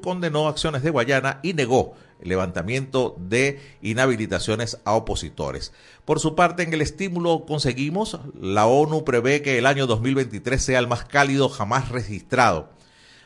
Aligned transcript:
condenó 0.00 0.48
acciones 0.48 0.82
de 0.82 0.90
Guayana 0.90 1.40
y 1.42 1.54
negó 1.54 1.94
el 2.22 2.28
levantamiento 2.28 3.16
de 3.18 3.60
inhabilitaciones 3.82 4.78
a 4.84 4.92
opositores. 4.92 5.72
Por 6.04 6.20
su 6.20 6.34
parte, 6.34 6.62
en 6.62 6.72
el 6.72 6.80
estímulo 6.80 7.44
conseguimos, 7.46 8.18
la 8.40 8.66
ONU 8.66 9.04
prevé 9.04 9.42
que 9.42 9.58
el 9.58 9.66
año 9.66 9.86
2023 9.86 10.62
sea 10.62 10.78
el 10.78 10.88
más 10.88 11.04
cálido 11.04 11.48
jamás 11.48 11.90
registrado. 11.90 12.70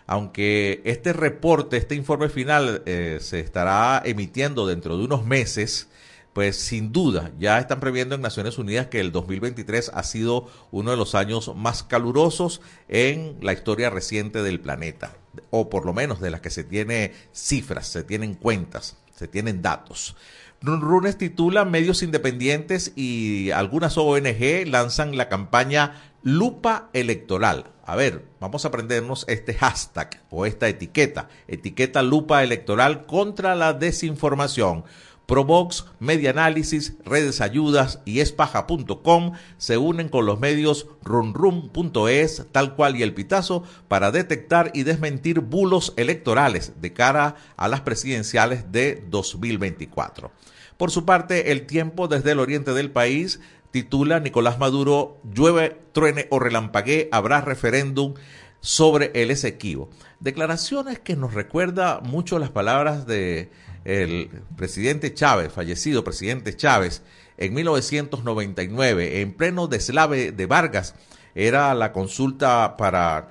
Aunque 0.07 0.83
este 0.85 1.13
reporte, 1.13 1.77
este 1.77 1.95
informe 1.95 2.29
final 2.29 2.83
eh, 2.87 3.19
se 3.21 3.41
estará 3.41 4.01
emitiendo 4.05 4.67
dentro 4.67 4.97
de 4.97 5.05
unos 5.05 5.25
meses, 5.27 5.89
pues 6.33 6.57
sin 6.57 6.93
duda 6.93 7.33
ya 7.39 7.59
están 7.59 7.81
previendo 7.81 8.15
en 8.15 8.21
Naciones 8.21 8.59
Unidas 8.59 8.87
que 8.87 9.01
el 9.01 9.11
2023 9.11 9.91
ha 9.95 10.03
sido 10.05 10.49
uno 10.71 10.91
de 10.91 10.97
los 10.97 11.15
años 11.15 11.51
más 11.57 11.83
calurosos 11.83 12.61
en 12.89 13.37
la 13.41 13.53
historia 13.53 13.91
reciente 13.91 14.43
del 14.43 14.61
planeta, 14.61 15.17
o 15.51 15.71
por 15.71 15.87
lo 15.87 15.93
menos 15.93 16.21
de 16.21 16.31
las 16.31 16.41
que 16.41 16.51
se 16.51 16.65
tiene 16.65 17.13
cifras, 17.33 17.89
se 17.89 18.05
tienen 18.05 18.35
cuentas, 18.35 18.97
se 19.15 19.29
tienen 19.29 19.63
datos. 19.63 20.17
Runes 20.63 21.19
titula 21.19 21.65
Medios 21.65 22.03
independientes 22.03 22.93
y 22.97 23.51
algunas 23.51 23.99
ONG 23.99 24.67
lanzan 24.67 25.17
la 25.17 25.29
campaña 25.29 26.03
Lupa 26.23 26.89
Electoral. 26.93 27.67
A 27.85 27.95
ver, 27.95 28.25
vamos 28.41 28.65
a 28.65 28.69
aprendernos 28.69 29.25
este 29.29 29.55
hashtag 29.55 30.23
o 30.31 30.45
esta 30.45 30.67
etiqueta. 30.67 31.29
Etiqueta 31.47 32.03
Lupa 32.03 32.43
Electoral 32.43 33.07
contra 33.07 33.55
la 33.55 33.75
desinformación 33.75 34.85
Provox, 35.27 35.87
Media 35.99 36.31
Análisis, 36.31 36.95
Redes 37.05 37.41
Ayudas 37.41 38.01
y 38.05 38.21
Espaja.com 38.21 39.33
se 39.59 39.77
unen 39.77 40.09
con 40.09 40.25
los 40.25 40.39
medios 40.39 40.87
runrum.es, 41.03 42.47
tal 42.53 42.77
cual 42.77 42.97
y 42.97 43.03
el 43.03 43.13
Pitazo, 43.13 43.65
para 43.89 44.13
detectar 44.13 44.71
y 44.73 44.85
desmentir 44.85 45.41
bulos 45.41 45.93
electorales 45.97 46.75
de 46.81 46.93
cara 46.93 47.35
a 47.57 47.67
las 47.67 47.81
presidenciales 47.81 48.71
de 48.71 49.05
2024. 49.11 50.31
Por 50.77 50.91
su 50.91 51.05
parte, 51.05 51.51
El 51.51 51.67
Tiempo 51.67 52.07
desde 52.07 52.33
el 52.33 52.39
oriente 52.39 52.73
del 52.73 52.91
país 52.91 53.41
titula 53.73 54.21
Nicolás 54.21 54.59
Maduro, 54.59 55.19
llueve, 55.25 55.77
truene 55.93 56.29
o 56.31 56.39
relampaguee, 56.39 57.09
habrá 57.13 57.41
referéndum 57.41 58.15
sobre 58.61 59.11
el 59.15 59.31
Esequibo. 59.31 59.91
Declaraciones 60.21 60.99
que 60.99 61.17
nos 61.17 61.35
recuerda 61.35 62.01
mucho 62.01 62.39
las 62.39 62.51
palabras 62.51 63.07
de 63.07 63.51
el 63.87 64.29
presidente 64.57 65.15
Chávez, 65.15 65.53
fallecido 65.53 66.03
presidente 66.03 66.57
Chávez, 66.57 67.03
en 67.39 67.55
1999, 67.55 69.21
en 69.21 69.33
pleno 69.33 69.69
deslave 69.69 70.33
de 70.33 70.47
Vargas, 70.47 70.97
era 71.37 71.73
la 71.75 71.93
consulta 71.93 72.77
para 72.77 73.29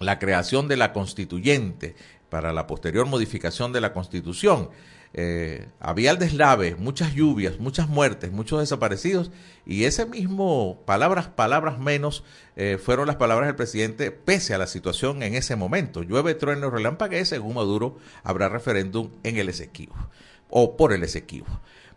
la 0.00 0.18
creación 0.18 0.66
de 0.66 0.76
la 0.76 0.92
constituyente, 0.92 1.94
para 2.28 2.52
la 2.52 2.66
posterior 2.66 3.06
modificación 3.06 3.72
de 3.72 3.80
la 3.80 3.92
constitución. 3.92 4.70
Eh, 5.14 5.66
había 5.80 6.10
el 6.10 6.18
deslave, 6.18 6.76
muchas 6.76 7.14
lluvias, 7.14 7.58
muchas 7.58 7.88
muertes, 7.88 8.30
muchos 8.30 8.60
desaparecidos, 8.60 9.30
y 9.64 9.84
ese 9.84 10.06
mismo, 10.06 10.82
palabras, 10.86 11.28
palabras 11.28 11.78
menos, 11.78 12.24
eh, 12.56 12.78
fueron 12.82 13.06
las 13.06 13.16
palabras 13.16 13.48
del 13.48 13.56
presidente, 13.56 14.10
pese 14.10 14.54
a 14.54 14.58
la 14.58 14.66
situación 14.66 15.22
en 15.22 15.34
ese 15.34 15.56
momento. 15.56 16.02
Llueve, 16.02 16.34
trueno, 16.34 16.70
relámpago, 16.70 17.24
según 17.24 17.54
Maduro, 17.54 17.96
habrá 18.22 18.48
referéndum 18.48 19.10
en 19.22 19.38
el 19.38 19.48
Esequibo, 19.48 19.94
o 20.50 20.76
por 20.76 20.92
el 20.92 21.02
Esequibo. 21.02 21.46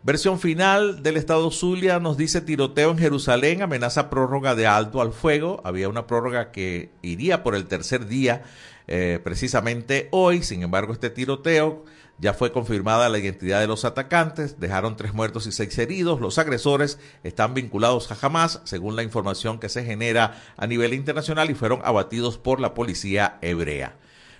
Versión 0.04 0.40
final 0.40 1.04
del 1.04 1.16
Estado 1.16 1.48
Zulia 1.52 2.00
nos 2.00 2.16
dice 2.16 2.40
tiroteo 2.40 2.90
en 2.90 2.98
Jerusalén, 2.98 3.62
amenaza 3.62 4.10
prórroga 4.10 4.56
de 4.56 4.66
alto 4.66 5.00
al 5.00 5.12
fuego. 5.12 5.60
Había 5.62 5.88
una 5.88 6.08
prórroga 6.08 6.50
que 6.50 6.90
iría 7.02 7.44
por 7.44 7.54
el 7.54 7.66
tercer 7.66 8.06
día, 8.06 8.42
eh, 8.88 9.20
precisamente 9.22 10.08
hoy. 10.10 10.42
Sin 10.42 10.64
embargo, 10.64 10.92
este 10.92 11.08
tiroteo 11.08 11.84
ya 12.22 12.34
fue 12.34 12.52
confirmada 12.52 13.08
la 13.08 13.18
identidad 13.18 13.58
de 13.58 13.66
los 13.66 13.84
atacantes, 13.84 14.60
dejaron 14.60 14.96
tres 14.96 15.12
muertos 15.12 15.48
y 15.48 15.52
seis 15.52 15.76
heridos. 15.76 16.20
Los 16.20 16.38
agresores 16.38 17.00
están 17.24 17.52
vinculados 17.52 18.12
a 18.12 18.16
Hamas, 18.22 18.60
según 18.62 18.94
la 18.94 19.02
información 19.02 19.58
que 19.58 19.68
se 19.68 19.84
genera 19.84 20.40
a 20.56 20.68
nivel 20.68 20.94
internacional, 20.94 21.50
y 21.50 21.54
fueron 21.54 21.80
abatidos 21.82 22.38
por 22.38 22.60
la 22.60 22.74
policía 22.74 23.38
hebrea. 23.42 23.96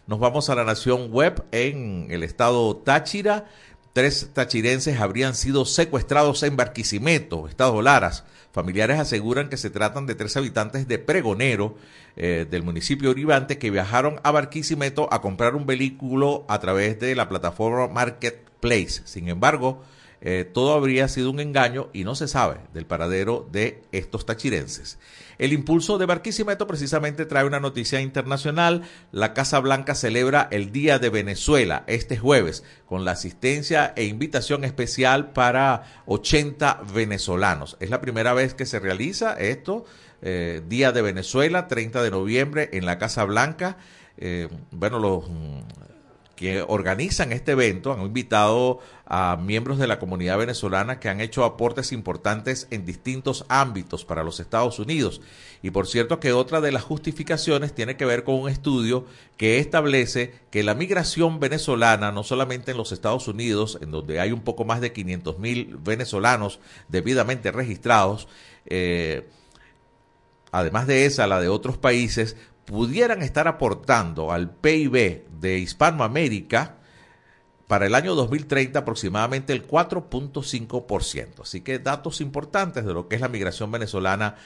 Nos 0.07 0.21
vamos 0.21 0.49
a 0.49 0.55
la 0.55 0.63
nación 0.63 1.11
web 1.11 1.45
en 1.51 2.07
el 2.11 2.23
estado 2.23 2.77
Táchira. 2.77 3.47
Tres 3.93 4.31
tachirenses 4.33 5.01
habrían 5.01 5.35
sido 5.35 5.67
secuestrados 5.67 6.43
en 6.45 6.57
Barquisimeto, 6.57 7.47
estado 7.47 7.83
Laras. 7.83 8.25
Familiares 8.51 8.99
aseguran 8.99 9.51
que 9.51 9.59
se 9.59 9.69
tratan 9.69 10.07
de 10.07 10.15
tres 10.15 10.35
habitantes 10.39 10.89
de 10.89 10.99
Pregonero, 10.99 11.77
eh, 12.17 12.47
del 12.51 12.63
municipio 12.63 13.09
de 13.09 13.13
Uribante, 13.13 13.59
que 13.59 13.71
viajaron 13.71 14.19
a 14.23 14.31
Barquisimeto 14.31 15.13
a 15.13 15.21
comprar 15.21 15.55
un 15.55 15.67
vehículo 15.67 16.47
a 16.49 16.59
través 16.59 16.99
de 17.01 17.15
la 17.15 17.29
plataforma 17.29 17.87
Marketplace. 17.89 19.03
Sin 19.05 19.29
embargo, 19.29 19.83
eh, 20.25 20.49
todo 20.51 20.75
habría 20.75 21.09
sido 21.09 21.31
un 21.31 21.41
engaño 21.41 21.89
y 21.93 22.05
no 22.05 22.15
se 22.15 22.29
sabe 22.29 22.59
del 22.73 22.87
paradero 22.87 23.49
de 23.51 23.83
estos 23.91 24.25
tachirenses. 24.25 24.99
El 25.39 25.53
impulso 25.53 25.99
de 25.99 26.07
Barquisimeto 26.07 26.69
precisamente 26.69 27.27
trae 27.27 27.45
una 27.45 27.59
noticia 27.59 28.01
internacional. 28.01 28.83
La 29.11 29.35
Casa 29.35 29.59
Blanca 29.59 29.97
celebra 29.97 30.47
el 30.53 30.71
Día 30.71 31.01
de 31.01 31.11
Venezuela 31.11 31.83
este 31.89 32.17
jueves 32.17 32.63
con 32.87 33.05
la 33.05 33.11
asistencia 33.13 33.93
e 33.97 34.05
invitación 34.05 34.63
especial 34.63 35.33
para 35.33 36.05
80 36.07 36.83
venezolanos. 36.95 37.77
Es 37.81 37.91
la 37.91 38.01
primera 38.01 38.33
vez 38.33 38.55
que 38.55 38.65
se 38.65 38.79
realiza 38.79 39.35
esto, 39.35 39.85
eh, 40.21 40.63
Día 40.69 40.93
de 40.93 41.03
Venezuela, 41.03 41.67
30 41.67 42.01
de 42.01 42.11
noviembre 42.13 42.71
en 42.73 42.87
la 42.87 42.99
Casa 42.99 43.25
Blanca. 43.25 43.77
Eh, 44.19 44.49
bueno, 44.71 45.01
los 45.01 45.25
que 46.37 46.65
organizan 46.67 47.33
este 47.33 47.53
evento 47.53 47.93
han 47.93 48.03
invitado 48.03 48.81
a 49.07 49.37
miembros 49.37 49.79
de 49.79 49.87
la 49.87 49.99
comunidad 49.99 50.39
venezolana 50.39 51.01
que 51.01 51.09
han 51.09 51.21
hecho 51.21 51.45
aportes 51.45 51.93
importantes 51.93 52.69
en 52.71 52.87
distintos 52.87 53.45
ámbitos 53.49 54.05
para 54.05 54.23
los 54.23 54.41
Estados 54.41 54.79
Unidos. 54.79 55.21
Y 55.63 55.71
por 55.71 55.87
cierto 55.87 56.21
que 56.21 56.33
otra 56.33 56.61
de 56.61 56.73
las 56.73 56.83
justificaciones 56.83 57.75
tiene 57.75 57.97
que 57.97 58.05
ver 58.05 58.25
con 58.25 58.37
un 58.37 58.49
estudio 58.49 59.05
que 59.37 59.59
establece 59.59 60.35
que 60.51 60.63
la 60.63 60.75
migración 60.75 61.41
venezolana, 61.41 62.13
no 62.13 62.23
solamente 62.23 62.71
en 62.71 62.77
los 62.77 62.93
Estados 62.93 63.29
Unidos, 63.29 63.79
en 63.81 63.91
donde 63.91 64.21
hay 64.21 64.33
un 64.33 64.43
poco 64.43 64.65
más 64.65 64.81
de 64.81 64.93
500 64.93 65.39
mil 65.39 65.77
venezolanos 65.79 66.61
debidamente 66.89 67.53
registrados, 67.53 68.29
eh, 68.67 69.29
además 70.53 70.87
de 70.87 71.07
esa, 71.07 71.27
la 71.27 71.41
de 71.41 71.49
otros 71.49 71.77
países, 71.77 72.37
pudieran 72.65 73.23
estar 73.23 73.49
aportando 73.49 74.33
al 74.33 74.51
PIB 74.51 75.25
de 75.41 75.59
Hispanoamérica 75.59 76.77
para 77.73 77.87
el 77.87 77.95
año 77.95 78.15
2030 78.15 78.81
aproximadamente 78.81 79.55
el 79.55 79.67
4.5%. 79.67 81.41
Así 81.41 81.63
que 81.63 81.79
datos 81.79 82.21
importantes 82.21 82.85
de 82.85 82.93
lo 82.93 83.09
que 83.09 83.15
es 83.15 83.23
la 83.23 83.31
migración 83.31 83.71
venezolana 83.71 84.37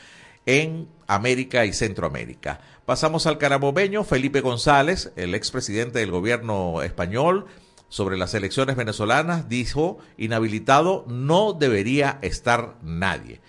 en 0.46 0.86
América 1.08 1.64
y 1.64 1.72
Centroamérica. 1.72 2.60
Pasamos 2.84 3.26
al 3.26 3.38
carabobeño, 3.38 4.04
Felipe 4.04 4.42
González, 4.42 5.12
el 5.16 5.34
expresidente 5.34 5.98
del 5.98 6.12
gobierno 6.12 6.82
español, 6.82 7.46
sobre 7.88 8.16
las 8.16 8.32
elecciones 8.34 8.76
venezolanas, 8.76 9.48
dijo, 9.48 9.98
inhabilitado 10.16 11.04
no 11.08 11.52
debería 11.52 12.20
estar 12.22 12.76
nadie. 12.84 13.40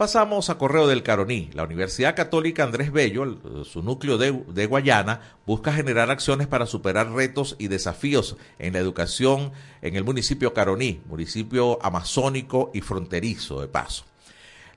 Pasamos 0.00 0.48
a 0.48 0.56
Correo 0.56 0.86
del 0.86 1.02
Caroní. 1.02 1.50
La 1.52 1.64
Universidad 1.64 2.16
Católica 2.16 2.64
Andrés 2.64 2.90
Bello, 2.90 3.36
su 3.66 3.82
núcleo 3.82 4.16
de, 4.16 4.64
Guayana, 4.66 5.20
busca 5.44 5.74
generar 5.74 6.10
acciones 6.10 6.46
para 6.46 6.64
superar 6.64 7.12
retos 7.12 7.54
y 7.58 7.68
desafíos 7.68 8.38
en 8.58 8.72
la 8.72 8.78
educación 8.78 9.52
en 9.82 9.96
el 9.96 10.04
municipio 10.04 10.54
Caroní, 10.54 11.02
municipio 11.04 11.78
amazónico 11.82 12.70
y 12.72 12.80
fronterizo 12.80 13.60
de 13.60 13.68
paso. 13.68 14.06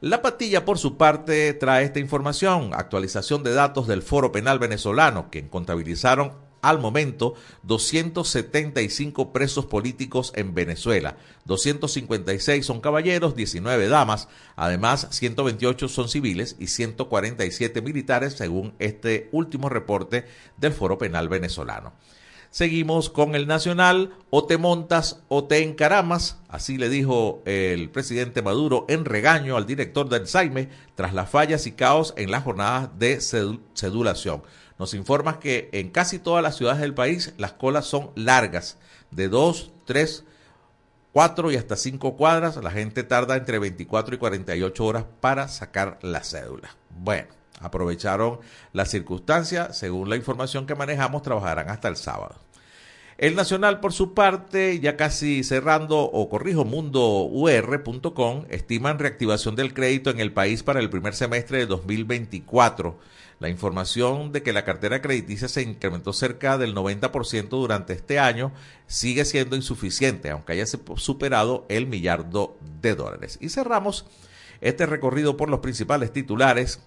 La 0.02 0.22
Patilla, 0.22 0.66
por 0.66 0.78
su 0.78 0.98
parte, 0.98 1.54
trae 1.54 1.86
esta 1.86 2.02
información, 2.02 2.72
actualización 2.74 3.44
de 3.44 3.54
datos 3.54 3.88
del 3.88 4.02
Foro 4.02 4.34
Penal 4.34 4.60
Venezolano, 4.60 5.32
que 5.32 5.48
contabilizaron 5.48 6.34
al 6.64 6.80
momento 6.80 7.36
275 7.64 9.32
presos 9.32 9.68
políticos 9.68 10.32
en 10.36 10.56
Venezuela. 10.56 11.18
256 11.46 12.66
son 12.66 12.82
caballeros, 12.82 13.36
19 13.36 13.88
damas, 13.90 14.30
además 14.56 15.08
128 15.12 15.88
son 15.90 16.10
civiles 16.10 16.56
y 16.58 16.68
147 16.68 17.82
militares 17.82 18.34
según 18.34 18.74
este 18.80 19.30
último 19.32 19.70
reporte 19.70 20.26
del 20.58 20.74
Foro 20.74 20.98
Penal 20.98 21.30
venezolano. 21.30 21.94
Seguimos 22.50 23.10
con 23.10 23.34
el 23.34 23.48
Nacional, 23.48 24.14
o 24.30 24.46
te 24.46 24.60
montas 24.60 25.24
o 25.28 25.46
te 25.46 25.64
encaramas, 25.64 26.38
así 26.48 26.78
le 26.78 26.88
dijo 26.88 27.42
el 27.46 27.90
presidente 27.90 28.44
Maduro 28.44 28.86
en 28.90 29.06
regaño 29.06 29.58
al 29.58 29.66
director 29.66 30.08
del 30.08 30.28
Saime 30.28 30.70
tras 30.94 31.16
las 31.16 31.32
fallas 31.32 31.66
y 31.66 31.72
caos 31.72 32.14
en 32.16 32.30
las 32.30 32.44
jornadas 32.44 32.92
de 33.00 33.20
cedulación 33.22 34.44
nos 34.84 34.94
informa 34.94 35.40
que 35.40 35.70
en 35.72 35.92
casi 35.92 36.20
todas 36.20 36.44
las 36.44 36.58
ciudades 36.58 36.82
del 36.82 36.94
país 36.94 37.34
las 37.38 37.54
colas 37.54 37.86
son 37.86 38.12
largas, 38.16 38.78
de 39.12 39.30
2, 39.30 39.72
3, 39.86 40.26
4 41.14 41.52
y 41.54 41.56
hasta 41.56 41.78
5 41.78 42.18
cuadras. 42.18 42.58
La 42.58 42.70
gente 42.70 43.04
tarda 43.04 43.38
entre 43.38 43.60
24 43.60 44.16
y 44.16 44.18
48 44.18 44.86
horas 44.86 45.06
para 45.22 45.48
sacar 45.48 46.00
la 46.02 46.22
cédula. 46.26 46.76
Bueno, 46.90 47.30
aprovecharon 47.62 48.42
la 48.74 48.84
circunstancia. 48.84 49.72
Según 49.72 50.10
la 50.10 50.18
información 50.18 50.66
que 50.66 50.76
manejamos, 50.76 51.22
trabajarán 51.22 51.70
hasta 51.70 51.88
el 51.88 51.96
sábado. 51.96 52.36
El 53.18 53.38
Nacional, 53.38 53.80
por 53.80 53.94
su 53.94 54.14
parte, 54.14 54.82
ya 54.82 54.98
casi 54.98 55.46
cerrando, 55.46 56.00
o 56.02 56.28
corrijo, 56.28 56.66
mundour.com, 56.66 58.48
estiman 58.50 59.00
reactivación 59.00 59.56
del 59.56 59.74
crédito 59.74 60.10
en 60.10 60.20
el 60.20 60.34
país 60.34 60.62
para 60.62 60.82
el 60.82 60.90
primer 60.90 61.16
semestre 61.16 61.60
de 61.60 61.68
2024. 61.68 63.00
La 63.44 63.50
información 63.50 64.32
de 64.32 64.42
que 64.42 64.54
la 64.54 64.64
cartera 64.64 65.02
crediticia 65.02 65.50
se 65.50 65.64
incrementó 65.64 66.14
cerca 66.14 66.58
del 66.58 66.74
90% 66.74 67.50
durante 67.50 67.92
este 67.92 68.18
año 68.18 68.54
sigue 68.88 69.26
siendo 69.26 69.58
insuficiente, 69.58 70.30
aunque 70.30 70.54
haya 70.54 70.66
superado 70.66 71.66
el 71.68 71.86
millardo 71.86 72.58
de 72.82 72.96
dólares. 72.96 73.38
Y 73.42 73.50
cerramos 73.50 74.06
este 74.62 74.86
recorrido 74.86 75.36
por 75.36 75.50
los 75.50 75.60
principales 75.60 76.14
titulares 76.14 76.80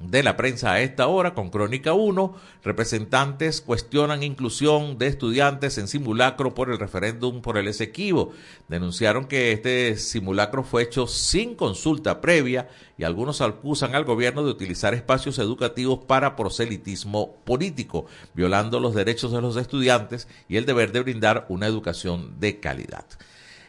de 0.00 0.22
la 0.22 0.36
prensa 0.36 0.72
a 0.72 0.80
esta 0.80 1.06
hora 1.06 1.34
con 1.34 1.50
Crónica 1.50 1.92
1. 1.92 2.34
Representantes 2.64 3.60
cuestionan 3.60 4.22
inclusión 4.22 4.98
de 4.98 5.06
estudiantes 5.06 5.78
en 5.78 5.88
simulacro 5.88 6.54
por 6.54 6.70
el 6.70 6.78
referéndum 6.78 7.40
por 7.40 7.56
el 7.56 7.68
Esequibo. 7.68 8.32
Denunciaron 8.68 9.26
que 9.26 9.52
este 9.52 9.96
simulacro 9.96 10.64
fue 10.64 10.82
hecho 10.82 11.06
sin 11.06 11.54
consulta 11.54 12.20
previa 12.20 12.68
y 12.98 13.04
algunos 13.04 13.40
acusan 13.40 13.94
al 13.94 14.04
gobierno 14.04 14.44
de 14.44 14.50
utilizar 14.50 14.94
espacios 14.94 15.38
educativos 15.38 16.00
para 16.06 16.36
proselitismo 16.36 17.36
político, 17.44 18.06
violando 18.34 18.80
los 18.80 18.94
derechos 18.94 19.32
de 19.32 19.40
los 19.40 19.56
estudiantes 19.56 20.26
y 20.48 20.56
el 20.56 20.66
deber 20.66 20.92
de 20.92 21.00
brindar 21.00 21.46
una 21.48 21.66
educación 21.66 22.40
de 22.40 22.60
calidad. 22.60 23.04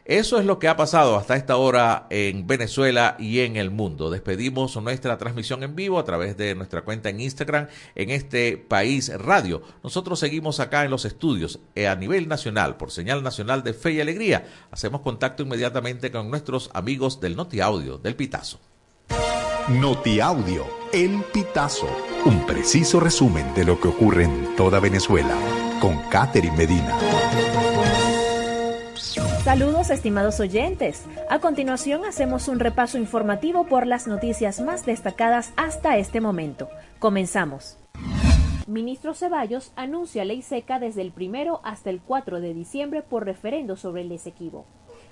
Eso 0.06 0.38
es 0.38 0.46
lo 0.46 0.60
que 0.60 0.68
ha 0.68 0.76
pasado 0.76 1.16
hasta 1.16 1.38
esta 1.38 1.56
hora 1.56 2.08
en 2.10 2.46
Venezuela 2.46 3.16
y 3.20 3.40
en 3.40 3.56
el 3.56 3.72
mundo. 3.72 4.10
Despedimos 4.10 4.76
nuestra 4.76 5.18
transmisión 5.18 5.64
en 5.64 5.78
vivo 5.78 5.98
a 5.98 6.04
través 6.04 6.36
de 6.36 6.56
nuestra 6.56 6.82
cuenta 6.82 7.10
en 7.10 7.22
Instagram 7.22 7.68
en 7.96 8.10
este 8.10 8.58
país 8.58 9.10
radio. 9.18 9.62
Nosotros 9.82 10.20
seguimos 10.20 10.60
acá 10.60 10.84
en 10.84 10.92
los 10.92 11.06
estudios 11.06 11.60
eh, 11.76 11.88
a 11.88 11.96
nivel 11.96 12.28
nacional 12.28 12.76
por 12.76 12.92
señal 12.92 13.24
nacional 13.24 13.64
de 13.64 13.74
fe 13.74 13.94
y 13.94 14.02
alegría. 14.02 14.46
Hacemos 14.72 15.00
contacto 15.00 15.44
inmediatamente 15.44 16.12
con 16.12 16.30
nuestros 16.30 16.70
amigos 16.74 17.22
del 17.22 17.38
Noti 17.38 17.62
Audio, 17.62 17.98
del 17.98 18.18
Pitazo. 18.18 18.60
Noti 19.70 20.20
Audio, 20.20 20.66
El 20.92 21.24
Pitazo, 21.32 21.88
un 22.26 22.46
preciso 22.46 23.00
resumen 23.00 23.54
de 23.54 23.64
lo 23.64 23.80
que 23.80 23.88
ocurre 23.88 24.26
en 24.26 24.54
toda 24.58 24.82
Venezuela 24.82 25.38
con 25.80 25.98
Catherine 26.10 26.58
Medina. 26.58 27.73
Saludos 29.44 29.90
estimados 29.90 30.40
oyentes. 30.40 31.04
A 31.30 31.40
continuación 31.40 32.06
hacemos 32.06 32.48
un 32.48 32.60
repaso 32.60 32.98
informativo 32.98 33.66
por 33.66 33.86
las 33.86 34.08
noticias 34.08 34.62
más 34.62 34.86
destacadas 34.86 35.52
hasta 35.58 35.98
este 35.98 36.22
momento. 36.22 36.70
Comenzamos. 36.98 37.78
Ministro 38.68 39.14
Ceballos 39.14 39.74
anuncia 39.76 40.24
ley 40.24 40.42
seca 40.44 40.80
desde 40.80 41.02
el 41.02 41.12
primero 41.12 41.60
hasta 41.66 41.90
el 41.90 42.00
4 42.00 42.40
de 42.40 42.54
diciembre 42.54 43.02
por 43.02 43.26
referendo 43.26 43.76
sobre 43.76 44.04
el 44.04 44.14
Esequibo. 44.14 44.66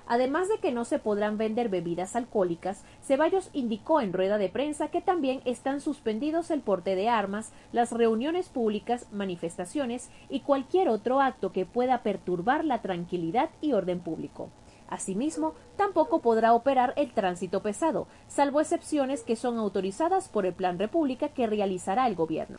Además 0.06 0.48
de 0.48 0.58
que 0.58 0.72
no 0.72 0.84
se 0.84 0.98
podrán 0.98 1.38
vender 1.38 1.68
bebidas 1.68 2.16
alcohólicas, 2.16 2.84
Ceballos 3.02 3.50
indicó 3.52 4.00
en 4.00 4.12
rueda 4.12 4.38
de 4.38 4.48
prensa 4.48 4.88
que 4.88 5.00
también 5.00 5.40
están 5.44 5.80
suspendidos 5.80 6.50
el 6.50 6.60
porte 6.60 6.94
de 6.94 7.08
armas, 7.08 7.52
las 7.72 7.92
reuniones 7.92 8.48
públicas, 8.48 9.06
manifestaciones 9.12 10.10
y 10.28 10.40
cualquier 10.40 10.88
otro 10.88 11.20
acto 11.20 11.52
que 11.52 11.66
pueda 11.66 12.02
perturbar 12.02 12.64
la 12.64 12.82
tranquilidad 12.82 13.50
y 13.60 13.72
orden 13.72 14.00
público. 14.00 14.50
Asimismo, 14.88 15.54
tampoco 15.76 16.20
podrá 16.20 16.52
operar 16.52 16.92
el 16.96 17.12
tránsito 17.12 17.62
pesado, 17.62 18.08
salvo 18.28 18.60
excepciones 18.60 19.22
que 19.22 19.36
son 19.36 19.56
autorizadas 19.56 20.28
por 20.28 20.44
el 20.44 20.52
Plan 20.52 20.78
República 20.78 21.28
que 21.30 21.46
realizará 21.46 22.06
el 22.06 22.14
gobierno. 22.14 22.58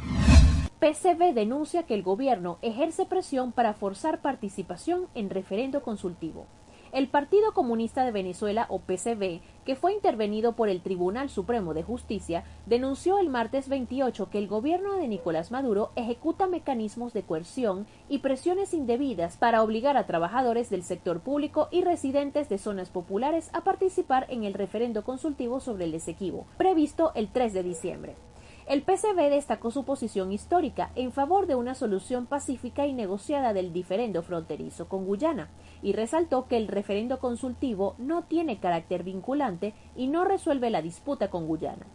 PCB 0.80 1.34
denuncia 1.36 1.84
que 1.84 1.94
el 1.94 2.01
gobierno 2.01 2.57
ejerce 2.62 3.06
presión 3.06 3.51
para 3.51 3.74
forzar 3.74 4.22
participación 4.22 5.07
en 5.13 5.30
referendo 5.30 5.84
consultivo. 5.84 6.48
El 6.94 7.07
Partido 7.07 7.54
Comunista 7.54 8.06
de 8.06 8.12
Venezuela, 8.12 8.68
o 8.69 8.78
PCB, 8.78 9.42
que 9.66 9.75
fue 9.75 9.94
intervenido 9.94 10.54
por 10.54 10.69
el 10.69 10.84
Tribunal 10.84 11.28
Supremo 11.28 11.74
de 11.74 11.81
Justicia, 11.81 12.44
denunció 12.68 13.18
el 13.18 13.30
martes 13.30 13.68
28 13.68 14.30
que 14.30 14.38
el 14.38 14.48
gobierno 14.48 14.94
de 14.98 15.07
Nicolás 15.07 15.50
Maduro 15.50 15.90
ejecuta 15.95 16.45
mecanismos 16.45 17.12
de 17.12 17.24
coerción 17.24 17.88
y 18.10 18.19
presiones 18.19 18.75
indebidas 18.75 19.38
para 19.38 19.63
obligar 19.63 19.98
a 19.98 20.06
trabajadores 20.06 20.69
del 20.69 20.84
sector 20.84 21.19
público 21.22 21.68
y 21.72 21.81
residentes 21.81 22.48
de 22.48 22.60
zonas 22.60 22.92
populares 22.92 23.50
a 23.54 23.62
participar 23.63 24.28
en 24.30 24.44
el 24.44 24.54
referendo 24.54 25.04
consultivo 25.04 25.62
sobre 25.62 25.86
el 25.86 25.95
Esequibo, 25.95 26.45
previsto 26.57 27.12
el 27.16 27.30
3 27.30 27.54
de 27.54 27.63
diciembre. 27.63 28.16
El 28.65 28.81
PCB 28.81 29.30
destacó 29.30 29.71
su 29.71 29.83
posición 29.83 30.31
histórica 30.31 30.92
en 30.95 31.12
favor 31.12 31.48
de 31.48 31.56
una 31.56 31.75
solución 31.75 32.25
pacífica 32.25 32.88
y 32.88 32.94
negociada 32.94 33.51
del 33.54 33.74
diferendo 33.74 34.24
fronterizo 34.24 34.88
con 34.88 35.06
Guyana 35.06 35.50
y 35.81 35.94
resaltó 35.94 36.48
que 36.48 36.56
el 36.56 36.68
referendo 36.68 37.19
consultivo 37.19 37.95
no 37.98 38.24
tiene 38.24 38.60
carácter 38.60 39.04
vinculante 39.04 39.74
y 39.98 40.07
no 40.07 40.24
resuelve 40.24 40.69
la 40.69 40.81
disputa 40.81 41.30
con 41.30 41.45
Guyana. 41.45 41.88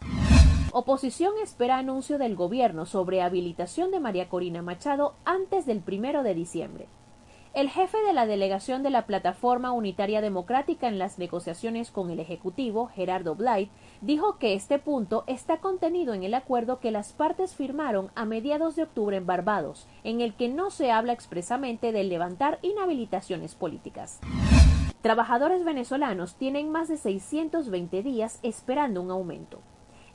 Oposición 0.71 1.33
espera 1.41 1.79
anuncio 1.79 2.19
del 2.19 2.35
gobierno 2.35 2.85
sobre 2.85 3.23
habilitación 3.23 3.89
de 3.89 3.99
María 3.99 4.29
Corina 4.29 4.61
Machado 4.61 5.15
antes 5.25 5.65
del 5.65 5.79
primero 5.79 6.21
de 6.21 6.35
diciembre. 6.35 6.87
El 7.55 7.71
jefe 7.71 7.97
de 8.05 8.13
la 8.13 8.27
delegación 8.27 8.83
de 8.83 8.91
la 8.91 9.07
Plataforma 9.07 9.71
Unitaria 9.71 10.21
Democrática 10.21 10.87
en 10.87 10.99
las 10.99 11.17
negociaciones 11.17 11.89
con 11.89 12.11
el 12.11 12.19
Ejecutivo, 12.19 12.85
Gerardo 12.85 13.33
Blight, 13.33 13.71
dijo 14.01 14.37
que 14.37 14.53
este 14.53 14.79
punto 14.79 15.23
está 15.27 15.57
contenido 15.57 16.13
en 16.13 16.23
el 16.23 16.33
acuerdo 16.33 16.79
que 16.79 16.91
las 16.91 17.13
partes 17.13 17.55
firmaron 17.55 18.11
a 18.15 18.25
mediados 18.25 18.75
de 18.75 18.83
octubre 18.83 19.17
en 19.17 19.25
Barbados, 19.25 19.87
en 20.03 20.21
el 20.21 20.33
que 20.33 20.47
no 20.47 20.69
se 20.69 20.91
habla 20.91 21.13
expresamente 21.13 21.91
de 21.91 22.03
levantar 22.03 22.59
inhabilitaciones 22.61 23.55
políticas. 23.55 24.19
Trabajadores 25.01 25.63
venezolanos 25.63 26.35
tienen 26.35 26.71
más 26.71 26.87
de 26.89 26.97
620 26.97 28.03
días 28.03 28.39
esperando 28.43 29.01
un 29.01 29.11
aumento. 29.11 29.59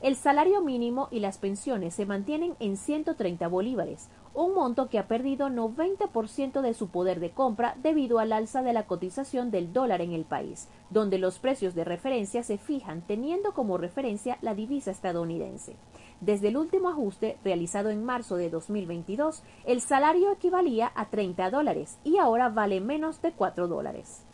El 0.01 0.15
salario 0.15 0.61
mínimo 0.61 1.07
y 1.09 1.19
las 1.19 1.39
pensiones 1.39 1.95
se 1.95 2.05
mantienen 2.05 2.55
en 2.59 2.77
130 2.77 3.47
bolívares, 3.47 4.09
un 4.35 4.53
monto 4.53 4.89
que 4.89 4.99
ha 4.99 5.07
perdido 5.07 5.49
90% 5.49 6.61
de 6.61 6.73
su 6.73 6.89
poder 6.89 7.19
de 7.19 7.31
compra 7.31 7.75
debido 7.81 8.19
al 8.19 8.33
alza 8.33 8.61
de 8.61 8.73
la 8.73 8.85
cotización 8.85 9.49
del 9.49 9.73
dólar 9.73 10.01
en 10.01 10.11
el 10.11 10.25
país, 10.25 10.67
donde 10.89 11.17
los 11.17 11.39
precios 11.39 11.73
de 11.73 11.85
referencia 11.85 12.43
se 12.43 12.57
fijan 12.57 13.01
teniendo 13.01 13.53
como 13.53 13.77
referencia 13.77 14.37
la 14.41 14.53
divisa 14.53 14.91
estadounidense. 14.91 15.75
Desde 16.21 16.49
el 16.49 16.57
último 16.57 16.89
ajuste 16.89 17.37
realizado 17.43 17.89
en 17.89 18.03
marzo 18.03 18.35
de 18.35 18.49
2022, 18.49 19.43
el 19.65 19.81
salario 19.81 20.31
equivalía 20.31 20.91
a 20.95 21.09
30 21.09 21.49
dólares 21.49 21.97
y 22.03 22.17
ahora 22.17 22.49
vale 22.49 22.81
menos 22.81 23.21
de 23.21 23.31
4 23.31 23.67
dólares. 23.67 24.25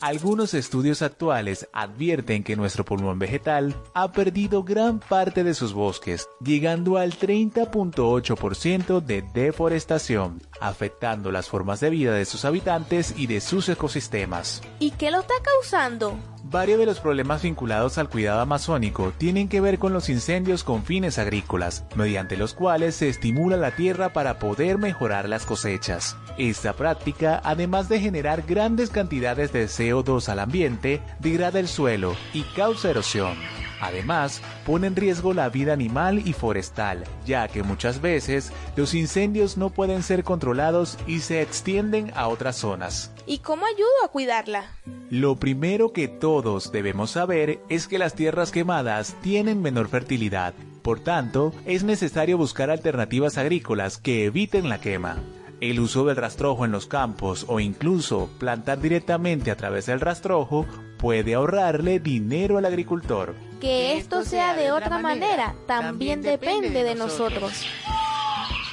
Algunos 0.00 0.54
estudios 0.54 1.02
actuales 1.02 1.68
advierten 1.72 2.44
que 2.44 2.54
nuestro 2.54 2.84
pulmón 2.84 3.18
vegetal 3.18 3.74
ha 3.92 4.12
perdido 4.12 4.62
gran 4.62 5.00
parte 5.00 5.42
de 5.42 5.52
sus 5.52 5.72
bosques, 5.72 6.28
llegando 6.38 6.96
al 6.96 7.12
30.8% 7.12 9.00
de 9.00 9.22
deforestación, 9.34 10.42
afectando 10.60 11.32
las 11.32 11.48
formas 11.48 11.80
de 11.80 11.90
vida 11.90 12.12
de 12.12 12.24
sus 12.24 12.44
habitantes 12.44 13.14
y 13.16 13.26
de 13.26 13.40
sus 13.40 13.68
ecosistemas. 13.68 14.62
¿Y 14.78 14.92
qué 14.92 15.10
lo 15.10 15.22
está 15.22 15.34
causando? 15.42 16.16
Varios 16.50 16.78
de 16.78 16.84
los 16.84 17.00
problemas 17.00 17.42
vinculados 17.42 17.96
al 17.96 18.10
cuidado 18.10 18.40
amazónico 18.40 19.14
tienen 19.16 19.48
que 19.48 19.62
ver 19.62 19.78
con 19.78 19.94
los 19.94 20.10
incendios 20.10 20.62
con 20.62 20.84
fines 20.84 21.18
agrícolas, 21.18 21.86
mediante 21.94 22.36
los 22.36 22.52
cuales 22.52 22.96
se 22.96 23.08
estimula 23.08 23.56
la 23.56 23.74
tierra 23.74 24.12
para 24.12 24.38
poder 24.38 24.76
mejorar 24.76 25.26
las 25.26 25.46
cosechas. 25.46 26.18
Esta 26.36 26.74
práctica, 26.74 27.40
además 27.42 27.88
de 27.88 27.98
generar 27.98 28.42
grandes 28.42 28.90
cantidades 28.90 29.54
de 29.54 29.64
CO2 29.64 30.28
al 30.28 30.38
ambiente, 30.38 31.00
degrada 31.18 31.60
el 31.60 31.66
suelo 31.66 32.14
y 32.34 32.42
causa 32.54 32.90
erosión. 32.90 33.38
Además, 33.80 34.42
pone 34.66 34.86
en 34.86 34.96
riesgo 34.96 35.32
la 35.32 35.48
vida 35.48 35.72
animal 35.72 36.26
y 36.26 36.34
forestal, 36.34 37.04
ya 37.24 37.48
que 37.48 37.62
muchas 37.62 38.02
veces 38.02 38.52
los 38.76 38.92
incendios 38.92 39.56
no 39.56 39.70
pueden 39.70 40.02
ser 40.02 40.24
controlados 40.24 40.98
y 41.06 41.20
se 41.20 41.40
extienden 41.40 42.12
a 42.14 42.28
otras 42.28 42.56
zonas. 42.56 43.13
¿Y 43.26 43.38
cómo 43.38 43.66
ayudo 43.66 44.04
a 44.04 44.08
cuidarla? 44.08 44.64
Lo 45.10 45.36
primero 45.36 45.92
que 45.92 46.08
todos 46.08 46.72
debemos 46.72 47.12
saber 47.12 47.60
es 47.68 47.88
que 47.88 47.98
las 47.98 48.14
tierras 48.14 48.50
quemadas 48.50 49.16
tienen 49.22 49.62
menor 49.62 49.88
fertilidad. 49.88 50.54
Por 50.82 51.00
tanto, 51.00 51.52
es 51.64 51.84
necesario 51.84 52.36
buscar 52.36 52.70
alternativas 52.70 53.38
agrícolas 53.38 53.96
que 53.96 54.26
eviten 54.26 54.68
la 54.68 54.80
quema. 54.80 55.16
El 55.60 55.80
uso 55.80 56.04
del 56.04 56.16
rastrojo 56.16 56.66
en 56.66 56.72
los 56.72 56.86
campos 56.86 57.46
o 57.48 57.60
incluso 57.60 58.28
plantar 58.38 58.80
directamente 58.80 59.50
a 59.50 59.56
través 59.56 59.86
del 59.86 60.00
rastrojo 60.00 60.66
puede 60.98 61.34
ahorrarle 61.34 62.00
dinero 62.00 62.58
al 62.58 62.66
agricultor. 62.66 63.34
Que 63.60 63.96
esto 63.96 64.24
sea 64.24 64.54
de 64.54 64.72
otra 64.72 64.98
manera 64.98 65.54
también 65.66 66.20
depende 66.20 66.82
de 66.82 66.94
nosotros. 66.94 67.64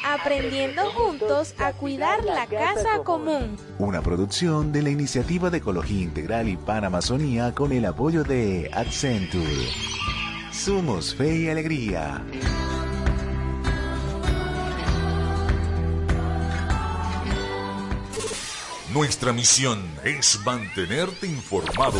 Aprendiendo 0.03 0.91
juntos 0.91 1.53
a 1.60 1.74
cuidar 1.74 2.24
la 2.24 2.48
casa 2.48 3.03
común. 3.03 3.58
Una 3.77 4.01
producción 4.01 4.72
de 4.72 4.81
la 4.81 4.89
Iniciativa 4.89 5.50
de 5.50 5.60
Ecología 5.60 6.01
Integral 6.01 6.50
y 6.50 6.58
Panamazonía 6.58 7.53
con 7.53 7.72
el 7.72 7.86
apoyo 7.86 8.24
de 8.24 8.70
Accenture. 8.74 9.70
Somos 10.51 11.15
Fe 11.15 11.36
y 11.38 11.50
Alegría. 11.50 12.24
Nuestra 18.93 19.31
misión 19.31 19.79
es 20.03 20.39
mantenerte 20.46 21.25
informado. 21.25 22.00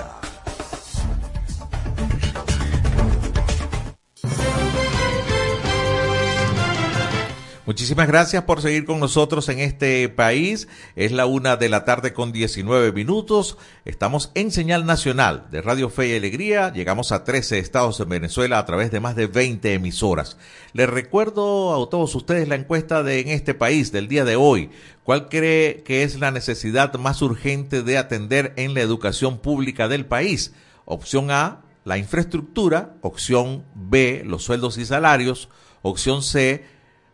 Muchísimas 7.71 8.09
gracias 8.09 8.43
por 8.43 8.61
seguir 8.61 8.83
con 8.83 8.99
nosotros 8.99 9.47
en 9.47 9.59
este 9.59 10.09
país. 10.09 10.67
Es 10.97 11.13
la 11.13 11.25
una 11.25 11.55
de 11.55 11.69
la 11.69 11.85
tarde 11.85 12.11
con 12.11 12.33
19 12.33 12.91
minutos. 12.91 13.57
Estamos 13.85 14.29
en 14.35 14.51
señal 14.51 14.85
nacional 14.85 15.47
de 15.51 15.61
Radio 15.61 15.89
Fe 15.89 16.09
y 16.09 16.17
Alegría. 16.17 16.73
Llegamos 16.73 17.13
a 17.13 17.23
13 17.23 17.59
estados 17.59 17.97
en 18.01 18.09
Venezuela 18.09 18.59
a 18.59 18.65
través 18.65 18.91
de 18.91 18.99
más 18.99 19.15
de 19.15 19.27
20 19.27 19.73
emisoras. 19.73 20.35
Les 20.73 20.89
recuerdo 20.89 21.81
a 21.81 21.89
todos 21.89 22.13
ustedes 22.13 22.49
la 22.49 22.55
encuesta 22.55 23.03
de 23.03 23.21
en 23.21 23.29
este 23.29 23.53
país 23.53 23.93
del 23.93 24.09
día 24.09 24.25
de 24.25 24.35
hoy. 24.35 24.69
¿Cuál 25.05 25.29
cree 25.29 25.81
que 25.83 26.03
es 26.03 26.19
la 26.19 26.31
necesidad 26.31 26.93
más 26.95 27.21
urgente 27.21 27.83
de 27.83 27.97
atender 27.97 28.51
en 28.57 28.73
la 28.73 28.81
educación 28.81 29.37
pública 29.37 29.87
del 29.87 30.05
país? 30.05 30.53
Opción 30.83 31.31
A, 31.31 31.61
la 31.85 31.97
infraestructura. 31.97 32.97
Opción 32.99 33.63
B, 33.75 34.23
los 34.25 34.43
sueldos 34.43 34.77
y 34.77 34.85
salarios. 34.85 35.47
Opción 35.83 36.21
C, 36.21 36.65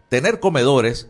tener 0.10 0.40
comedores 0.40 1.10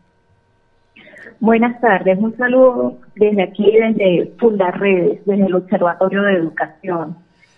Buenas 1.42 1.80
tardes, 1.80 2.20
un 2.20 2.36
saludo 2.36 2.98
desde 3.16 3.42
aquí, 3.42 3.68
desde 3.72 4.32
Fundar 4.38 4.78
Redes, 4.78 5.22
desde 5.26 5.46
el 5.46 5.54
Observatorio 5.56 6.22
de 6.22 6.34
Educación. 6.34 7.16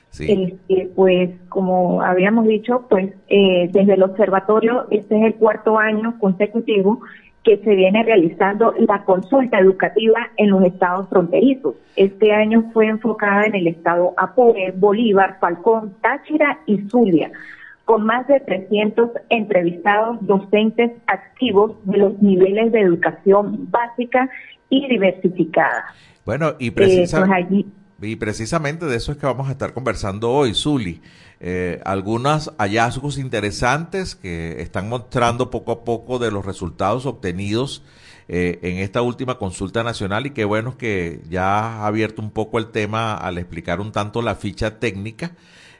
Sí. 0.08 0.56
Este, 0.66 0.88
pues, 0.96 1.32
como 1.50 2.00
habíamos 2.00 2.46
dicho, 2.46 2.86
pues 2.88 3.12
eh, 3.28 3.68
desde 3.70 3.92
el 3.92 4.02
observatorio, 4.02 4.86
este 4.90 5.18
es 5.18 5.26
el 5.26 5.34
cuarto 5.34 5.78
año 5.78 6.18
consecutivo 6.18 7.00
que 7.42 7.58
se 7.58 7.74
viene 7.74 8.02
realizando 8.02 8.72
la 8.78 9.04
consulta 9.04 9.58
educativa 9.58 10.30
en 10.38 10.48
los 10.48 10.64
estados 10.64 11.10
fronterizos. 11.10 11.74
Este 11.94 12.32
año 12.32 12.70
fue 12.72 12.86
enfocada 12.86 13.44
en 13.44 13.54
el 13.54 13.66
estado 13.66 14.14
Apure, 14.16 14.72
Bolívar, 14.74 15.36
Falcón, 15.40 15.92
Táchira 16.00 16.60
y 16.64 16.78
Zulia, 16.88 17.30
con 17.84 18.04
más 18.06 18.26
de 18.28 18.40
300 18.40 19.10
entrevistados 19.28 20.18
docentes 20.22 20.92
activos 21.06 21.72
de 21.84 21.98
los 21.98 22.22
niveles 22.22 22.72
de 22.72 22.80
educación 22.80 23.70
básica 23.70 24.28
y 24.70 24.88
diversificada. 24.88 25.84
Bueno, 26.24 26.54
y, 26.58 26.68
Eh, 26.68 26.72
pues 26.72 26.88
precisa- 26.88 27.28
allí 27.32 27.66
y 28.00 28.16
precisamente 28.16 28.84
de 28.86 28.96
eso 28.96 29.12
es 29.12 29.18
que 29.18 29.24
vamos 29.26 29.48
a 29.48 29.52
estar 29.52 29.72
conversando 29.72 30.30
hoy, 30.30 30.52
Zuli. 30.54 31.00
Eh, 31.40 31.80
algunos 31.84 32.52
hallazgos 32.58 33.18
interesantes 33.18 34.14
que 34.14 34.60
están 34.60 34.88
mostrando 34.88 35.50
poco 35.50 35.72
a 35.72 35.84
poco 35.84 36.18
de 36.18 36.30
los 36.30 36.44
resultados 36.44 37.06
obtenidos 37.06 37.82
eh, 38.28 38.58
en 38.62 38.78
esta 38.78 39.02
última 39.02 39.36
consulta 39.38 39.82
nacional 39.82 40.26
y 40.26 40.30
qué 40.30 40.44
bueno 40.46 40.76
que 40.78 41.20
ya 41.28 41.58
ha 41.82 41.86
abierto 41.86 42.20
un 42.22 42.30
poco 42.30 42.58
el 42.58 42.70
tema 42.70 43.14
al 43.14 43.36
explicar 43.38 43.80
un 43.80 43.92
tanto 43.92 44.22
la 44.22 44.34
ficha 44.34 44.78
técnica. 44.80 45.32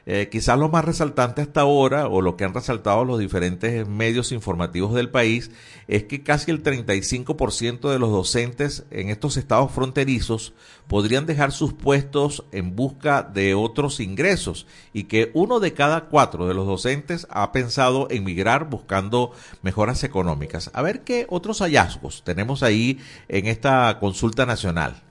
Eh, 0.07 0.29
quizás 0.31 0.59
lo 0.59 0.69
más 0.69 0.85
resaltante 0.85 1.41
hasta 1.41 1.61
ahora, 1.61 2.07
o 2.07 2.21
lo 2.21 2.37
que 2.37 2.43
han 2.43 2.53
resaltado 2.53 3.03
los 3.05 3.17
diferentes 3.17 3.87
medios 3.87 4.31
informativos 4.31 4.93
del 4.93 5.09
país, 5.09 5.49
es 5.87 6.03
que 6.03 6.21
casi 6.21 6.51
el 6.51 6.61
35% 6.61 7.89
de 7.89 7.97
los 7.97 8.11
docentes 8.11 8.85
en 8.91 9.09
estos 9.09 9.35
estados 9.35 9.71
fronterizos 9.71 10.53
podrían 10.87 11.25
dejar 11.25 11.51
sus 11.51 11.73
puestos 11.73 12.45
en 12.51 12.75
busca 12.75 13.23
de 13.23 13.55
otros 13.55 13.99
ingresos 13.99 14.67
y 14.93 15.05
que 15.05 15.31
uno 15.33 15.59
de 15.59 15.73
cada 15.73 16.01
cuatro 16.01 16.47
de 16.47 16.53
los 16.53 16.67
docentes 16.67 17.27
ha 17.31 17.51
pensado 17.51 18.07
en 18.11 18.23
migrar 18.23 18.69
buscando 18.69 19.31
mejoras 19.63 20.03
económicas. 20.03 20.69
A 20.75 20.83
ver 20.83 21.01
qué 21.01 21.25
otros 21.29 21.61
hallazgos 21.61 22.23
tenemos 22.23 22.61
ahí 22.61 22.99
en 23.27 23.47
esta 23.47 23.97
consulta 23.99 24.45
nacional. 24.45 25.01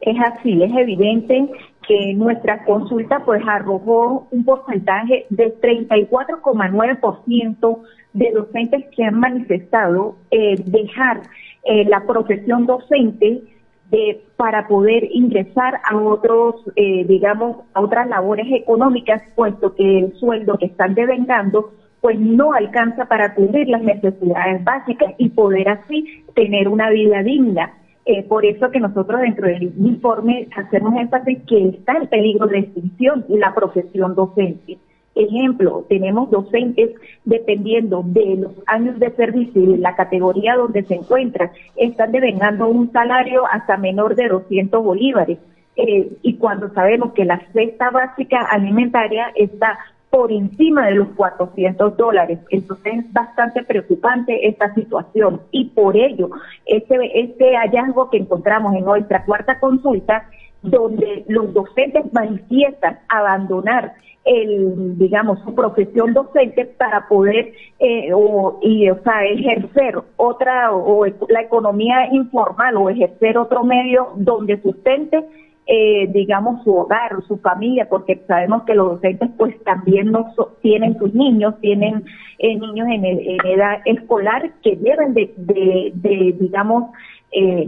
Es 0.00 0.16
así, 0.20 0.62
es 0.62 0.72
evidente 0.76 1.48
que 1.86 2.14
nuestra 2.14 2.64
consulta 2.64 3.22
pues 3.24 3.42
arrojó 3.46 4.26
un 4.30 4.44
porcentaje 4.44 5.26
de 5.30 5.56
34,9% 5.60 7.78
de 8.12 8.32
docentes 8.32 8.84
que 8.96 9.04
han 9.04 9.18
manifestado 9.18 10.16
eh, 10.30 10.54
dejar 10.64 11.22
eh, 11.64 11.84
la 11.84 12.06
profesión 12.06 12.66
docente 12.66 13.42
de, 13.90 14.22
para 14.36 14.68
poder 14.68 15.08
ingresar 15.10 15.80
a 15.84 15.96
otros, 15.96 16.62
eh, 16.76 17.04
digamos, 17.06 17.64
a 17.74 17.80
otras 17.80 18.06
labores 18.08 18.46
económicas, 18.50 19.20
puesto 19.34 19.74
que 19.74 19.98
el 19.98 20.14
sueldo 20.14 20.56
que 20.58 20.66
están 20.66 20.94
devengando 20.94 21.72
pues 22.00 22.20
no 22.20 22.52
alcanza 22.52 23.06
para 23.06 23.34
cubrir 23.34 23.68
las 23.68 23.82
necesidades 23.82 24.62
básicas 24.62 25.14
y 25.16 25.30
poder 25.30 25.70
así 25.70 26.22
tener 26.34 26.68
una 26.68 26.90
vida 26.90 27.22
digna. 27.22 27.72
Eh, 28.06 28.22
por 28.24 28.44
eso 28.44 28.70
que 28.70 28.80
nosotros 28.80 29.20
dentro 29.22 29.46
del 29.46 29.72
informe 29.78 30.48
hacemos 30.54 30.94
énfasis 30.94 31.38
que 31.46 31.68
está 31.68 31.96
en 31.96 32.06
peligro 32.08 32.46
de 32.46 32.58
extinción 32.58 33.24
la 33.28 33.54
profesión 33.54 34.14
docente. 34.14 34.78
Ejemplo, 35.14 35.86
tenemos 35.88 36.30
docentes 36.30 36.90
dependiendo 37.24 38.02
de 38.04 38.36
los 38.36 38.52
años 38.66 38.98
de 38.98 39.10
servicio 39.12 39.62
y 39.62 39.66
de 39.66 39.78
la 39.78 39.94
categoría 39.94 40.56
donde 40.56 40.82
se 40.82 40.96
encuentran, 40.96 41.50
están 41.76 42.12
devengando 42.12 42.68
un 42.68 42.90
salario 42.92 43.44
hasta 43.50 43.76
menor 43.76 44.16
de 44.16 44.28
200 44.28 44.82
bolívares. 44.82 45.38
Eh, 45.76 46.12
y 46.22 46.34
cuando 46.34 46.72
sabemos 46.74 47.12
que 47.12 47.24
la 47.24 47.40
cesta 47.52 47.90
básica 47.90 48.40
alimentaria 48.42 49.32
está 49.34 49.78
por 50.14 50.30
encima 50.30 50.86
de 50.86 50.94
los 50.94 51.08
400 51.16 51.96
dólares. 51.96 52.38
Entonces 52.50 52.98
es 52.98 53.12
bastante 53.12 53.64
preocupante 53.64 54.46
esta 54.46 54.72
situación 54.72 55.40
y 55.50 55.64
por 55.70 55.96
ello 55.96 56.30
este, 56.66 57.20
este 57.20 57.56
hallazgo 57.56 58.10
que 58.10 58.18
encontramos 58.18 58.76
en 58.76 58.84
nuestra 58.84 59.24
cuarta 59.24 59.58
consulta, 59.58 60.30
donde 60.62 61.24
los 61.26 61.52
docentes 61.52 62.04
manifiestan 62.12 63.00
abandonar 63.08 63.94
el, 64.24 64.96
digamos, 64.96 65.40
su 65.40 65.52
profesión 65.52 66.14
docente 66.14 66.64
para 66.64 67.08
poder 67.08 67.52
eh, 67.80 68.12
o, 68.14 68.60
y, 68.62 68.88
o 68.90 69.02
sea, 69.02 69.24
ejercer 69.24 69.98
otra 70.16 70.70
o, 70.70 71.00
o 71.00 71.06
la 71.28 71.42
economía 71.42 72.06
informal 72.12 72.76
o 72.76 72.88
ejercer 72.88 73.36
otro 73.36 73.64
medio 73.64 74.10
donde 74.14 74.62
sustente 74.62 75.24
eh, 75.66 76.06
digamos, 76.12 76.62
su 76.62 76.74
hogar, 76.74 77.22
su 77.26 77.38
familia, 77.38 77.88
porque 77.88 78.22
sabemos 78.26 78.64
que 78.64 78.74
los 78.74 78.92
docentes 78.92 79.30
pues 79.38 79.54
también 79.64 80.12
no 80.12 80.32
so- 80.36 80.56
tienen 80.62 80.98
sus 80.98 81.14
niños, 81.14 81.54
tienen 81.60 82.04
eh, 82.38 82.56
niños 82.56 82.86
en, 82.88 83.04
el- 83.04 83.20
en 83.28 83.46
edad 83.46 83.78
escolar 83.84 84.52
que 84.62 84.76
deben 84.76 85.14
de, 85.14 85.32
de, 85.36 86.36
digamos, 86.38 86.90
eh, 87.32 87.66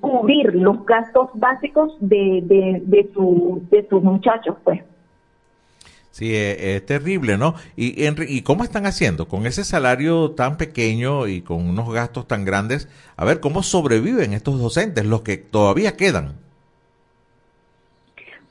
cubrir 0.00 0.54
los 0.54 0.84
gastos 0.86 1.30
básicos 1.34 1.96
de, 2.00 2.40
de, 2.44 2.82
de, 2.84 3.10
su, 3.14 3.62
de 3.70 3.86
sus 3.88 4.02
muchachos, 4.02 4.56
pues. 4.64 4.80
Sí, 6.10 6.34
eh, 6.34 6.76
es 6.76 6.86
terrible, 6.86 7.36
¿no? 7.36 7.54
Y, 7.76 8.04
Henry, 8.04 8.26
¿Y 8.28 8.42
cómo 8.42 8.64
están 8.64 8.86
haciendo? 8.86 9.28
Con 9.28 9.46
ese 9.46 9.64
salario 9.64 10.30
tan 10.30 10.56
pequeño 10.56 11.26
y 11.26 11.42
con 11.42 11.68
unos 11.68 11.92
gastos 11.92 12.26
tan 12.26 12.44
grandes, 12.44 12.88
a 13.16 13.24
ver, 13.26 13.40
¿cómo 13.40 13.62
sobreviven 13.62 14.32
estos 14.32 14.58
docentes, 14.58 15.04
los 15.04 15.20
que 15.22 15.36
todavía 15.36 15.96
quedan? 15.96 16.45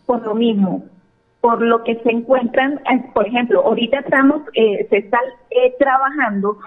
Por 0.05 0.25
lo 0.25 0.35
mismo, 0.35 0.85
por 1.41 1.61
lo 1.61 1.83
que 1.83 1.95
se 1.97 2.11
encuentran, 2.11 2.81
eh, 2.91 3.03
por 3.13 3.27
ejemplo, 3.27 3.61
ahorita 3.61 3.99
estamos, 3.99 4.41
eh, 4.53 4.87
se 4.89 4.97
está 4.97 5.19
eh, 5.51 5.73
trabajando 5.79 6.57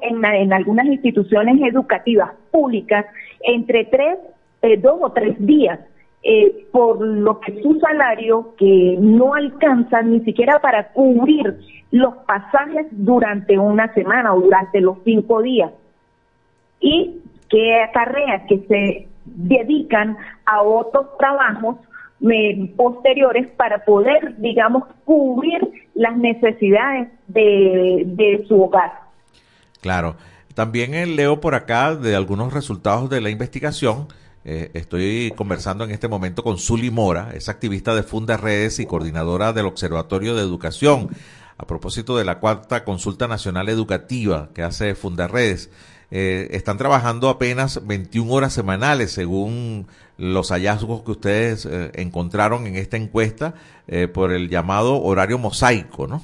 en 0.00 0.52
algunas 0.52 0.86
instituciones 0.86 1.60
educativas 1.62 2.30
públicas 2.50 3.06
entre 3.40 3.84
tres, 3.86 4.18
eh, 4.62 4.76
dos 4.76 4.98
o 5.00 5.10
tres 5.10 5.34
días, 5.44 5.80
eh, 6.22 6.66
por 6.70 7.00
lo 7.00 7.40
que 7.40 7.60
su 7.62 7.80
salario 7.80 8.54
que 8.56 8.96
no 9.00 9.34
alcanza 9.34 10.02
ni 10.02 10.20
siquiera 10.20 10.60
para 10.60 10.92
cubrir 10.92 11.58
los 11.90 12.14
pasajes 12.26 12.86
durante 12.92 13.58
una 13.58 13.92
semana 13.94 14.32
o 14.34 14.40
durante 14.40 14.80
los 14.80 14.98
cinco 15.04 15.42
días. 15.42 15.72
Y 16.80 17.20
que 17.48 17.82
acarrea 17.82 18.46
que 18.46 18.58
se 18.68 19.08
dedican 19.24 20.16
a 20.46 20.62
otros 20.62 21.06
trabajos 21.18 21.76
posteriores 22.76 23.48
para 23.56 23.84
poder, 23.84 24.36
digamos, 24.38 24.84
cubrir 25.04 25.60
las 25.94 26.16
necesidades 26.16 27.08
de, 27.28 28.04
de 28.06 28.44
su 28.48 28.62
hogar. 28.62 28.92
Claro. 29.80 30.16
También 30.54 30.94
eh, 30.94 31.06
leo 31.06 31.40
por 31.40 31.54
acá 31.54 31.96
de 31.96 32.14
algunos 32.14 32.52
resultados 32.52 33.08
de 33.08 33.20
la 33.20 33.30
investigación. 33.30 34.08
Eh, 34.44 34.70
estoy 34.74 35.32
conversando 35.36 35.84
en 35.84 35.92
este 35.92 36.08
momento 36.08 36.42
con 36.42 36.58
Zuli 36.58 36.90
Mora, 36.90 37.30
es 37.34 37.48
activista 37.48 37.94
de 37.94 38.02
Funda 38.02 38.36
Redes 38.36 38.80
y 38.80 38.86
coordinadora 38.86 39.52
del 39.52 39.66
Observatorio 39.66 40.34
de 40.34 40.42
Educación, 40.42 41.08
a 41.56 41.66
propósito 41.66 42.16
de 42.16 42.24
la 42.24 42.40
cuarta 42.40 42.84
consulta 42.84 43.28
nacional 43.28 43.68
educativa 43.68 44.50
que 44.52 44.62
hace 44.62 44.94
Funda 44.94 45.28
Redes. 45.28 45.70
Eh, 46.14 46.48
están 46.50 46.76
trabajando 46.76 47.30
apenas 47.30 47.86
21 47.86 48.30
horas 48.30 48.52
semanales 48.52 49.12
según 49.12 49.86
los 50.18 50.50
hallazgos 50.50 51.02
que 51.02 51.12
ustedes 51.12 51.64
eh, 51.64 51.90
encontraron 51.94 52.66
en 52.66 52.76
esta 52.76 52.98
encuesta 52.98 53.54
eh, 53.88 54.08
por 54.08 54.30
el 54.30 54.50
llamado 54.50 55.02
horario 55.02 55.38
mosaico, 55.38 56.06
¿no? 56.06 56.20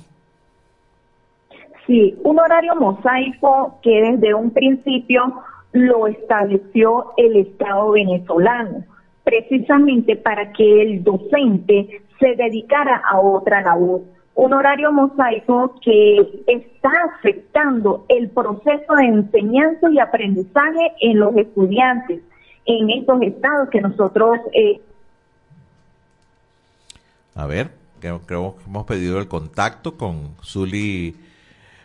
Sí, 1.87 2.15
un 2.23 2.39
horario 2.39 2.75
mosaico 2.77 3.79
que 3.83 4.03
desde 4.03 4.35
un 4.35 4.51
principio 4.51 5.41
lo 5.73 6.07
estableció 6.07 7.15
el 7.17 7.37
Estado 7.37 7.93
venezolano, 7.93 8.85
precisamente 9.25 10.17
para 10.17 10.53
que 10.53 10.83
el 10.83 11.03
docente 11.03 12.03
se 12.21 12.35
dedicara 12.37 13.03
a 13.11 13.21
otra 13.21 13.63
labor. 13.63 14.03
Un 14.41 14.53
horario 14.53 14.93
mosaico 14.93 15.75
que 15.83 16.45
está 16.47 16.93
afectando 17.13 18.05
el 18.09 18.31
proceso 18.31 18.95
de 18.95 19.07
enseñanza 19.07 19.91
y 19.91 19.99
aprendizaje 19.99 20.93
en 21.01 21.19
los 21.19 21.37
estudiantes 21.37 22.21
en 22.65 22.89
estos 22.89 23.21
estados 23.23 23.69
que 23.69 23.81
nosotros 23.81 24.39
eh, 24.53 24.81
A 27.35 27.47
ver, 27.47 27.73
creo, 27.99 28.21
creo 28.27 28.55
que 28.59 28.65
hemos 28.71 28.87
pedido 28.87 29.19
el 29.19 29.27
contacto 29.27 29.97
con 29.97 30.37
Zuli 30.45 31.17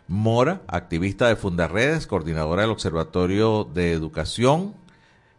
Mora, 0.08 0.62
activista 0.68 1.30
de 1.30 1.36
Fundarredes, 1.36 2.06
coordinadora 2.06 2.62
del 2.62 2.72
Observatorio 2.72 3.64
de 3.64 3.94
Educación, 3.94 4.76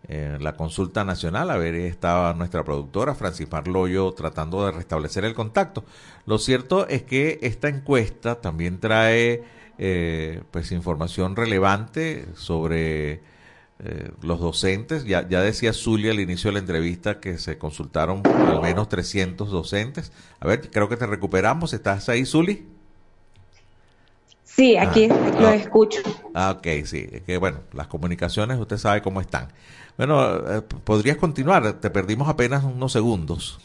en 0.09 0.43
la 0.43 0.55
consulta 0.57 1.05
nacional. 1.05 1.51
A 1.51 1.57
ver, 1.57 1.75
estaba 1.75 2.33
nuestra 2.35 2.65
productora, 2.65 3.15
Francis 3.15 3.51
Marloyo, 3.51 4.13
tratando 4.13 4.65
de 4.65 4.73
restablecer 4.73 5.25
el 5.25 5.35
contacto. 5.35 5.85
Lo 6.27 6.39
cierto 6.39 6.87
es 6.89 7.03
que 7.03 7.39
esta 7.43 7.69
encuesta 7.69 8.41
también 8.41 8.81
trae 8.81 9.43
eh, 9.79 10.43
pues 10.51 10.73
información 10.73 11.37
relevante 11.37 12.27
sobre 12.35 13.23
eh, 13.81 14.11
los 14.23 14.41
docentes. 14.41 15.05
Ya, 15.05 15.29
ya 15.29 15.41
decía 15.43 15.73
Zulia 15.73 16.13
al 16.13 16.21
inicio 16.21 16.49
de 16.51 16.55
la 16.55 16.59
entrevista 16.61 17.21
que 17.21 17.39
se 17.39 17.59
consultaron 17.59 18.23
al 18.47 18.61
menos 18.61 18.89
300 18.89 19.51
docentes. 19.51 20.13
A 20.41 20.47
ver, 20.47 20.71
creo 20.71 20.89
que 20.89 20.97
te 20.97 21.07
recuperamos. 21.07 21.73
¿Estás 21.73 22.09
ahí, 22.09 22.25
Zuli? 22.25 22.67
Sí, 24.45 24.77
aquí 24.77 25.09
Ah, 25.11 25.33
lo 25.41 25.49
ah. 25.49 25.55
escucho. 25.57 26.01
Ah, 26.33 26.55
ok, 26.59 26.67
sí. 26.85 27.09
Es 27.11 27.23
que 27.23 27.39
bueno, 27.39 27.61
las 27.73 27.89
comunicaciones 27.89 28.59
usted 28.59 28.79
sabe 28.79 29.03
cómo 29.03 29.21
están. 29.21 29.49
Bueno, 29.97 30.37
eh, 30.37 30.63
podrías 30.85 31.17
continuar. 31.17 31.81
Te 31.81 31.91
perdimos 31.91 32.29
apenas 32.29 32.65
unos 32.65 32.93
segundos. 32.93 33.59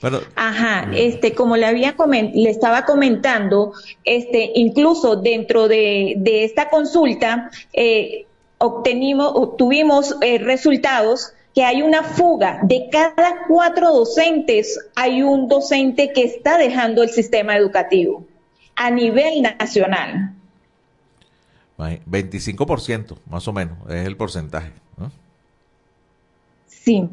Bueno, 0.00 0.20
Ajá, 0.34 0.90
este, 0.94 1.34
como 1.34 1.56
le 1.56 1.64
había 1.64 1.96
le 2.34 2.50
estaba 2.50 2.84
comentando, 2.84 3.72
este, 4.04 4.52
incluso 4.54 5.16
dentro 5.16 5.68
de, 5.68 6.14
de 6.18 6.44
esta 6.44 6.68
consulta, 6.68 7.50
eh, 7.72 8.26
obtenimos, 8.58 9.32
obtuvimos 9.34 10.16
eh, 10.20 10.38
resultados 10.38 11.32
que 11.54 11.64
hay 11.64 11.80
una 11.80 12.02
fuga. 12.02 12.60
De 12.62 12.88
cada 12.90 13.46
cuatro 13.48 13.90
docentes, 13.92 14.78
hay 14.94 15.22
un 15.22 15.48
docente 15.48 16.12
que 16.12 16.24
está 16.24 16.58
dejando 16.58 17.02
el 17.02 17.08
sistema 17.08 17.56
educativo 17.56 18.26
a 18.76 18.90
nivel 18.90 19.40
nacional. 19.40 20.35
Imagi- 21.78 22.00
25% 22.06 23.18
más 23.30 23.46
o 23.48 23.52
menos 23.52 23.78
es 23.88 24.06
el 24.06 24.16
porcentaje. 24.16 24.72
¿no? 24.96 25.10
Sí. 26.66 27.08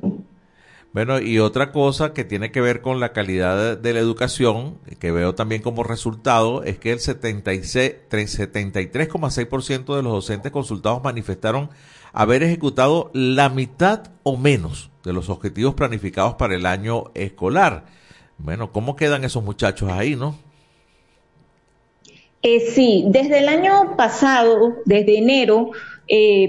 Bueno, 0.93 1.19
y 1.19 1.39
otra 1.39 1.71
cosa 1.71 2.13
que 2.13 2.23
tiene 2.23 2.51
que 2.51 2.61
ver 2.61 2.81
con 2.81 2.99
la 2.99 3.13
calidad 3.13 3.77
de, 3.77 3.93
la 3.93 3.99
educación, 3.99 4.77
que 4.99 5.11
veo 5.11 5.33
también 5.33 5.63
como 5.63 5.83
resultado, 5.83 6.63
es 6.63 6.77
que 6.77 6.91
el 6.91 6.99
76 6.99 7.95
tre- 8.11 8.27
73,6% 8.27 9.95
de 9.95 10.03
los 10.03 10.13
docentes 10.13 10.51
consultados 10.51 11.03
manifestaron 11.03 11.71
haber 12.13 12.43
ejecutado 12.43 13.09
la 13.13 13.49
mitad 13.49 14.11
o 14.21 14.37
menos 14.37 14.91
de 15.03 15.13
los 15.13 15.29
objetivos 15.29 15.73
planificados 15.73 16.35
para 16.35 16.53
el 16.53 16.67
año 16.67 17.05
escolar. 17.15 17.85
Bueno, 18.37 18.71
¿cómo 18.71 18.95
quedan 18.95 19.23
esos 19.23 19.43
muchachos 19.43 19.91
ahí, 19.91 20.15
no? 20.15 20.35
Eh, 22.43 22.59
sí, 22.59 23.05
desde 23.07 23.39
el 23.39 23.47
año 23.47 23.95
pasado, 23.95 24.75
desde 24.85 25.17
enero, 25.17 25.71
eh, 26.07 26.47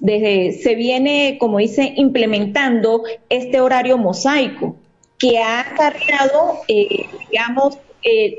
desde, 0.00 0.52
se 0.62 0.74
viene, 0.74 1.38
como 1.40 1.58
dice, 1.58 1.94
implementando 1.96 3.02
este 3.30 3.60
horario 3.60 3.96
mosaico 3.96 4.76
que 5.18 5.38
ha 5.38 5.60
acarreado, 5.60 6.60
eh, 6.68 7.06
digamos, 7.30 7.78
eh, 8.02 8.38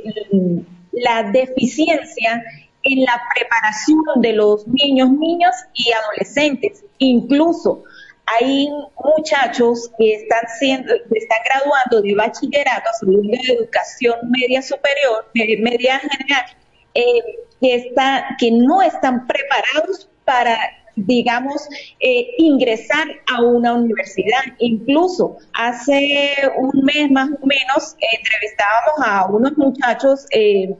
la 0.91 1.23
deficiencia 1.31 2.43
en 2.83 3.03
la 3.03 3.21
preparación 3.33 4.03
de 4.17 4.33
los 4.33 4.67
niños, 4.67 5.09
niñas 5.11 5.55
y 5.73 5.91
adolescentes. 5.93 6.83
Incluso 6.97 7.83
hay 8.25 8.69
muchachos 9.03 9.89
que 9.97 10.15
están 10.15 10.41
siendo, 10.59 10.93
están 10.93 11.37
graduando 11.45 12.01
de 12.01 12.15
bachillerato, 12.15 12.89
de 13.01 13.53
educación 13.53 14.15
media 14.29 14.61
superior, 14.61 15.25
eh, 15.35 15.61
media 15.61 15.99
general, 15.99 16.45
eh, 16.93 17.21
que 17.59 17.75
está, 17.75 18.35
que 18.39 18.51
no 18.51 18.81
están 18.81 19.27
preparados 19.27 20.09
para 20.25 20.57
digamos, 20.95 21.67
eh, 21.99 22.27
ingresar 22.37 23.07
a 23.33 23.41
una 23.41 23.73
universidad. 23.73 24.41
Incluso 24.59 25.37
hace 25.53 26.35
un 26.57 26.83
mes 26.83 27.09
más 27.11 27.29
o 27.29 27.45
menos 27.45 27.95
eh, 27.99 28.17
entrevistábamos 28.19 29.05
a 29.05 29.25
unos 29.27 29.57
muchachos 29.57 30.25
eh, 30.31 30.75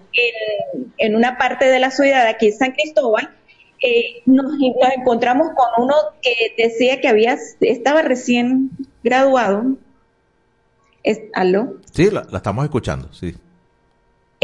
en, 0.97 1.15
una 1.15 1.38
parte 1.38 1.65
de 1.65 1.80
la 1.80 1.91
ciudad, 1.91 2.28
aquí 2.28 2.47
en 2.47 2.54
San 2.54 2.71
Cristóbal, 2.71 3.30
nos, 4.26 4.45
nos 4.45 4.91
encontramos 4.95 5.47
con 5.56 5.84
uno 5.84 5.93
que 6.21 6.54
decía 6.58 7.02
que 7.02 7.10
había 7.10 7.38
estaba 7.60 8.02
recién 8.02 8.69
graduado. 9.04 9.76
Es, 11.04 11.19
¿Aló? 11.34 11.82
Sí, 11.91 12.10
la, 12.10 12.26
la 12.32 12.38
estamos 12.38 12.63
escuchando, 12.63 13.12
sí. 13.12 13.36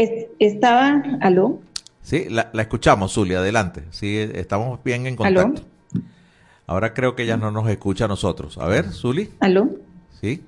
Es- 0.02 0.26
estaba, 0.38 1.02
¿aló? 1.20 1.60
Sí, 2.02 2.26
la, 2.30 2.48
la 2.54 2.62
escuchamos, 2.62 3.12
Zulia, 3.12 3.38
adelante. 3.40 3.84
Sí, 3.90 4.16
estamos 4.34 4.82
bien 4.82 5.06
en 5.06 5.16
¿Aló? 5.22 5.42
contacto. 5.42 5.68
Ahora 6.66 6.94
creo 6.94 7.14
que 7.14 7.24
ella 7.24 7.36
no 7.36 7.50
nos 7.50 7.68
escucha 7.68 8.06
a 8.06 8.08
nosotros. 8.08 8.56
A 8.58 8.66
ver, 8.66 8.86
Zuli, 8.92 9.30
¿Aló? 9.40 9.68
¿sí? 10.20 10.42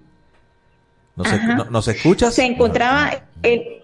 ¿Nos, 1.17 1.27
no- 1.57 1.65
¿nos 1.67 1.89
escuchas? 1.89 2.35
Se 2.35 2.45
encontraba 2.45 3.11
el... 3.43 3.83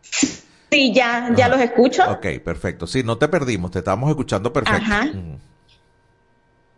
Sí, 0.00 0.92
ya, 0.92 1.32
ya 1.36 1.48
los 1.48 1.60
escucho. 1.60 2.02
Ok, 2.10 2.26
perfecto. 2.44 2.86
Sí, 2.88 3.02
no 3.04 3.16
te 3.18 3.28
perdimos, 3.28 3.70
te 3.70 3.78
estábamos 3.78 4.10
escuchando 4.10 4.52
perfecto. 4.52 4.82
Ajá. 4.84 5.08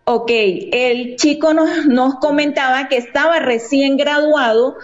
Ok, 0.04 0.30
el 0.30 1.16
chico 1.16 1.52
nos, 1.54 1.86
nos 1.86 2.14
comentaba 2.16 2.88
que 2.88 2.96
estaba 2.96 3.40
recién 3.40 3.96
graduado 3.98 4.76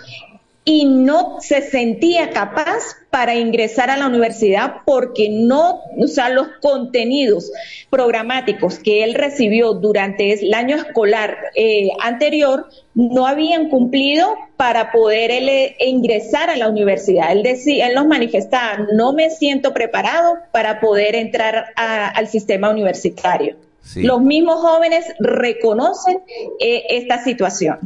y 0.67 0.87
no 0.87 1.37
se 1.41 1.61
sentía 1.61 2.31
capaz 2.31 2.97
para 3.11 3.35
ingresar 3.35 3.91
a 3.91 3.99
la 3.99 4.07
universidad 4.07 4.77
porque 4.87 5.29
no, 5.31 5.81
o 5.99 6.07
sea, 6.07 6.31
los 6.31 6.49
contenidos 6.63 7.53
programáticos 7.91 8.79
que 8.79 9.05
él 9.05 9.15
recibió 9.15 9.75
durante 9.75 10.33
el 10.33 10.55
año 10.55 10.77
escolar 10.77 11.37
eh, 11.55 11.91
anterior 12.03 12.67
no 12.95 13.27
habían 13.27 13.69
cumplido 13.69 14.35
para 14.57 14.91
poder 14.91 15.31
él 15.31 15.49
eh, 15.49 15.77
ingresar 15.81 16.49
a 16.51 16.57
la 16.57 16.69
universidad. 16.69 17.31
Él 17.33 17.43
decía, 17.43 17.87
él 17.89 17.95
nos 17.95 18.07
manifestaba, 18.07 18.87
no 18.95 19.13
me 19.13 19.31
siento 19.31 19.75
preparado 19.75 20.39
para 20.51 20.81
poder 20.81 21.15
entrar 21.15 21.67
a- 21.77 22.09
al 22.09 22.27
sistema 22.29 22.71
universitario. 22.71 23.57
Sí. 23.83 24.03
Los 24.03 24.23
mismos 24.23 24.61
jóvenes 24.61 25.05
reconocen 25.19 26.21
eh, 26.59 26.85
esta 26.89 27.23
situación. 27.23 27.79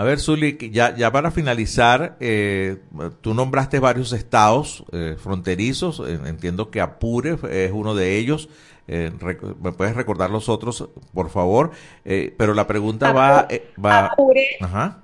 A 0.00 0.02
ver, 0.02 0.18
Zuli, 0.18 0.56
ya, 0.72 0.96
ya 0.96 1.12
para 1.12 1.30
finalizar, 1.30 2.16
eh, 2.20 2.78
tú 3.20 3.34
nombraste 3.34 3.78
varios 3.80 4.14
estados 4.14 4.82
eh, 4.92 5.16
fronterizos, 5.22 6.00
eh, 6.06 6.18
entiendo 6.24 6.70
que 6.70 6.80
Apure 6.80 7.36
es 7.50 7.70
uno 7.70 7.94
de 7.94 8.16
ellos, 8.16 8.48
eh, 8.88 9.12
rec- 9.20 9.56
¿me 9.60 9.72
puedes 9.72 9.94
recordar 9.94 10.30
los 10.30 10.48
otros, 10.48 10.88
por 11.12 11.28
favor? 11.28 11.72
Pero 12.02 12.54
la 12.54 12.66
pregunta 12.66 13.12
va... 13.12 13.46
va 13.84 14.06
Apure. 14.06 14.46
Ajá. 14.62 15.00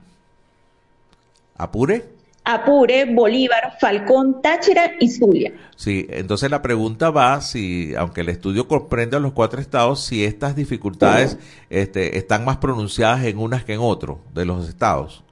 ¿Apure? 1.59 2.05
Apure, 2.49 3.13
Bolívar, 3.13 3.77
Falcón, 3.81 4.41
Táchira 4.41 4.93
y 5.01 5.09
Zulia. 5.09 5.53
Sí, 5.75 6.07
entonces 6.09 6.49
la 6.49 6.63
pregunta 6.63 7.11
va 7.11 7.41
si, 7.41 7.93
aunque 7.97 8.21
el 8.21 8.29
estudio 8.29 8.69
comprende 8.69 9.17
a 9.17 9.21
los 9.21 9.33
cuatro 9.33 9.61
estados, 9.61 10.05
si 10.05 10.25
estas 10.25 10.55
dificultades 10.55 11.39
este, 11.71 12.19
están 12.19 12.45
más 12.45 12.59
pronunciadas 12.59 13.25
en 13.25 13.39
unas 13.39 13.65
que 13.65 13.75
en 13.75 13.81
otros 13.81 14.19
de 14.33 14.45
los 14.45 14.69
estados. 14.69 15.26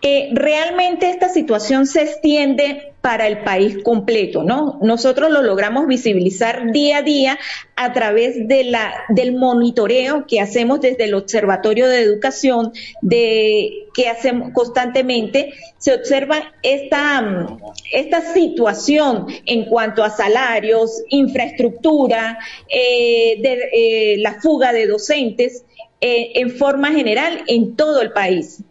Eh, 0.00 0.30
realmente 0.32 1.10
esta 1.10 1.28
situación 1.28 1.86
se 1.86 2.02
extiende 2.02 2.92
para 3.00 3.26
el 3.26 3.38
país 3.38 3.78
completo, 3.82 4.42
¿no? 4.42 4.78
Nosotros 4.82 5.30
lo 5.30 5.42
logramos 5.42 5.86
visibilizar 5.86 6.72
día 6.72 6.98
a 6.98 7.02
día 7.02 7.38
a 7.76 7.92
través 7.92 8.48
de 8.48 8.64
la, 8.64 8.92
del 9.08 9.34
monitoreo 9.34 10.26
que 10.26 10.40
hacemos 10.40 10.80
desde 10.80 11.04
el 11.04 11.14
Observatorio 11.14 11.88
de 11.88 12.00
Educación, 12.00 12.72
de, 13.00 13.86
que 13.94 14.08
hacemos 14.08 14.52
constantemente. 14.52 15.52
Se 15.78 15.94
observa 15.94 16.52
esta, 16.62 17.46
esta 17.92 18.32
situación 18.34 19.26
en 19.46 19.64
cuanto 19.64 20.02
a 20.02 20.10
salarios, 20.10 21.02
infraestructura, 21.08 22.38
eh, 22.68 23.40
eh, 23.42 24.16
la 24.18 24.40
fuga 24.40 24.72
de 24.72 24.86
docentes, 24.86 25.64
eh, 26.00 26.32
en 26.40 26.50
forma 26.50 26.92
general 26.92 27.42
en 27.48 27.74
todo 27.74 28.02
el 28.02 28.12
país. 28.12 28.62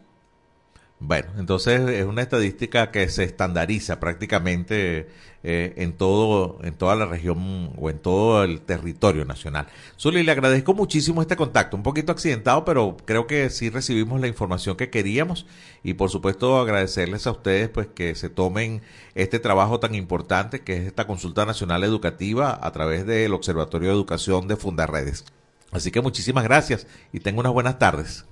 Bueno, 1.08 1.30
entonces 1.38 1.80
es 1.90 2.06
una 2.06 2.22
estadística 2.22 2.92
que 2.92 3.08
se 3.08 3.24
estandariza 3.24 3.98
prácticamente 3.98 5.08
eh, 5.42 5.74
en 5.78 5.94
todo, 5.94 6.60
en 6.64 6.74
toda 6.74 6.98
la 6.98 7.06
región 7.06 7.72
o 7.78 7.90
en 7.90 7.98
todo 7.98 8.44
el 8.44 8.60
territorio 8.60 9.24
nacional. 9.24 9.68
Zuli, 9.98 10.22
le 10.24 10.34
agradezco 10.34 10.74
muchísimo 10.74 11.22
este 11.22 11.38
contacto, 11.38 11.78
un 11.78 11.84
poquito 11.84 12.12
accidentado, 12.12 12.66
pero 12.66 12.98
creo 13.06 13.26
que 13.26 13.50
sí 13.50 13.70
recibimos 13.70 14.20
la 14.20 14.28
información 14.28 14.76
que 14.76 14.90
queríamos 14.90 15.46
y 15.82 15.94
por 15.94 16.10
supuesto 16.10 16.60
agradecerles 16.60 17.26
a 17.26 17.32
ustedes 17.32 17.70
pues 17.70 17.88
que 17.88 18.14
se 18.14 18.28
tomen 18.28 18.82
este 19.16 19.40
trabajo 19.40 19.80
tan 19.80 19.96
importante 19.96 20.60
que 20.60 20.76
es 20.76 20.88
esta 20.88 21.08
consulta 21.08 21.46
nacional 21.46 21.86
educativa 21.86 22.60
a 22.62 22.72
través 22.74 23.06
del 23.06 23.34
Observatorio 23.34 23.88
de 23.88 23.96
Educación 23.96 24.50
de 24.50 24.58
Fundarredes. 24.58 25.24
Así 25.72 25.90
que 25.90 26.02
muchísimas 26.02 26.44
gracias 26.44 26.86
y 27.14 27.22
tengan 27.22 27.40
unas 27.40 27.54
buenas 27.54 27.80
tardes. 27.80 28.26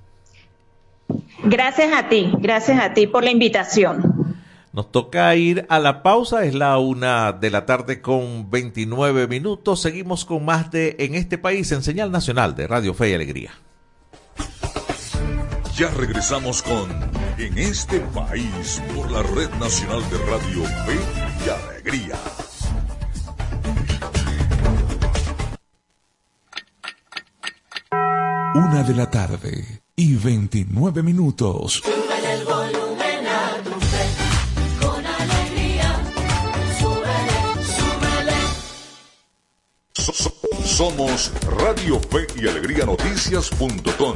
Gracias 1.44 1.94
a 1.94 2.10
ti, 2.10 2.32
gracias 2.40 2.80
a 2.80 2.94
ti 2.94 3.08
por 3.08 3.24
la 3.24 3.32
invitación. 3.32 4.16
Nos 4.76 4.92
toca 4.92 5.34
ir 5.36 5.66
a 5.70 5.80
la 5.80 6.04
pausa, 6.04 6.44
es 6.44 6.54
la 6.54 6.78
una 6.80 7.32
de 7.32 7.50
la 7.50 7.66
tarde 7.66 8.02
con 8.02 8.50
29 8.50 9.28
minutos. 9.28 9.82
Seguimos 9.82 10.26
con 10.26 10.44
más 10.44 10.70
de 10.70 10.98
En 11.00 11.16
este 11.16 11.38
país 11.38 11.72
en 11.72 11.82
señal 11.82 12.12
nacional 12.12 12.56
de 12.56 12.68
Radio 12.68 12.94
Fe 12.94 13.12
y 13.12 13.14
Alegría. 13.14 13.52
Ya 15.78 15.90
regresamos 15.92 16.62
con 16.62 16.90
En 17.38 17.58
este 17.58 18.00
país 18.00 18.82
por 18.94 19.10
la 19.12 19.24
Red 19.24 19.50
Nacional 19.62 20.02
de 20.10 20.18
Radio 20.18 20.64
Fe 20.86 21.00
y 21.46 21.50
Alegría. 21.50 22.16
Una 28.56 28.84
de 28.84 28.94
la 28.94 29.10
tarde 29.10 29.85
y 29.96 30.16
29 30.16 31.04
minutos. 31.04 31.82
Somos 40.64 41.32
Radio 41.58 42.02
Fe 42.02 42.28
y 42.36 42.48
Alegría 42.50 42.86
Noticias.com 42.86 44.16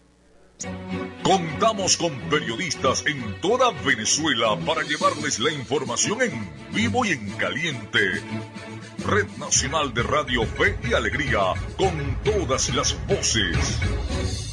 Contamos 1.21 1.95
con 1.95 2.19
periodistas 2.21 3.05
en 3.05 3.39
toda 3.41 3.69
Venezuela 3.85 4.57
para 4.65 4.81
llevarles 4.81 5.37
la 5.37 5.51
información 5.51 6.23
en 6.23 6.49
vivo 6.73 7.05
y 7.05 7.09
en 7.09 7.29
caliente. 7.33 7.99
Red 9.05 9.27
Nacional 9.37 9.93
de 9.93 10.01
Radio 10.01 10.47
Fe 10.47 10.79
y 10.89 10.95
Alegría, 10.95 11.53
con 11.77 12.17
todas 12.23 12.73
las 12.73 12.97
voces. 13.05 14.48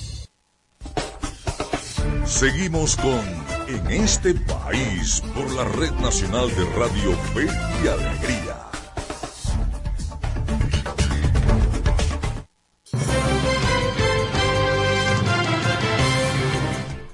Seguimos 2.26 2.96
con 2.96 3.20
En 3.68 3.86
este 3.88 4.34
país 4.34 5.22
por 5.32 5.48
la 5.54 5.64
Red 5.64 5.92
Nacional 6.02 6.48
de 6.48 6.64
Radio 6.76 7.12
Fe 7.32 7.46
y 7.82 7.86
Alegría. 7.86 8.56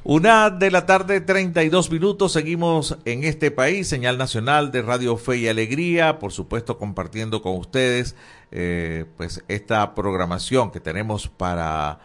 Una 0.03 0.48
de 0.48 0.70
la 0.70 0.87
tarde, 0.87 1.20
32 1.20 1.90
minutos. 1.90 2.33
Seguimos 2.33 2.96
en 3.05 3.25
este 3.25 3.51
país, 3.51 3.88
señal 3.88 4.16
nacional 4.16 4.72
de 4.72 4.81
Radio 4.81 5.18
Fe 5.18 5.37
y 5.37 5.48
Alegría. 5.48 6.18
Por 6.18 6.33
supuesto, 6.33 6.79
compartiendo 6.79 7.42
con 7.42 7.59
ustedes 7.59 8.16
eh, 8.51 9.05
pues 9.18 9.44
esta 9.48 9.94
programación 9.94 10.70
que 10.70 10.81
tenemos 10.81 11.29
para 11.29 12.01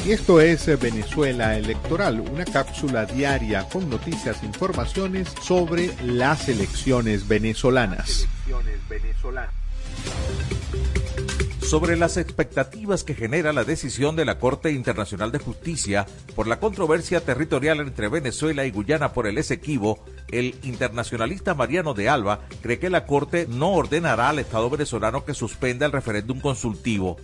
Y 0.05 0.11
esto 0.11 0.39
es 0.39 0.67
Venezuela 0.79 1.57
Electoral, 1.57 2.19
una 2.21 2.45
cápsula 2.45 3.05
diaria 3.05 3.67
con 3.67 3.89
noticias 3.89 4.41
e 4.41 4.45
informaciones 4.45 5.27
sobre 5.41 5.93
las 6.01 6.47
elecciones 6.47 7.27
venezolanas. 7.27 8.25
Sobre 11.67 11.97
las 11.97 12.15
expectativas 12.15 13.03
que 13.03 13.13
genera 13.13 13.51
la 13.51 13.65
decisión 13.65 14.15
de 14.15 14.23
la 14.23 14.39
Corte 14.39 14.71
Internacional 14.71 15.33
de 15.33 15.39
Justicia 15.39 16.05
por 16.33 16.47
la 16.47 16.61
controversia 16.61 17.19
territorial 17.19 17.81
entre 17.81 18.07
Venezuela 18.07 18.65
y 18.65 18.71
Guyana 18.71 19.11
por 19.11 19.27
el 19.27 19.37
Esequibo, 19.37 19.99
el 20.29 20.55
internacionalista 20.63 21.55
Mariano 21.55 21.93
de 21.93 22.07
Alba 22.07 22.39
cree 22.61 22.79
que 22.79 22.89
la 22.89 23.05
Corte 23.05 23.47
no 23.49 23.73
ordenará 23.73 24.29
al 24.29 24.39
Estado 24.39 24.69
venezolano 24.69 25.25
que 25.25 25.33
suspenda 25.33 25.85
el 25.85 25.91
referéndum 25.91 26.39
consultivo. 26.39 27.17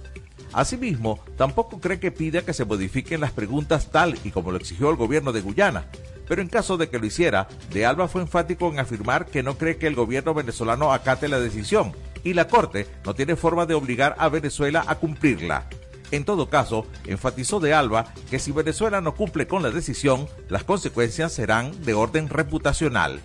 Asimismo, 0.52 1.24
tampoco 1.38 1.80
cree 1.80 2.02
que 2.02 2.12
pida 2.12 2.42
que 2.42 2.54
se 2.54 2.66
modifiquen 2.66 3.22
las 3.22 3.32
preguntas 3.32 3.92
tal 3.92 4.20
y 4.26 4.32
como 4.32 4.52
lo 4.52 4.58
exigió 4.58 4.90
el 4.90 4.98
gobierno 4.98 5.32
de 5.32 5.40
Guyana. 5.40 5.86
Pero 6.28 6.42
en 6.42 6.50
caso 6.50 6.76
de 6.76 6.90
que 6.90 7.00
lo 7.00 7.06
hiciera, 7.06 7.48
De 7.72 7.86
Alba 7.86 8.10
fue 8.10 8.22
enfático 8.22 8.70
en 8.70 8.80
afirmar 8.80 9.26
que 9.26 9.42
no 9.42 9.58
cree 9.58 9.78
que 9.78 9.88
el 9.88 9.96
gobierno 9.96 10.34
venezolano 10.34 10.92
acate 10.92 11.30
la 11.30 11.40
decisión 11.40 11.94
y 12.24 12.34
la 12.34 12.48
Corte 12.48 12.88
no 13.06 13.14
tiene 13.14 13.36
forma 13.36 13.66
de 13.66 13.74
obligar 13.74 14.16
a 14.18 14.30
Venezuela 14.30 14.84
a 14.88 14.96
cumplirla. 14.96 15.68
En 16.12 16.26
todo 16.26 16.48
caso, 16.50 16.86
enfatizó 17.06 17.60
de 17.60 17.74
Alba 17.74 18.14
que 18.30 18.38
si 18.38 18.52
Venezuela 18.52 19.02
no 19.02 19.16
cumple 19.16 19.48
con 19.48 19.64
la 19.64 19.72
decisión, 19.72 20.28
las 20.48 20.64
consecuencias 20.64 21.34
serán 21.34 21.84
de 21.84 21.96
orden 21.96 22.30
reputacional. 22.30 23.20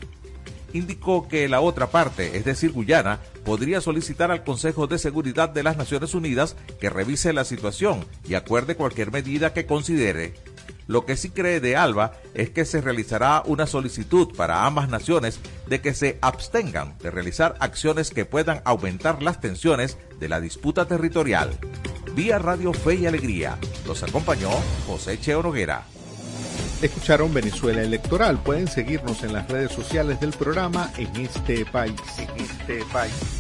Indicó 0.73 1.29
que 1.29 1.49
la 1.49 1.61
otra 1.61 1.89
parte, 1.91 2.37
es 2.37 2.45
decir, 2.45 2.73
Guyana, 2.73 3.21
podría 3.45 3.81
solicitar 3.81 4.31
al 4.31 4.45
Consejo 4.45 4.87
de 4.87 4.99
Seguridad 4.99 5.49
de 5.51 5.63
las 5.63 5.77
Naciones 5.77 6.15
Unidas 6.15 6.57
que 6.81 6.91
revise 6.91 7.33
la 7.33 7.45
situación 7.45 8.05
y 8.27 8.35
acuerde 8.35 8.75
cualquier 8.75 9.13
medida 9.13 9.53
que 9.53 9.67
considere. 9.67 10.35
Lo 10.88 11.05
que 11.05 11.16
sí 11.16 11.29
cree 11.31 11.61
de 11.61 11.77
Alba 11.77 12.12
es 12.33 12.48
que 12.48 12.64
se 12.64 12.81
realizará 12.81 13.42
una 13.44 13.66
solicitud 13.66 14.35
para 14.35 14.64
ambas 14.64 14.88
naciones 14.88 15.38
de 15.66 15.83
que 15.83 15.92
se 15.92 16.18
abstengan 16.22 16.96
de 16.98 17.11
realizar 17.11 17.55
acciones 17.61 18.11
que 18.11 18.24
puedan 18.24 18.62
aumentar 18.64 19.22
las 19.22 19.38
tensiones 19.38 19.98
de 20.18 20.31
la 20.31 20.40
disputa 20.40 20.87
territorial. 20.87 21.51
Vía 22.14 22.38
Radio 22.38 22.72
Fe 22.72 22.94
y 22.94 23.07
Alegría. 23.07 23.59
Los 23.87 24.03
acompañó 24.03 24.48
José 24.87 25.20
Cheo 25.20 25.42
Noguera. 25.42 25.85
Escucharon 26.81 27.35
Venezuela 27.35 27.83
Electoral. 27.83 28.42
Pueden 28.42 28.66
seguirnos 28.66 29.22
en 29.22 29.35
las 29.35 29.46
redes 29.46 29.72
sociales 29.72 30.20
del 30.20 30.31
programa 30.31 30.90
en 30.96 31.14
este 31.16 31.66
país. 31.66 32.01
En 32.16 32.42
este 32.42 32.83
país. 32.90 33.38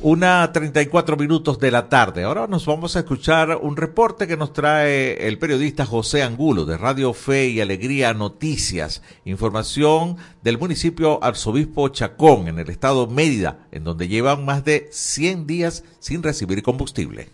Una 0.00 0.52
34 0.52 1.16
minutos 1.16 1.58
de 1.58 1.72
la 1.72 1.88
tarde. 1.88 2.22
Ahora 2.22 2.46
nos 2.46 2.64
vamos 2.66 2.94
a 2.94 3.00
escuchar 3.00 3.58
un 3.60 3.76
reporte 3.76 4.28
que 4.28 4.36
nos 4.36 4.52
trae 4.52 5.26
el 5.26 5.40
periodista 5.40 5.84
José 5.84 6.22
Angulo 6.22 6.64
de 6.64 6.78
Radio 6.78 7.12
Fe 7.12 7.48
y 7.48 7.60
Alegría 7.60 8.14
Noticias. 8.14 9.02
Información 9.24 10.16
del 10.44 10.56
municipio 10.56 11.18
Arzobispo 11.24 11.88
Chacón 11.88 12.46
en 12.46 12.60
el 12.60 12.70
estado 12.70 13.08
Mérida, 13.08 13.66
en 13.72 13.82
donde 13.82 14.06
llevan 14.06 14.44
más 14.44 14.64
de 14.64 14.88
100 14.92 15.48
días 15.48 15.82
sin 15.98 16.22
recibir 16.22 16.62
combustible. 16.62 17.30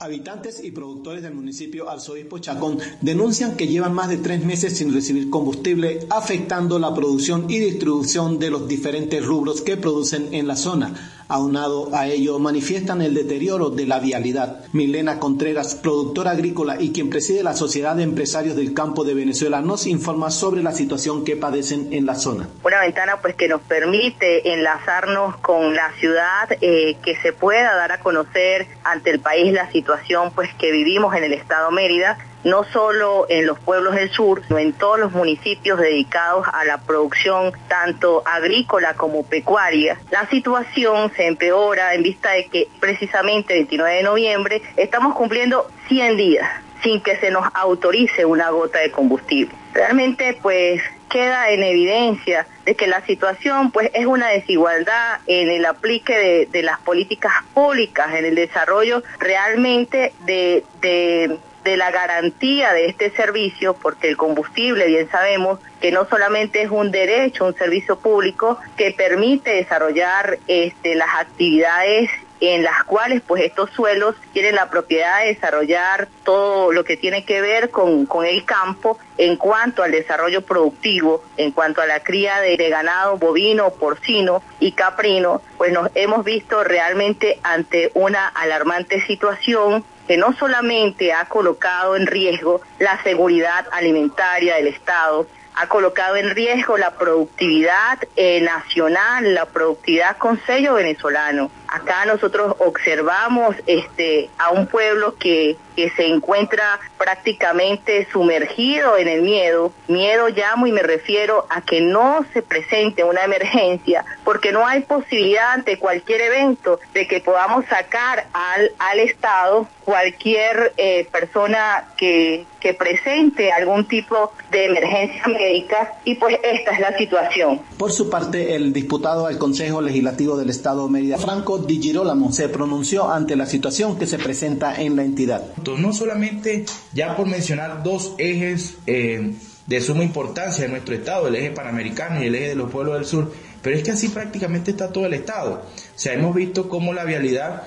Habitantes 0.00 0.64
y 0.64 0.72
productores 0.72 1.22
del 1.22 1.34
municipio 1.34 1.88
Arzobispo 1.90 2.38
Chacón 2.38 2.78
denuncian 3.02 3.56
que 3.56 3.68
llevan 3.68 3.92
más 3.94 4.08
de 4.08 4.16
tres 4.16 4.44
meses 4.44 4.76
sin 4.76 4.92
recibir 4.92 5.30
combustible, 5.30 6.06
afectando 6.10 6.80
la 6.80 6.92
producción 6.92 7.48
y 7.50 7.58
distribución 7.58 8.40
de 8.40 8.50
los 8.50 8.66
diferentes 8.66 9.24
rubros 9.24 9.60
que 9.60 9.76
producen 9.76 10.34
en 10.34 10.48
la 10.48 10.56
zona. 10.56 11.19
Aunado 11.30 11.94
a 11.94 12.08
ello, 12.08 12.38
manifiestan 12.40 13.02
el 13.02 13.14
deterioro 13.14 13.70
de 13.70 13.86
la 13.86 14.00
vialidad. 14.00 14.64
Milena 14.72 15.20
Contreras, 15.20 15.76
productora 15.76 16.32
agrícola 16.32 16.76
y 16.80 16.92
quien 16.92 17.08
preside 17.08 17.44
la 17.44 17.54
Sociedad 17.54 17.94
de 17.94 18.02
Empresarios 18.02 18.56
del 18.56 18.74
Campo 18.74 19.04
de 19.04 19.14
Venezuela, 19.14 19.60
nos 19.60 19.86
informa 19.86 20.30
sobre 20.30 20.62
la 20.62 20.72
situación 20.72 21.24
que 21.24 21.36
padecen 21.36 21.92
en 21.92 22.04
la 22.04 22.16
zona. 22.16 22.48
Una 22.64 22.80
ventana 22.80 23.20
pues 23.22 23.36
que 23.36 23.46
nos 23.46 23.60
permite 23.60 24.52
enlazarnos 24.52 25.36
con 25.36 25.74
la 25.74 25.92
ciudad, 26.00 26.50
eh, 26.60 26.96
que 27.04 27.14
se 27.22 27.32
pueda 27.32 27.76
dar 27.76 27.92
a 27.92 28.00
conocer 28.00 28.66
ante 28.82 29.10
el 29.10 29.20
país 29.20 29.52
la 29.52 29.70
situación 29.70 30.32
pues 30.34 30.52
que 30.54 30.72
vivimos 30.72 31.14
en 31.14 31.24
el 31.24 31.32
estado 31.32 31.70
Mérida 31.70 32.18
no 32.44 32.64
solo 32.64 33.26
en 33.28 33.46
los 33.46 33.58
pueblos 33.58 33.94
del 33.94 34.10
sur, 34.10 34.42
sino 34.46 34.58
en 34.58 34.72
todos 34.72 34.98
los 34.98 35.12
municipios 35.12 35.78
dedicados 35.78 36.46
a 36.52 36.64
la 36.64 36.78
producción 36.78 37.52
tanto 37.68 38.22
agrícola 38.24 38.94
como 38.94 39.24
pecuaria. 39.24 39.98
La 40.10 40.28
situación 40.28 41.12
se 41.16 41.26
empeora 41.26 41.94
en 41.94 42.02
vista 42.02 42.30
de 42.32 42.46
que 42.46 42.68
precisamente 42.80 43.54
el 43.54 43.60
29 43.60 43.96
de 43.96 44.02
noviembre 44.02 44.62
estamos 44.76 45.14
cumpliendo 45.14 45.70
100 45.88 46.16
días 46.16 46.48
sin 46.82 47.00
que 47.00 47.16
se 47.16 47.30
nos 47.30 47.46
autorice 47.52 48.24
una 48.24 48.50
gota 48.50 48.78
de 48.78 48.90
combustible. 48.90 49.54
Realmente 49.74 50.38
pues 50.40 50.82
queda 51.10 51.50
en 51.50 51.62
evidencia 51.62 52.46
de 52.64 52.74
que 52.74 52.86
la 52.86 53.04
situación 53.04 53.70
pues 53.70 53.90
es 53.94 54.06
una 54.06 54.28
desigualdad 54.28 55.20
en 55.26 55.50
el 55.50 55.66
aplique 55.66 56.16
de, 56.16 56.46
de 56.46 56.62
las 56.62 56.78
políticas 56.80 57.32
públicas, 57.52 58.14
en 58.14 58.24
el 58.24 58.34
desarrollo 58.34 59.02
realmente 59.18 60.12
de, 60.24 60.64
de 60.80 61.38
de 61.64 61.76
la 61.76 61.90
garantía 61.90 62.72
de 62.72 62.86
este 62.86 63.10
servicio, 63.10 63.74
porque 63.74 64.08
el 64.08 64.16
combustible, 64.16 64.86
bien 64.86 65.08
sabemos, 65.10 65.60
que 65.80 65.92
no 65.92 66.06
solamente 66.06 66.62
es 66.62 66.70
un 66.70 66.90
derecho, 66.90 67.46
un 67.46 67.54
servicio 67.54 67.98
público 67.98 68.58
que 68.76 68.92
permite 68.92 69.50
desarrollar 69.50 70.38
este, 70.46 70.94
las 70.94 71.08
actividades 71.18 72.10
en 72.40 72.62
las 72.62 72.84
cuales 72.84 73.22
pues 73.26 73.44
estos 73.44 73.70
suelos 73.70 74.16
tienen 74.32 74.54
la 74.54 74.70
propiedad 74.70 75.20
de 75.20 75.34
desarrollar 75.34 76.08
todo 76.24 76.72
lo 76.72 76.84
que 76.84 76.96
tiene 76.96 77.24
que 77.24 77.40
ver 77.40 77.70
con, 77.70 78.06
con 78.06 78.24
el 78.24 78.44
campo 78.44 78.98
en 79.18 79.36
cuanto 79.36 79.82
al 79.82 79.90
desarrollo 79.90 80.40
productivo, 80.40 81.22
en 81.36 81.52
cuanto 81.52 81.82
a 81.82 81.86
la 81.86 82.00
cría 82.00 82.40
de, 82.40 82.56
de 82.56 82.70
ganado 82.70 83.18
bovino, 83.18 83.70
porcino 83.70 84.42
y 84.58 84.72
caprino, 84.72 85.42
pues 85.58 85.72
nos 85.72 85.90
hemos 85.94 86.24
visto 86.24 86.64
realmente 86.64 87.38
ante 87.42 87.90
una 87.94 88.26
alarmante 88.28 89.04
situación 89.06 89.84
que 90.10 90.16
no 90.16 90.32
solamente 90.32 91.12
ha 91.12 91.26
colocado 91.26 91.94
en 91.94 92.04
riesgo 92.04 92.60
la 92.80 93.00
seguridad 93.04 93.64
alimentaria 93.70 94.56
del 94.56 94.66
Estado, 94.66 95.28
ha 95.54 95.68
colocado 95.68 96.16
en 96.16 96.30
riesgo 96.30 96.76
la 96.76 96.90
productividad 96.96 97.96
eh, 98.16 98.40
nacional, 98.40 99.34
la 99.34 99.46
productividad 99.46 100.16
con 100.16 100.44
sello 100.46 100.74
venezolano. 100.74 101.52
Acá 101.68 102.06
nosotros 102.06 102.56
observamos 102.58 103.54
este, 103.66 104.30
a 104.36 104.50
un 104.50 104.66
pueblo 104.66 105.14
que, 105.14 105.56
se 105.90 106.06
encuentra 106.06 106.78
prácticamente 106.98 108.06
sumergido 108.12 108.96
en 108.96 109.08
el 109.08 109.22
miedo. 109.22 109.72
Miedo 109.88 110.28
llamo 110.28 110.66
y 110.66 110.72
me 110.72 110.82
refiero 110.82 111.46
a 111.48 111.62
que 111.62 111.80
no 111.80 112.24
se 112.32 112.42
presente 112.42 113.04
una 113.04 113.24
emergencia 113.24 114.04
porque 114.24 114.52
no 114.52 114.66
hay 114.66 114.80
posibilidad 114.80 115.52
ante 115.52 115.78
cualquier 115.78 116.20
evento 116.20 116.78
de 116.92 117.06
que 117.06 117.20
podamos 117.20 117.64
sacar 117.66 118.26
al, 118.32 118.72
al 118.78 119.00
Estado 119.00 119.66
cualquier 119.84 120.72
eh, 120.76 121.08
persona 121.10 121.88
que, 121.96 122.46
que 122.60 122.74
presente 122.74 123.50
algún 123.50 123.86
tipo 123.86 124.32
de 124.52 124.66
emergencia 124.66 125.26
médica 125.26 125.94
y 126.04 126.14
pues 126.14 126.36
esta 126.44 126.72
es 126.72 126.80
la 126.80 126.96
situación. 126.96 127.60
Por 127.76 127.90
su 127.90 128.08
parte, 128.08 128.54
el 128.54 128.72
diputado 128.72 129.26
al 129.26 129.38
Consejo 129.38 129.80
Legislativo 129.80 130.36
del 130.36 130.50
Estado 130.50 130.88
Mérida, 130.88 131.18
Franco 131.18 131.58
Di 131.58 131.80
Girolamo, 131.80 132.30
se 132.30 132.48
pronunció 132.48 133.10
ante 133.10 133.34
la 133.34 133.46
situación 133.46 133.98
que 133.98 134.06
se 134.06 134.18
presenta 134.18 134.80
en 134.80 134.94
la 134.94 135.02
entidad. 135.02 135.42
No 135.78 135.92
solamente 135.92 136.64
ya 136.92 137.16
por 137.16 137.26
mencionar 137.26 137.82
dos 137.82 138.14
ejes 138.18 138.76
eh, 138.86 139.32
de 139.66 139.80
suma 139.80 140.02
importancia 140.02 140.64
en 140.64 140.72
nuestro 140.72 140.94
Estado, 140.94 141.28
el 141.28 141.36
eje 141.36 141.50
panamericano 141.50 142.22
y 142.22 142.26
el 142.26 142.34
eje 142.34 142.48
de 142.48 142.54
los 142.56 142.70
pueblos 142.70 142.94
del 142.94 143.04
sur, 143.04 143.32
pero 143.62 143.76
es 143.76 143.82
que 143.82 143.92
así 143.92 144.08
prácticamente 144.08 144.70
está 144.70 144.92
todo 144.92 145.06
el 145.06 145.14
Estado. 145.14 145.62
O 145.64 145.98
sea, 145.98 146.12
hemos 146.14 146.34
visto 146.34 146.68
cómo 146.68 146.92
la 146.92 147.04
vialidad 147.04 147.62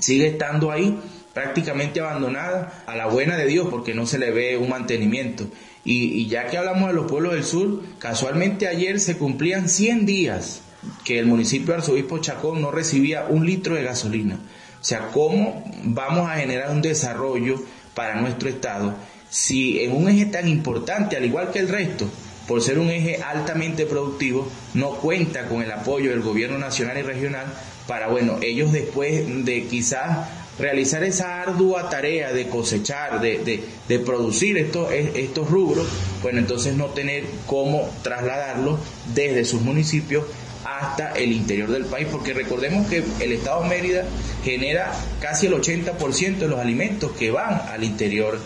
sigue 0.00 0.28
estando 0.28 0.70
ahí 0.70 0.98
prácticamente 1.34 2.00
abandonada 2.00 2.82
a 2.86 2.96
la 2.96 3.06
buena 3.06 3.36
de 3.36 3.46
Dios 3.46 3.68
porque 3.70 3.94
no 3.94 4.06
se 4.06 4.18
le 4.18 4.30
ve 4.30 4.56
un 4.56 4.68
mantenimiento. 4.68 5.46
Y, 5.84 6.06
y, 6.20 6.28
ya 6.28 6.48
que 6.48 6.58
hablamos 6.58 6.88
de 6.88 6.94
los 6.94 7.10
pueblos 7.10 7.34
del 7.34 7.44
sur, 7.44 7.82
casualmente 7.98 8.66
ayer 8.66 8.98
se 9.00 9.16
cumplían 9.16 9.68
100 9.68 10.06
días 10.06 10.62
que 11.04 11.18
el 11.18 11.26
municipio 11.26 11.68
de 11.68 11.74
Arzobispo 11.74 12.18
Chacón 12.18 12.60
no 12.60 12.70
recibía 12.70 13.26
un 13.28 13.46
litro 13.46 13.74
de 13.74 13.84
gasolina. 13.84 14.38
O 14.80 14.84
sea, 14.84 15.08
¿cómo 15.12 15.64
vamos 15.84 16.28
a 16.28 16.36
generar 16.36 16.70
un 16.70 16.82
desarrollo 16.82 17.56
para 17.94 18.20
nuestro 18.20 18.48
estado 18.48 18.94
si 19.30 19.80
en 19.80 19.92
un 19.92 20.08
eje 20.08 20.26
tan 20.26 20.48
importante, 20.48 21.16
al 21.16 21.24
igual 21.24 21.50
que 21.50 21.58
el 21.58 21.68
resto, 21.68 22.08
por 22.46 22.62
ser 22.62 22.78
un 22.78 22.88
eje 22.88 23.22
altamente 23.22 23.84
productivo, 23.84 24.48
no 24.74 24.92
cuenta 24.92 25.46
con 25.48 25.62
el 25.62 25.70
apoyo 25.70 26.10
del 26.10 26.22
gobierno 26.22 26.58
nacional 26.58 26.96
y 26.96 27.02
regional 27.02 27.46
para, 27.86 28.08
bueno, 28.08 28.38
ellos 28.40 28.72
después 28.72 29.44
de 29.44 29.64
quizás 29.64 30.28
realizar 30.58 31.04
esa 31.04 31.42
ardua 31.42 31.88
tarea 31.88 32.32
de 32.32 32.48
cosechar, 32.48 33.20
de, 33.20 33.62
de, 33.86 33.98
producir 34.00 34.56
estos, 34.58 34.90
estos 34.92 35.50
rubros, 35.50 35.86
bueno, 36.22 36.38
entonces 36.38 36.74
no 36.74 36.86
tener 36.86 37.24
cómo 37.46 37.88
trasladarlos 38.02 38.80
desde 39.14 39.44
sus 39.44 39.60
municipios 39.60 40.24
hasta 40.68 41.12
el 41.12 41.32
interior 41.32 41.70
del 41.70 41.86
país, 41.86 42.08
porque 42.10 42.34
recordemos 42.34 42.86
que 42.88 43.02
el 43.20 43.32
Estado 43.32 43.62
de 43.62 43.68
Mérida 43.68 44.04
genera 44.44 44.92
casi 45.20 45.46
el 45.46 45.54
80% 45.54 46.38
de 46.38 46.48
los 46.48 46.60
alimentos 46.60 47.12
que 47.12 47.30
van 47.30 47.62
al 47.68 47.84
interior 47.84 48.38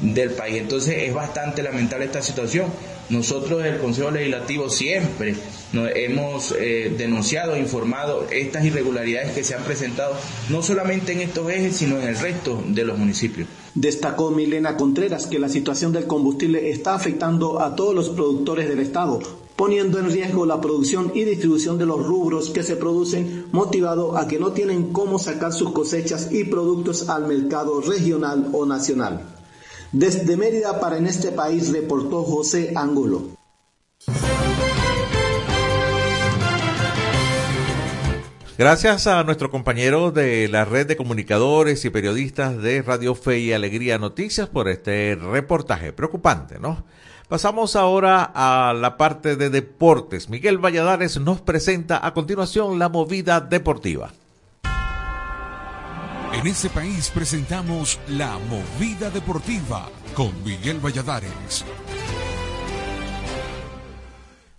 del 0.00 0.30
país. 0.30 0.56
Entonces 0.56 0.96
es 0.98 1.14
bastante 1.14 1.62
lamentable 1.62 2.04
esta 2.04 2.22
situación. 2.22 2.66
Nosotros 3.08 3.64
el 3.64 3.78
Consejo 3.78 4.10
Legislativo 4.10 4.70
siempre 4.70 5.34
nos 5.72 5.90
hemos 5.94 6.54
eh, 6.58 6.94
denunciado 6.96 7.56
informado 7.56 8.28
estas 8.30 8.64
irregularidades 8.64 9.32
que 9.32 9.42
se 9.42 9.54
han 9.54 9.64
presentado 9.64 10.14
no 10.48 10.62
solamente 10.62 11.12
en 11.12 11.20
estos 11.20 11.50
ejes, 11.50 11.76
sino 11.76 12.00
en 12.00 12.08
el 12.08 12.18
resto 12.18 12.62
de 12.68 12.84
los 12.84 12.98
municipios. 12.98 13.48
Destacó 13.74 14.30
Milena 14.30 14.76
Contreras 14.76 15.26
que 15.26 15.38
la 15.38 15.48
situación 15.48 15.92
del 15.92 16.06
combustible 16.06 16.70
está 16.70 16.94
afectando 16.94 17.60
a 17.60 17.74
todos 17.74 17.94
los 17.94 18.10
productores 18.10 18.68
del 18.68 18.80
Estado, 18.80 19.20
poniendo 19.60 19.98
en 19.98 20.10
riesgo 20.10 20.46
la 20.46 20.58
producción 20.58 21.12
y 21.14 21.24
distribución 21.24 21.76
de 21.76 21.84
los 21.84 22.02
rubros 22.02 22.48
que 22.48 22.62
se 22.62 22.76
producen, 22.76 23.44
motivado 23.52 24.16
a 24.16 24.26
que 24.26 24.38
no 24.38 24.52
tienen 24.52 24.90
cómo 24.90 25.18
sacar 25.18 25.52
sus 25.52 25.72
cosechas 25.72 26.32
y 26.32 26.44
productos 26.44 27.10
al 27.10 27.26
mercado 27.26 27.82
regional 27.82 28.48
o 28.54 28.64
nacional. 28.64 29.20
Desde 29.92 30.38
Mérida 30.38 30.80
para 30.80 30.96
en 30.96 31.06
este 31.06 31.30
país 31.30 31.70
reportó 31.70 32.22
José 32.22 32.72
Angulo. 32.74 33.36
Gracias 38.56 39.06
a 39.08 39.22
nuestro 39.24 39.50
compañero 39.50 40.10
de 40.10 40.48
la 40.48 40.64
red 40.64 40.86
de 40.86 40.96
comunicadores 40.96 41.84
y 41.84 41.90
periodistas 41.90 42.62
de 42.62 42.80
Radio 42.80 43.14
Fe 43.14 43.40
y 43.40 43.52
Alegría 43.52 43.98
Noticias 43.98 44.48
por 44.48 44.70
este 44.70 45.16
reportaje 45.16 45.92
preocupante, 45.92 46.58
¿no? 46.58 46.82
Pasamos 47.30 47.76
ahora 47.76 48.32
a 48.34 48.72
la 48.72 48.96
parte 48.96 49.36
de 49.36 49.50
deportes. 49.50 50.28
Miguel 50.28 50.58
Valladares 50.58 51.20
nos 51.20 51.40
presenta 51.40 52.04
a 52.04 52.12
continuación 52.12 52.80
la 52.80 52.88
movida 52.88 53.40
deportiva. 53.40 54.10
En 56.32 56.44
este 56.48 56.68
país 56.70 57.08
presentamos 57.14 58.00
la 58.08 58.36
movida 58.36 59.10
deportiva 59.10 59.88
con 60.16 60.42
Miguel 60.42 60.80
Valladares. 60.84 61.64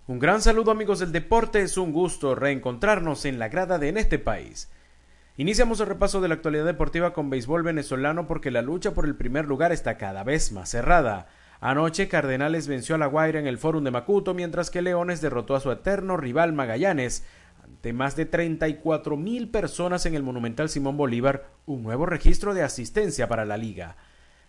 Un 0.06 0.18
gran 0.18 0.40
saludo 0.40 0.70
amigos 0.70 1.00
del 1.00 1.12
deporte, 1.12 1.60
es 1.60 1.76
un 1.76 1.92
gusto 1.92 2.34
reencontrarnos 2.34 3.26
en 3.26 3.38
la 3.38 3.50
grada 3.50 3.78
de 3.78 3.90
En 3.90 3.98
este 3.98 4.18
país. 4.18 4.70
Iniciamos 5.36 5.78
el 5.80 5.88
repaso 5.88 6.22
de 6.22 6.28
la 6.28 6.34
actualidad 6.36 6.64
deportiva 6.64 7.12
con 7.12 7.28
béisbol 7.28 7.64
venezolano 7.64 8.26
porque 8.26 8.50
la 8.50 8.62
lucha 8.62 8.94
por 8.94 9.04
el 9.04 9.14
primer 9.14 9.44
lugar 9.44 9.72
está 9.72 9.98
cada 9.98 10.24
vez 10.24 10.52
más 10.52 10.70
cerrada. 10.70 11.28
Anoche 11.64 12.08
Cardenales 12.08 12.66
venció 12.66 12.96
a 12.96 12.98
La 12.98 13.06
Guaira 13.06 13.38
en 13.38 13.46
el 13.46 13.56
Fórum 13.56 13.84
de 13.84 13.92
Macuto, 13.92 14.34
mientras 14.34 14.68
que 14.68 14.82
Leones 14.82 15.20
derrotó 15.20 15.54
a 15.54 15.60
su 15.60 15.70
eterno 15.70 16.16
rival 16.16 16.52
Magallanes 16.52 17.24
ante 17.62 17.92
más 17.92 18.16
de 18.16 18.26
34 18.26 19.16
mil 19.16 19.48
personas 19.48 20.04
en 20.04 20.16
el 20.16 20.24
Monumental 20.24 20.68
Simón 20.68 20.96
Bolívar, 20.96 21.44
un 21.64 21.84
nuevo 21.84 22.04
registro 22.04 22.52
de 22.52 22.64
asistencia 22.64 23.28
para 23.28 23.44
la 23.44 23.58
liga. 23.58 23.96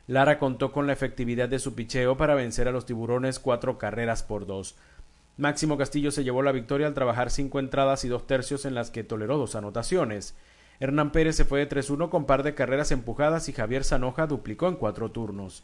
Lara 0.07 0.39
contó 0.39 0.71
con 0.71 0.87
la 0.87 0.93
efectividad 0.93 1.47
de 1.47 1.59
su 1.59 1.75
picheo 1.75 2.17
para 2.17 2.33
vencer 2.33 2.67
a 2.67 2.71
los 2.71 2.87
tiburones 2.87 3.37
cuatro 3.37 3.77
carreras 3.77 4.23
por 4.23 4.47
dos. 4.47 4.75
Máximo 5.37 5.77
Castillo 5.77 6.09
se 6.09 6.23
llevó 6.23 6.41
la 6.41 6.51
victoria 6.51 6.87
al 6.87 6.95
trabajar 6.95 7.29
cinco 7.29 7.59
entradas 7.59 8.05
y 8.05 8.07
dos 8.07 8.25
tercios 8.25 8.65
en 8.65 8.73
las 8.73 8.89
que 8.89 9.03
toleró 9.03 9.37
dos 9.37 9.53
anotaciones. 9.53 10.35
Hernán 10.79 11.11
Pérez 11.11 11.35
se 11.35 11.45
fue 11.45 11.59
de 11.59 11.69
3-1 11.69 12.09
con 12.09 12.25
par 12.25 12.41
de 12.41 12.55
carreras 12.55 12.91
empujadas 12.91 13.49
y 13.49 13.53
Javier 13.53 13.83
Zanoja 13.83 14.25
duplicó 14.25 14.67
en 14.67 14.77
cuatro 14.77 15.11
turnos. 15.11 15.63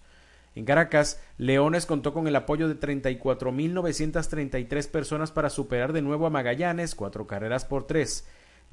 En 0.59 0.65
Caracas, 0.65 1.19
Leones 1.37 1.85
contó 1.85 2.13
con 2.13 2.27
el 2.27 2.35
apoyo 2.35 2.67
de 2.67 2.77
34.933 2.77 4.91
personas 4.91 5.31
para 5.31 5.49
superar 5.49 5.93
de 5.93 6.01
nuevo 6.01 6.25
a 6.25 6.29
Magallanes, 6.29 6.95
cuatro 6.95 7.27
carreras 7.27 7.63
por 7.63 7.87
tres. 7.87 8.27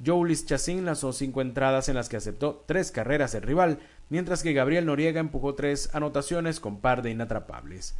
Joulis 0.05 0.45
Chacín 0.45 0.83
lanzó 0.83 1.13
cinco 1.13 1.39
entradas 1.39 1.87
en 1.87 1.95
las 1.95 2.09
que 2.09 2.17
aceptó 2.17 2.65
tres 2.67 2.91
carreras 2.91 3.31
del 3.31 3.43
rival, 3.43 3.79
mientras 4.09 4.43
que 4.43 4.51
Gabriel 4.51 4.85
Noriega 4.85 5.21
empujó 5.21 5.55
tres 5.55 5.89
anotaciones 5.95 6.59
con 6.59 6.81
par 6.81 7.03
de 7.03 7.11
inatrapables. 7.11 7.95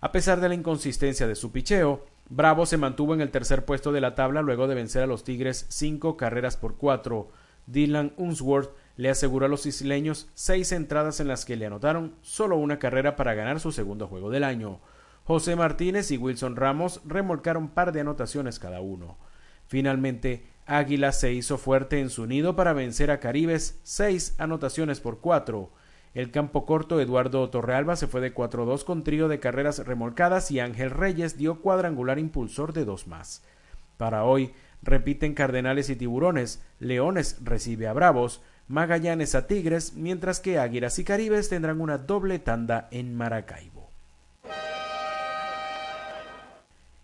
A 0.00 0.12
pesar 0.12 0.40
de 0.40 0.48
la 0.48 0.54
inconsistencia 0.54 1.26
de 1.26 1.34
su 1.34 1.52
picheo, 1.52 2.06
Bravo 2.30 2.64
se 2.64 2.78
mantuvo 2.78 3.12
en 3.12 3.20
el 3.20 3.30
tercer 3.30 3.66
puesto 3.66 3.92
de 3.92 4.00
la 4.00 4.14
tabla 4.14 4.40
luego 4.40 4.66
de 4.66 4.76
vencer 4.76 5.02
a 5.02 5.06
los 5.06 5.24
Tigres 5.24 5.66
cinco 5.68 6.16
carreras 6.16 6.56
por 6.56 6.78
cuatro. 6.78 7.28
Dylan 7.66 8.14
Unsworth 8.16 8.70
le 8.96 9.10
aseguró 9.10 9.46
a 9.46 9.48
los 9.48 9.66
isleños 9.66 10.28
seis 10.34 10.72
entradas 10.72 11.20
en 11.20 11.28
las 11.28 11.44
que 11.44 11.56
le 11.56 11.66
anotaron 11.66 12.14
solo 12.22 12.56
una 12.56 12.78
carrera 12.78 13.16
para 13.16 13.34
ganar 13.34 13.60
su 13.60 13.72
segundo 13.72 14.08
juego 14.08 14.30
del 14.30 14.44
año. 14.44 14.80
José 15.24 15.56
Martínez 15.56 16.10
y 16.10 16.16
Wilson 16.16 16.56
Ramos 16.56 17.00
remolcaron 17.04 17.68
par 17.68 17.92
de 17.92 18.00
anotaciones 18.00 18.58
cada 18.58 18.80
uno. 18.80 19.18
Finalmente, 19.66 20.46
Águila 20.66 21.12
se 21.12 21.32
hizo 21.32 21.58
fuerte 21.58 22.00
en 22.00 22.10
su 22.10 22.26
nido 22.26 22.56
para 22.56 22.72
vencer 22.72 23.10
a 23.10 23.20
Caribes 23.20 23.80
seis 23.82 24.34
anotaciones 24.38 25.00
por 25.00 25.20
cuatro. 25.20 25.72
El 26.14 26.30
campo 26.30 26.64
corto 26.64 27.00
Eduardo 27.00 27.50
Torrealba 27.50 27.94
se 27.94 28.06
fue 28.06 28.22
de 28.22 28.34
4-2 28.34 28.84
con 28.84 29.04
trío 29.04 29.28
de 29.28 29.38
carreras 29.38 29.86
remolcadas 29.86 30.50
y 30.50 30.60
Ángel 30.60 30.90
Reyes 30.90 31.36
dio 31.36 31.60
cuadrangular 31.60 32.18
impulsor 32.18 32.72
de 32.72 32.86
dos 32.86 33.06
más. 33.06 33.44
Para 33.98 34.24
hoy 34.24 34.54
repiten 34.82 35.34
Cardenales 35.34 35.90
y 35.90 35.96
Tiburones, 35.96 36.62
Leones 36.78 37.38
recibe 37.42 37.86
a 37.86 37.92
Bravos, 37.92 38.42
Magallanes 38.68 39.34
a 39.34 39.46
Tigres, 39.46 39.94
mientras 39.94 40.40
que 40.40 40.58
Águilas 40.58 40.98
y 40.98 41.04
Caribes 41.04 41.48
tendrán 41.48 41.80
una 41.80 41.98
doble 41.98 42.40
tanda 42.40 42.88
en 42.90 43.14
Maracaibo. 43.14 43.90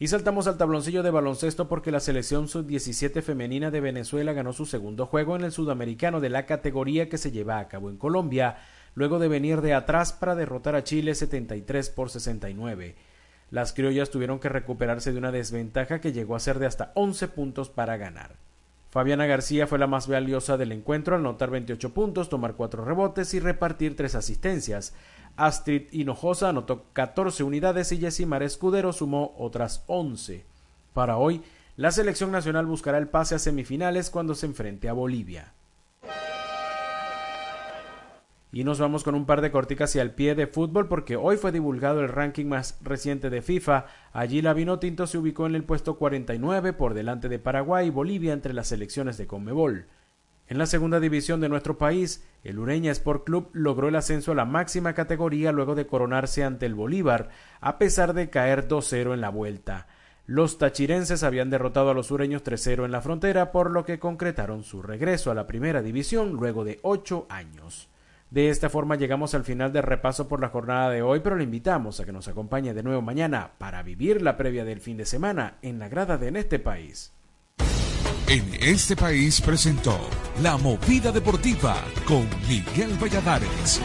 Y 0.01 0.09
saltamos 0.09 0.49
al 0.49 0.59
tabloncillo 0.59 1.05
de 1.05 1.13
baloncesto 1.13 1.69
porque 1.69 1.93
la 1.93 2.01
selección 2.01 2.49
sub-17 2.49 3.23
femenina 3.23 3.71
de 3.71 3.81
Venezuela 3.81 4.33
ganó 4.33 4.53
su 4.53 4.67
segundo 4.67 5.07
juego 5.07 5.37
en 5.37 5.45
el 5.45 5.53
sudamericano 5.53 6.19
de 6.19 6.31
la 6.31 6.45
categoría 6.45 7.09
que 7.09 7.19
se 7.19 7.31
lleva 7.31 7.61
a 7.61 7.69
cabo 7.69 7.89
en 7.89 7.99
Colombia, 7.99 8.57
luego 8.97 9.21
de 9.21 9.29
venir 9.29 9.61
de 9.61 9.75
atrás 9.75 10.13
para 10.13 10.35
derrotar 10.35 10.75
a 10.75 10.83
Chile 10.83 11.15
73 11.15 11.91
por 11.91 12.11
69. 12.11 12.97
Las 13.53 13.73
criollas 13.73 14.11
tuvieron 14.11 14.41
que 14.41 14.49
recuperarse 14.49 15.13
de 15.13 15.19
una 15.19 15.31
desventaja 15.31 16.01
que 16.01 16.11
llegó 16.11 16.35
a 16.35 16.41
ser 16.41 16.59
de 16.59 16.67
hasta 16.67 16.91
11 16.97 17.29
puntos 17.29 17.71
para 17.71 17.97
ganar. 17.97 18.35
Fabiana 18.93 19.25
García 19.25 19.67
fue 19.67 19.79
la 19.79 19.87
más 19.87 20.07
valiosa 20.07 20.59
del 20.59 20.71
encuentro 20.71 21.15
al 21.15 21.23
anotar 21.23 21.49
28 21.49 21.95
puntos, 21.95 22.29
tomar 22.29 22.57
4 22.57 22.85
rebotes 22.85 23.33
y 23.33 23.41
repartir 23.41 23.97
3 23.97 24.17
asistencias. 24.17 24.93
Astrid 25.35 25.85
Hinojosa 25.93 26.51
anotó 26.51 26.85
14 26.93 27.43
unidades 27.43 27.91
y 27.93 27.99
Yesimar 28.01 28.43
Escudero 28.43 28.93
sumó 28.93 29.35
otras 29.39 29.83
11. 29.87 30.45
Para 30.93 31.17
hoy, 31.17 31.41
la 31.75 31.91
selección 31.91 32.33
nacional 32.33 32.67
buscará 32.67 32.99
el 32.99 33.09
pase 33.09 33.35
a 33.35 33.39
semifinales 33.39 34.11
cuando 34.11 34.35
se 34.35 34.45
enfrente 34.45 34.91
a 34.91 34.93
Bolivia. 34.93 35.55
Y 38.55 38.65
nos 38.65 38.79
vamos 38.79 39.03
con 39.03 39.15
un 39.15 39.25
par 39.25 39.41
de 39.41 39.51
corticas 39.51 39.97
y 39.97 39.99
al 39.99 40.15
pie 40.15 40.35
de 40.35 40.47
fútbol 40.47 40.87
porque 40.87 41.17
hoy 41.17 41.39
fue 41.39 41.53
divulgado 41.53 42.01
el 42.01 42.11
ranking 42.11 42.45
más 42.45 42.79
reciente 42.83 43.31
de 43.31 43.41
FIFA. 43.41 43.87
Allí 44.13 44.43
la 44.43 44.53
Vinotinto 44.53 45.07
se 45.07 45.17
ubicó 45.17 45.47
en 45.47 45.55
el 45.55 45.65
puesto 45.65 45.97
49 45.97 46.75
por 46.75 46.93
delante 46.93 47.31
de 47.31 47.39
Paraguay 47.39 47.87
y 47.87 47.91
Bolivia 47.91 48.35
entre 48.35 48.53
las 48.53 48.69
selecciones 48.69 49.17
de 49.17 49.27
Conmebol. 49.27 49.87
En 50.49 50.59
la 50.59 50.67
segunda 50.67 51.01
división 51.01 51.41
de 51.41 51.49
nuestro 51.49 51.79
país, 51.79 52.27
el 52.45 52.59
Ureña 52.59 52.93
Sport 52.93 53.25
Club 53.25 53.49
logró 53.55 53.89
el 53.89 53.97
ascenso 53.97 54.33
a 54.33 54.35
la 54.35 54.45
máxima 54.45 54.93
categoría 54.93 55.51
luego 55.51 55.75
de 55.75 55.87
coronarse 55.87 56.45
ante 56.45 56.67
el 56.67 56.75
Bolívar, 56.75 57.31
a 57.63 57.79
pesar 57.79 58.13
de 58.13 58.29
caer 58.29 58.69
2-0 58.69 59.15
en 59.15 59.23
la 59.23 59.31
vuelta. 59.31 59.87
Los 60.27 60.59
tachirenses 60.59 61.23
habían 61.23 61.49
derrotado 61.49 61.89
a 61.89 61.95
los 61.95 62.09
sureños 62.09 62.45
3-0 62.45 62.85
en 62.85 62.93
la 62.93 63.01
frontera, 63.01 63.51
por 63.51 63.71
lo 63.71 63.87
que 63.87 63.99
concretaron 63.99 64.63
su 64.63 64.83
regreso 64.83 65.31
a 65.31 65.35
la 65.35 65.47
primera 65.47 65.81
división 65.81 66.33
luego 66.33 66.65
de 66.65 66.81
ocho 66.83 67.25
años. 67.31 67.89
De 68.33 68.49
esta 68.49 68.71
forma 68.71 68.97
llegamos 68.97 69.35
al 69.35 69.45
final 69.45 69.75
del 69.75 69.83
repaso 69.83 70.27
por 70.27 70.41
la 70.41 70.49
jornada 70.49 70.89
de 70.89 71.03
hoy, 71.03 71.21
pero 71.21 71.37
le 71.37 71.45
invitamos 71.45 72.01
a 72.01 72.07
que 72.07 72.13
nos 72.13 72.29
acompañe 72.29 72.73
de 72.73 72.83
nuevo 72.83 73.03
mañana 73.03 73.51
para 73.59 73.83
vivir 73.83 74.23
la 74.23 74.39
previa 74.39 74.65
del 74.65 74.81
fin 74.81 74.97
de 74.97 75.05
semana 75.05 75.59
en 75.61 75.79
la 75.79 75.91
grada 75.91 76.17
de 76.17 76.29
En 76.29 76.37
este 76.37 76.59
país. 76.59 77.13
En 78.29 78.55
este 78.59 78.97
país 78.97 79.39
presentó 79.43 80.01
La 80.43 80.57
Movida 80.57 81.13
Deportiva 81.13 81.77
con 82.07 82.27
Miguel 82.49 82.97
Valladares. 82.99 83.83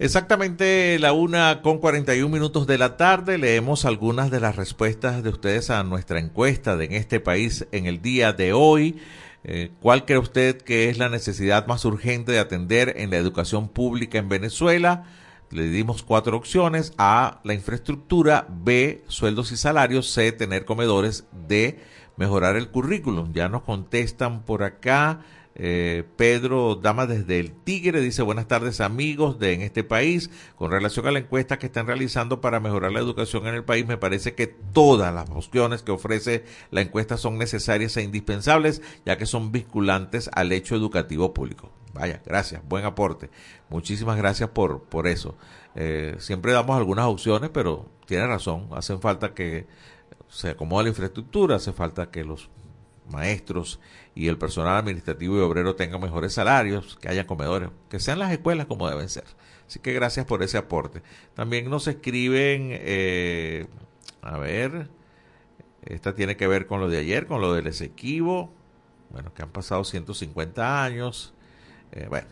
Exactamente 0.00 0.98
la 0.98 1.12
una 1.12 1.62
con 1.62 1.78
41 1.78 2.28
minutos 2.34 2.66
de 2.66 2.78
la 2.78 2.96
tarde. 2.96 3.38
Leemos 3.38 3.84
algunas 3.84 4.32
de 4.32 4.40
las 4.40 4.56
respuestas 4.56 5.22
de 5.22 5.30
ustedes 5.30 5.70
a 5.70 5.84
nuestra 5.84 6.18
encuesta 6.18 6.76
de 6.76 6.86
en 6.86 6.92
este 6.94 7.20
país 7.20 7.68
en 7.70 7.86
el 7.86 8.02
día 8.02 8.32
de 8.32 8.52
hoy. 8.52 9.00
Eh, 9.42 9.72
¿Cuál 9.80 10.04
cree 10.04 10.18
usted 10.18 10.60
que 10.60 10.90
es 10.90 10.98
la 10.98 11.08
necesidad 11.08 11.66
más 11.66 11.84
urgente 11.84 12.32
de 12.32 12.38
atender 12.38 12.94
en 12.98 13.10
la 13.10 13.16
educación 13.16 13.68
pública 13.68 14.18
en 14.18 14.28
Venezuela? 14.28 15.04
Le 15.50 15.64
dimos 15.64 16.02
cuatro 16.02 16.36
opciones. 16.36 16.92
A, 16.98 17.40
la 17.42 17.54
infraestructura. 17.54 18.46
B, 18.48 19.02
sueldos 19.08 19.50
y 19.52 19.56
salarios. 19.56 20.10
C, 20.10 20.32
tener 20.32 20.64
comedores. 20.64 21.24
D, 21.48 21.80
mejorar 22.16 22.56
el 22.56 22.68
currículum. 22.68 23.32
Ya 23.32 23.48
nos 23.48 23.62
contestan 23.62 24.42
por 24.42 24.62
acá. 24.62 25.20
Eh, 25.62 26.04
Pedro 26.16 26.74
Dama 26.74 27.06
desde 27.06 27.38
el 27.38 27.52
Tigre 27.52 28.00
dice 28.00 28.22
buenas 28.22 28.48
tardes 28.48 28.80
amigos 28.80 29.38
de 29.38 29.52
en 29.52 29.60
este 29.60 29.84
país. 29.84 30.30
Con 30.56 30.70
relación 30.70 31.06
a 31.06 31.10
la 31.10 31.18
encuesta 31.18 31.58
que 31.58 31.66
están 31.66 31.86
realizando 31.86 32.40
para 32.40 32.60
mejorar 32.60 32.92
la 32.92 33.00
educación 33.00 33.46
en 33.46 33.54
el 33.54 33.62
país, 33.62 33.86
me 33.86 33.98
parece 33.98 34.34
que 34.34 34.46
todas 34.46 35.12
las 35.12 35.28
opciones 35.28 35.82
que 35.82 35.92
ofrece 35.92 36.46
la 36.70 36.80
encuesta 36.80 37.18
son 37.18 37.36
necesarias 37.36 37.94
e 37.98 38.02
indispensables, 38.02 38.80
ya 39.04 39.18
que 39.18 39.26
son 39.26 39.52
vinculantes 39.52 40.30
al 40.32 40.50
hecho 40.52 40.76
educativo 40.76 41.34
público. 41.34 41.70
Vaya, 41.92 42.22
gracias, 42.24 42.62
buen 42.66 42.86
aporte. 42.86 43.28
Muchísimas 43.68 44.16
gracias 44.16 44.48
por, 44.48 44.84
por 44.84 45.06
eso. 45.06 45.36
Eh, 45.74 46.16
siempre 46.20 46.52
damos 46.52 46.78
algunas 46.78 47.04
opciones, 47.04 47.50
pero 47.52 47.84
tiene 48.06 48.26
razón, 48.26 48.68
hacen 48.72 49.02
falta 49.02 49.34
que 49.34 49.66
se 50.30 50.50
acomode 50.50 50.84
la 50.84 50.88
infraestructura, 50.88 51.56
hace 51.56 51.74
falta 51.74 52.10
que 52.10 52.24
los 52.24 52.48
maestros 53.10 53.80
y 54.14 54.28
el 54.28 54.38
personal 54.38 54.76
administrativo 54.76 55.36
y 55.36 55.40
obrero 55.40 55.76
tengan 55.76 56.00
mejores 56.00 56.32
salarios, 56.32 56.96
que 57.00 57.08
haya 57.08 57.26
comedores, 57.26 57.70
que 57.88 58.00
sean 58.00 58.18
las 58.18 58.32
escuelas 58.32 58.66
como 58.66 58.88
deben 58.88 59.08
ser. 59.08 59.24
Así 59.66 59.78
que 59.78 59.92
gracias 59.92 60.26
por 60.26 60.42
ese 60.42 60.58
aporte. 60.58 61.02
También 61.34 61.70
nos 61.70 61.86
escriben, 61.86 62.70
eh, 62.72 63.66
a 64.22 64.38
ver, 64.38 64.88
esta 65.82 66.14
tiene 66.14 66.36
que 66.36 66.46
ver 66.46 66.66
con 66.66 66.80
lo 66.80 66.88
de 66.88 66.98
ayer, 66.98 67.26
con 67.26 67.40
lo 67.40 67.54
del 67.54 67.66
Esequibo, 67.66 68.52
bueno, 69.10 69.32
que 69.34 69.42
han 69.42 69.50
pasado 69.50 69.84
150 69.84 70.84
años, 70.84 71.34
eh, 71.92 72.06
bueno, 72.08 72.28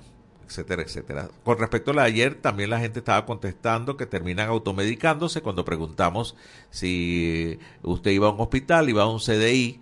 etcétera, 0.47 0.83
etcétera. 0.83 1.29
Con 1.45 1.59
respecto 1.59 1.91
a 1.91 1.95
la 1.95 2.03
de 2.03 2.09
ayer, 2.09 2.35
también 2.35 2.71
la 2.71 2.81
gente 2.81 3.01
estaba 3.01 3.25
contestando 3.27 3.97
que 3.97 4.07
terminan 4.07 4.49
automedicándose 4.49 5.43
cuando 5.43 5.65
preguntamos 5.65 6.37
si 6.71 7.59
usted 7.83 8.13
iba 8.13 8.29
a 8.29 8.33
un 8.33 8.41
hospital, 8.41 8.89
iba 8.89 9.03
a 9.03 9.09
un 9.09 9.21
CDI, 9.21 9.81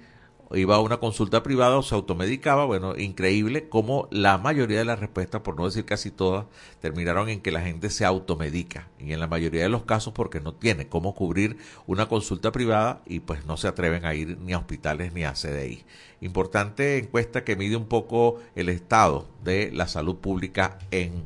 iba 0.53 0.77
a 0.77 0.81
una 0.81 0.99
consulta 0.99 1.43
privada 1.43 1.77
o 1.77 1.83
se 1.83 1.95
automedicaba. 1.95 2.65
Bueno, 2.65 2.97
increíble 2.97 3.69
como 3.69 4.09
la 4.11 4.39
mayoría 4.39 4.79
de 4.79 4.85
las 4.85 5.01
respuestas, 5.01 5.41
por 5.43 5.57
no 5.57 5.67
decir 5.67 5.85
casi 5.85 6.11
todas, 6.11 6.47
terminaron 6.81 7.29
en 7.29 7.41
que 7.41 7.53
la 7.53 7.61
gente 7.61 7.91
se 7.91 8.05
automedica. 8.05 8.89
Y 8.99 9.13
en 9.13 9.21
la 9.21 9.27
mayoría 9.27 9.63
de 9.63 9.69
los 9.69 9.85
casos 9.85 10.13
porque 10.13 10.41
no 10.41 10.55
tiene 10.55 10.89
cómo 10.89 11.15
cubrir 11.15 11.59
una 11.87 12.09
consulta 12.09 12.53
privada 12.53 13.03
y 13.07 13.21
pues 13.21 13.47
no 13.47 13.57
se 13.57 13.69
atreven 13.69 14.05
a 14.05 14.15
ir 14.15 14.39
ni 14.39 14.53
a 14.53 14.59
hospitales 14.59 15.13
ni 15.13 15.25
a 15.25 15.33
CDI. 15.33 15.85
Importante 16.21 16.99
encuesta 16.99 17.45
que 17.45 17.57
mide 17.57 17.77
un 17.77 17.87
poco 17.87 18.41
el 18.55 18.69
estado 18.69 19.27
de 19.45 19.71
la 19.73 19.89
salud 19.89 20.17
pública 20.17 20.79
en 20.91 21.25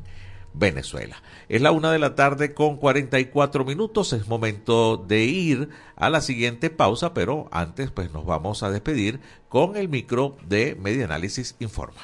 Venezuela. 0.53 1.21
Es 1.49 1.61
la 1.61 1.71
una 1.71 1.91
de 1.91 1.99
la 1.99 2.15
tarde 2.15 2.53
con 2.53 2.77
44 2.77 3.65
minutos. 3.65 4.13
Es 4.13 4.27
momento 4.27 4.97
de 4.97 5.23
ir 5.23 5.69
a 5.95 6.09
la 6.09 6.21
siguiente 6.21 6.69
pausa, 6.69 7.13
pero 7.13 7.47
antes 7.51 7.91
pues 7.91 8.11
nos 8.11 8.25
vamos 8.25 8.63
a 8.63 8.71
despedir 8.71 9.19
con 9.49 9.75
el 9.75 9.89
micro 9.89 10.37
de 10.47 10.75
Media 10.79 11.05
Análisis 11.05 11.55
Informa. 11.59 12.01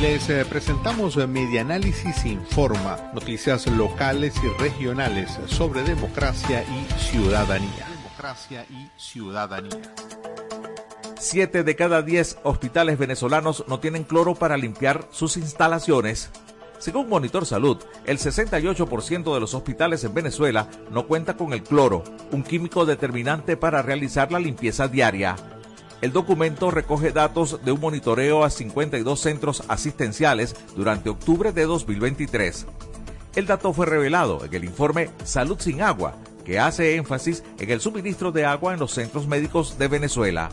Les 0.00 0.28
eh, 0.28 0.44
presentamos 0.44 1.16
Media 1.26 1.62
Análisis 1.62 2.26
Informa, 2.26 3.10
noticias 3.14 3.66
locales 3.66 4.34
y 4.44 4.62
regionales 4.62 5.38
sobre 5.46 5.82
democracia 5.84 6.64
y 6.64 7.00
ciudadanía. 7.00 7.86
Democracia 8.02 8.66
y 8.68 8.90
ciudadanía. 9.00 9.94
Siete 11.18 11.64
de 11.64 11.76
cada 11.76 12.02
diez 12.02 12.36
hospitales 12.42 12.98
venezolanos 12.98 13.64
no 13.68 13.80
tienen 13.80 14.04
cloro 14.04 14.34
para 14.34 14.58
limpiar 14.58 15.08
sus 15.10 15.38
instalaciones. 15.38 16.30
Según 16.78 17.08
Monitor 17.08 17.46
Salud, 17.46 17.78
el 18.04 18.18
68% 18.18 19.34
de 19.34 19.40
los 19.40 19.54
hospitales 19.54 20.04
en 20.04 20.14
Venezuela 20.14 20.68
no 20.90 21.06
cuenta 21.06 21.36
con 21.36 21.52
el 21.52 21.62
cloro, 21.62 22.04
un 22.32 22.42
químico 22.42 22.84
determinante 22.84 23.56
para 23.56 23.82
realizar 23.82 24.30
la 24.30 24.38
limpieza 24.38 24.86
diaria. 24.86 25.36
El 26.02 26.12
documento 26.12 26.70
recoge 26.70 27.10
datos 27.10 27.64
de 27.64 27.72
un 27.72 27.80
monitoreo 27.80 28.44
a 28.44 28.50
52 28.50 29.18
centros 29.18 29.62
asistenciales 29.68 30.54
durante 30.76 31.08
octubre 31.08 31.52
de 31.52 31.64
2023. 31.64 32.66
El 33.34 33.46
dato 33.46 33.72
fue 33.72 33.86
revelado 33.86 34.44
en 34.44 34.54
el 34.54 34.64
informe 34.64 35.10
Salud 35.24 35.58
sin 35.58 35.80
agua, 35.80 36.16
que 36.44 36.58
hace 36.58 36.96
énfasis 36.96 37.42
en 37.58 37.70
el 37.70 37.80
suministro 37.80 38.30
de 38.30 38.44
agua 38.44 38.74
en 38.74 38.80
los 38.80 38.92
centros 38.92 39.26
médicos 39.26 39.78
de 39.78 39.88
Venezuela. 39.88 40.50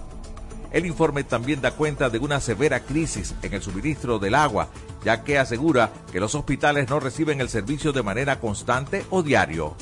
El 0.74 0.88
informe 0.88 1.24
también 1.24 1.62
da 1.62 1.72
cuenta 1.72 2.10
de 2.10 2.18
una 2.18 2.42
severa 2.42 2.80
crisis 2.80 3.36
en 3.44 3.54
el 3.54 3.62
suministro 3.62 4.18
del 4.18 4.34
agua, 4.34 4.70
ya 5.06 5.24
que 5.24 5.38
asegura 5.38 5.92
que 6.12 6.20
los 6.20 6.34
hospitales 6.34 6.90
no 6.90 7.00
reciben 7.00 7.40
el 7.40 7.48
servicio 7.48 7.94
de 7.94 8.02
manera 8.02 8.40
constante 8.40 9.06
o 9.12 9.22
diario. 9.22 9.76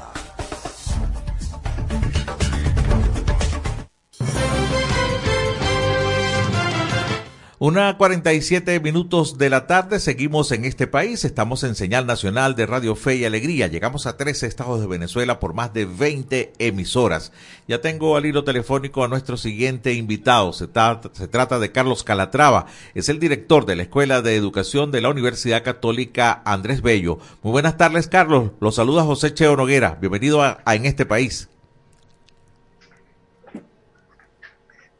Una 7.63 7.95
47 7.95 8.79
minutos 8.79 9.37
de 9.37 9.51
la 9.51 9.67
tarde, 9.67 9.99
seguimos 9.99 10.51
en 10.51 10.65
este 10.65 10.87
país, 10.87 11.23
estamos 11.23 11.63
en 11.63 11.75
señal 11.75 12.07
nacional 12.07 12.55
de 12.55 12.65
Radio 12.65 12.95
Fe 12.95 13.17
y 13.17 13.25
Alegría, 13.25 13.67
llegamos 13.67 14.07
a 14.07 14.17
13 14.17 14.47
estados 14.47 14.81
de 14.81 14.87
Venezuela 14.87 15.39
por 15.39 15.53
más 15.53 15.71
de 15.71 15.85
20 15.85 16.53
emisoras. 16.57 17.31
Ya 17.67 17.79
tengo 17.79 18.17
al 18.17 18.25
hilo 18.25 18.43
telefónico 18.43 19.03
a 19.03 19.07
nuestro 19.07 19.37
siguiente 19.37 19.93
invitado, 19.93 20.53
se, 20.53 20.67
trata, 20.67 21.11
se 21.13 21.27
trata 21.27 21.59
de 21.59 21.71
Carlos 21.71 22.03
Calatrava, 22.03 22.65
es 22.95 23.09
el 23.09 23.19
director 23.19 23.67
de 23.67 23.75
la 23.75 23.83
Escuela 23.83 24.23
de 24.23 24.35
Educación 24.35 24.89
de 24.89 25.01
la 25.01 25.09
Universidad 25.09 25.63
Católica 25.63 26.41
Andrés 26.45 26.81
Bello. 26.81 27.19
Muy 27.43 27.51
buenas 27.51 27.77
tardes 27.77 28.07
Carlos, 28.07 28.53
los 28.59 28.73
saluda 28.73 29.03
José 29.03 29.35
Cheo 29.35 29.55
Noguera, 29.55 29.99
bienvenido 30.01 30.41
a, 30.41 30.63
a 30.65 30.73
En 30.73 30.87
este 30.87 31.05
país. 31.05 31.50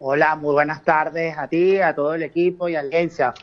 Hola, 0.04 0.36
muy 0.36 0.54
buenas 0.54 0.84
tardes 0.84 1.38
a 1.38 1.48
ti, 1.48 1.78
a 1.78 1.94
todo 1.94 2.16
el 2.16 2.24
equipo 2.24 2.68
y 2.68 2.74
a 2.74 2.82
la 2.82 2.88
audiencia. 2.88 3.36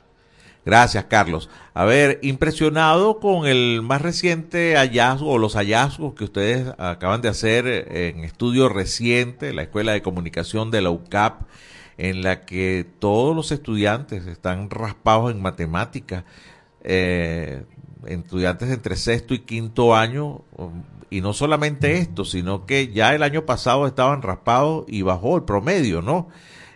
Gracias, 0.64 1.04
Carlos. 1.04 1.48
A 1.72 1.84
ver, 1.84 2.18
impresionado 2.20 3.20
con 3.20 3.46
el 3.46 3.80
más 3.80 4.02
reciente 4.02 4.74
hallazgo 4.74 5.30
o 5.30 5.38
los 5.38 5.54
hallazgos 5.54 6.14
que 6.14 6.24
ustedes 6.24 6.74
acaban 6.78 7.22
de 7.22 7.28
hacer 7.28 7.68
en 7.68 8.24
estudio 8.24 8.68
reciente, 8.68 9.52
la 9.52 9.62
Escuela 9.62 9.92
de 9.92 10.02
Comunicación 10.02 10.72
de 10.72 10.82
la 10.82 10.90
UCAP, 10.90 11.42
en 11.96 12.22
la 12.22 12.40
que 12.40 12.84
todos 12.98 13.36
los 13.36 13.52
estudiantes 13.52 14.26
están 14.26 14.68
raspados 14.68 15.30
en 15.30 15.40
matemáticas, 15.40 16.24
eh, 16.82 17.62
estudiantes 18.06 18.70
entre 18.70 18.96
sexto 18.96 19.34
y 19.34 19.40
quinto 19.40 19.94
año, 19.94 20.42
y 21.10 21.20
no 21.20 21.32
solamente 21.32 21.98
esto, 21.98 22.24
sino 22.24 22.66
que 22.66 22.88
ya 22.88 23.14
el 23.14 23.22
año 23.22 23.46
pasado 23.46 23.86
estaban 23.86 24.22
raspados 24.22 24.84
y 24.88 25.02
bajó 25.02 25.36
el 25.36 25.44
promedio, 25.44 26.02
¿no? 26.02 26.28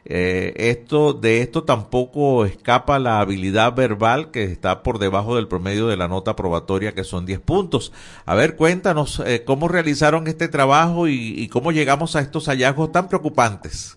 Eh, 0.04 0.54
esto, 0.56 1.12
de 1.12 1.42
esto 1.42 1.62
tampoco 1.62 2.44
escapa 2.44 2.98
la 2.98 3.20
habilidad 3.20 3.72
verbal 3.74 4.32
que 4.32 4.42
está 4.42 4.82
por 4.82 4.98
debajo 4.98 5.36
del 5.36 5.46
promedio 5.46 5.86
de 5.86 5.96
la 5.96 6.08
nota 6.08 6.34
probatoria 6.34 6.92
que 6.92 7.04
son 7.04 7.24
10 7.24 7.40
puntos. 7.40 7.92
A 8.26 8.34
ver, 8.34 8.56
cuéntanos 8.56 9.22
eh, 9.24 9.44
cómo 9.44 9.68
realizaron 9.68 10.26
este 10.26 10.48
trabajo 10.48 11.06
y, 11.06 11.34
y 11.40 11.48
cómo 11.48 11.70
llegamos 11.70 12.16
a 12.16 12.20
estos 12.20 12.46
hallazgos 12.46 12.90
tan 12.90 13.08
preocupantes. 13.08 13.96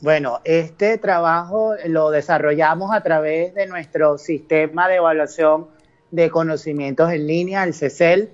Bueno, 0.00 0.40
este 0.44 0.98
trabajo 0.98 1.74
lo 1.86 2.10
desarrollamos 2.10 2.94
a 2.94 3.02
través 3.02 3.54
de 3.54 3.66
nuestro 3.66 4.18
sistema 4.18 4.88
de 4.88 4.96
evaluación 4.96 5.68
de 6.10 6.28
conocimientos 6.28 7.10
en 7.10 7.26
línea, 7.26 7.64
el 7.64 7.72
CECEL. 7.72 8.28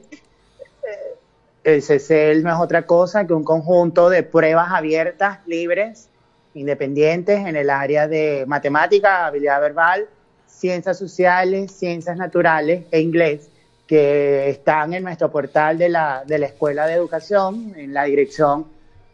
El 1.63 1.81
CECEL 1.83 2.43
no 2.43 2.51
es 2.53 2.59
otra 2.59 2.85
cosa 2.85 3.29
que 3.29 3.33
un 3.33 3.45
conjunto 3.45 4.11
de 4.11 4.25
pruebas 4.25 4.73
abiertas, 4.73 5.39
libres, 5.47 6.09
independientes 6.55 7.47
en 7.47 7.55
el 7.55 7.71
área 7.71 8.09
de 8.09 8.45
matemática, 8.49 9.27
habilidad 9.27 9.61
verbal, 9.61 10.09
ciencias 10.49 10.99
sociales, 10.99 11.71
ciencias 11.71 12.17
naturales 12.17 12.87
e 12.91 12.99
inglés, 12.99 13.49
que 13.87 14.51
están 14.51 14.95
en 14.95 15.05
nuestro 15.05 15.31
portal 15.31 15.79
de 15.79 15.91
la, 15.91 16.25
de 16.27 16.41
la 16.41 16.47
Escuela 16.47 16.89
de 16.89 16.95
Educación, 16.95 17.73
en 17.77 17.95
la 17.95 18.03
dirección 18.03 18.67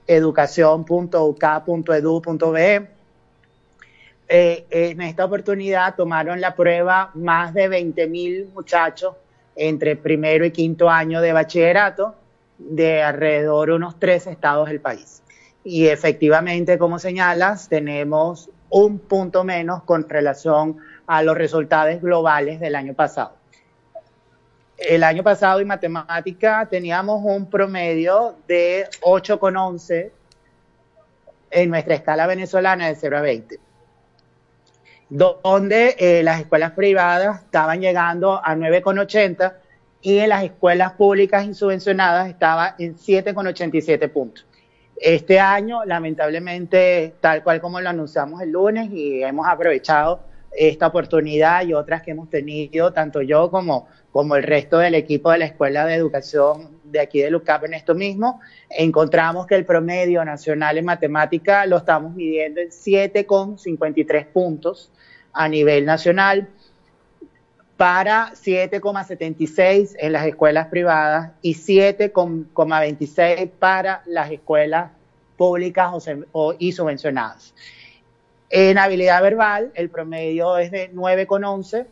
educación.uk.edu.be. 0.08 2.88
Eh, 4.30 4.66
en 4.70 5.00
esta 5.00 5.24
oportunidad 5.24 5.94
tomaron 5.94 6.40
la 6.40 6.54
prueba 6.54 7.10
más 7.14 7.54
de 7.54 7.70
20.000 7.70 8.52
muchachos 8.52 9.14
entre 9.54 9.96
primero 9.96 10.44
y 10.44 10.50
quinto 10.50 10.90
año 10.90 11.20
de 11.20 11.32
bachillerato 11.32 12.14
de 12.58 13.02
alrededor 13.02 13.68
de 13.68 13.74
unos 13.74 13.98
tres 13.98 14.26
estados 14.26 14.68
del 14.68 14.80
país. 14.80 15.22
Y 15.64 15.86
efectivamente, 15.86 16.78
como 16.78 16.98
señalas, 16.98 17.68
tenemos 17.68 18.50
un 18.70 18.98
punto 18.98 19.44
menos 19.44 19.82
con 19.84 20.08
relación 20.08 20.78
a 21.06 21.22
los 21.22 21.36
resultados 21.36 22.00
globales 22.02 22.60
del 22.60 22.74
año 22.74 22.94
pasado. 22.94 23.37
El 24.78 25.02
año 25.02 25.22
pasado 25.22 25.60
en 25.60 25.66
matemática 25.66 26.66
teníamos 26.70 27.20
un 27.24 27.50
promedio 27.50 28.36
de 28.46 28.88
8,11 29.02 30.10
en 31.50 31.70
nuestra 31.70 31.94
escala 31.94 32.26
venezolana 32.26 32.86
de 32.86 32.94
0 32.94 33.18
a 33.18 33.20
20 33.20 33.68
donde 35.08 35.96
eh, 35.98 36.22
las 36.22 36.40
escuelas 36.40 36.72
privadas 36.72 37.42
estaban 37.42 37.80
llegando 37.80 38.40
a 38.44 38.54
9,80 38.54 39.54
y 40.02 40.18
en 40.18 40.28
las 40.28 40.44
escuelas 40.44 40.92
públicas 40.92 41.44
insubvencionadas 41.44 42.28
estaba 42.28 42.74
en 42.78 42.94
7,87 42.94 44.10
puntos. 44.10 44.46
Este 45.00 45.40
año, 45.40 45.84
lamentablemente, 45.84 47.14
tal 47.20 47.42
cual 47.42 47.60
como 47.60 47.80
lo 47.80 47.88
anunciamos 47.88 48.42
el 48.42 48.50
lunes 48.50 48.90
y 48.92 49.22
hemos 49.22 49.46
aprovechado 49.46 50.20
esta 50.52 50.86
oportunidad 50.88 51.64
y 51.66 51.74
otras 51.74 52.02
que 52.02 52.10
hemos 52.12 52.30
tenido, 52.30 52.92
tanto 52.92 53.22
yo 53.22 53.50
como, 53.50 53.86
como 54.12 54.34
el 54.36 54.42
resto 54.42 54.78
del 54.78 54.94
equipo 54.94 55.30
de 55.30 55.38
la 55.38 55.44
Escuela 55.46 55.86
de 55.86 55.94
Educación 55.94 56.78
de 56.84 57.00
aquí 57.00 57.20
de 57.20 57.30
LUCAP 57.30 57.64
en 57.66 57.74
esto 57.74 57.94
mismo, 57.94 58.40
encontramos 58.70 59.46
que 59.46 59.54
el 59.54 59.64
promedio 59.64 60.24
nacional 60.24 60.78
en 60.78 60.84
matemática 60.86 61.66
lo 61.66 61.76
estamos 61.76 62.14
midiendo 62.14 62.60
en 62.60 62.68
7,53 62.70 64.26
puntos 64.26 64.90
a 65.32 65.48
nivel 65.48 65.84
nacional 65.84 66.48
para 67.76 68.32
7,76 68.34 69.94
en 70.00 70.12
las 70.12 70.26
escuelas 70.26 70.66
privadas 70.66 71.32
y 71.42 71.54
7,26 71.54 73.50
para 73.58 74.02
las 74.06 74.30
escuelas 74.32 74.90
públicas 75.36 75.88
o, 75.92 76.00
o- 76.32 76.54
y 76.58 76.72
subvencionadas. 76.72 77.54
En 78.50 78.78
habilidad 78.78 79.22
verbal, 79.22 79.72
el 79.74 79.90
promedio 79.90 80.56
es 80.56 80.70
de 80.70 80.92
9,11. 80.92 81.86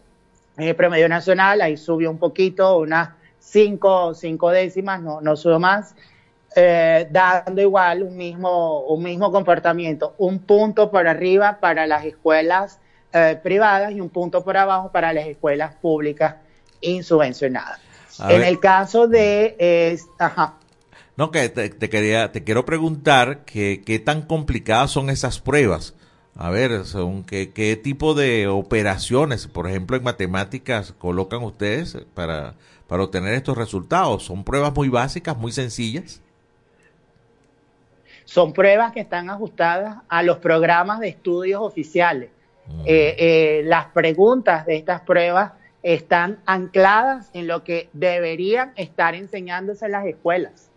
En 0.56 0.68
el 0.68 0.74
promedio 0.74 1.08
nacional, 1.08 1.60
ahí 1.60 1.76
subió 1.76 2.10
un 2.10 2.18
poquito, 2.18 2.78
unas 2.78 3.10
5, 3.40 4.14
cinco 4.14 4.50
décimas, 4.50 5.00
no, 5.00 5.20
no 5.20 5.36
subió 5.36 5.60
más, 5.60 5.94
eh, 6.56 7.06
dando 7.10 7.60
igual 7.60 8.02
un 8.02 8.16
mismo, 8.16 8.80
un 8.80 9.02
mismo 9.02 9.30
comportamiento. 9.30 10.14
Un 10.18 10.40
punto 10.40 10.90
por 10.90 11.06
arriba 11.06 11.58
para 11.60 11.86
las 11.86 12.04
escuelas 12.04 12.80
eh, 13.12 13.38
privadas 13.42 13.92
y 13.92 14.00
un 14.00 14.08
punto 14.08 14.42
por 14.42 14.56
abajo 14.56 14.90
para 14.90 15.12
las 15.12 15.26
escuelas 15.26 15.74
públicas 15.76 16.36
insubvencionadas. 16.80 17.80
A 18.18 18.32
en 18.32 18.40
ver. 18.40 18.48
el 18.48 18.60
caso 18.60 19.06
de... 19.06 19.56
eh, 19.58 19.98
ajá. 20.18 20.54
No, 21.16 21.30
que 21.30 21.48
te, 21.48 21.68
te 21.68 21.88
quería, 21.88 22.32
te 22.32 22.44
quiero 22.44 22.64
preguntar 22.64 23.44
que, 23.44 23.82
qué 23.84 23.98
tan 23.98 24.22
complicadas 24.22 24.90
son 24.90 25.08
esas 25.08 25.40
pruebas. 25.40 25.94
A 26.38 26.50
ver, 26.50 26.84
son, 26.84 27.24
¿qué, 27.24 27.50
qué 27.52 27.76
tipo 27.76 28.14
de 28.14 28.46
operaciones, 28.46 29.46
por 29.46 29.66
ejemplo, 29.68 29.96
en 29.96 30.02
matemáticas 30.02 30.92
colocan 30.92 31.42
ustedes 31.42 31.96
para, 32.14 32.54
para 32.86 33.04
obtener 33.04 33.32
estos 33.34 33.56
resultados? 33.56 34.24
¿Son 34.24 34.44
pruebas 34.44 34.74
muy 34.74 34.88
básicas, 34.88 35.36
muy 35.36 35.50
sencillas? 35.52 36.20
Son 38.26 38.52
pruebas 38.52 38.92
que 38.92 39.00
están 39.00 39.30
ajustadas 39.30 39.98
a 40.08 40.22
los 40.22 40.38
programas 40.38 41.00
de 41.00 41.08
estudios 41.08 41.62
oficiales. 41.62 42.30
Eh, 42.84 43.14
eh, 43.18 43.62
las 43.64 43.86
preguntas 43.86 44.66
de 44.66 44.76
estas 44.76 45.00
pruebas 45.02 45.52
están 45.84 46.40
ancladas 46.46 47.30
en 47.32 47.46
lo 47.46 47.62
que 47.62 47.88
deberían 47.92 48.72
estar 48.74 49.14
enseñándose 49.14 49.86
en 49.86 49.92
las 49.92 50.04
escuelas. 50.04 50.68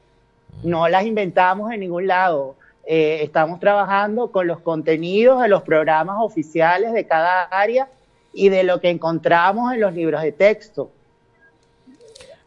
No 0.62 0.88
las 0.88 1.06
inventamos 1.06 1.72
en 1.72 1.80
ningún 1.80 2.06
lado. 2.06 2.56
Eh, 2.92 3.22
estamos 3.22 3.60
trabajando 3.60 4.32
con 4.32 4.48
los 4.48 4.62
contenidos 4.62 5.44
de 5.44 5.48
los 5.48 5.62
programas 5.62 6.16
oficiales 6.22 6.92
de 6.92 7.06
cada 7.06 7.44
área 7.44 7.88
y 8.34 8.50
de 8.50 8.64
lo 8.64 8.82
que 8.82 8.90
encontramos 8.90 9.72
en 9.72 9.82
los 9.82 9.94
libros 9.94 10.24
de 10.24 10.32
texto. 10.32 10.90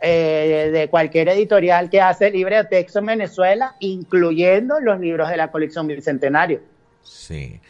Eh, 0.00 0.70
de 0.72 0.88
cualquier 0.88 1.28
editorial 1.28 1.88
que 1.88 2.00
hace 2.00 2.28
libre 2.32 2.56
de 2.56 2.64
texto 2.64 2.98
en 2.98 3.06
Venezuela, 3.06 3.76
incluyendo 3.78 4.80
los 4.80 4.98
libros 4.98 5.28
de 5.28 5.36
la 5.36 5.52
colección 5.52 5.86
Bicentenario. 5.86 6.60
Sí. 7.04 7.60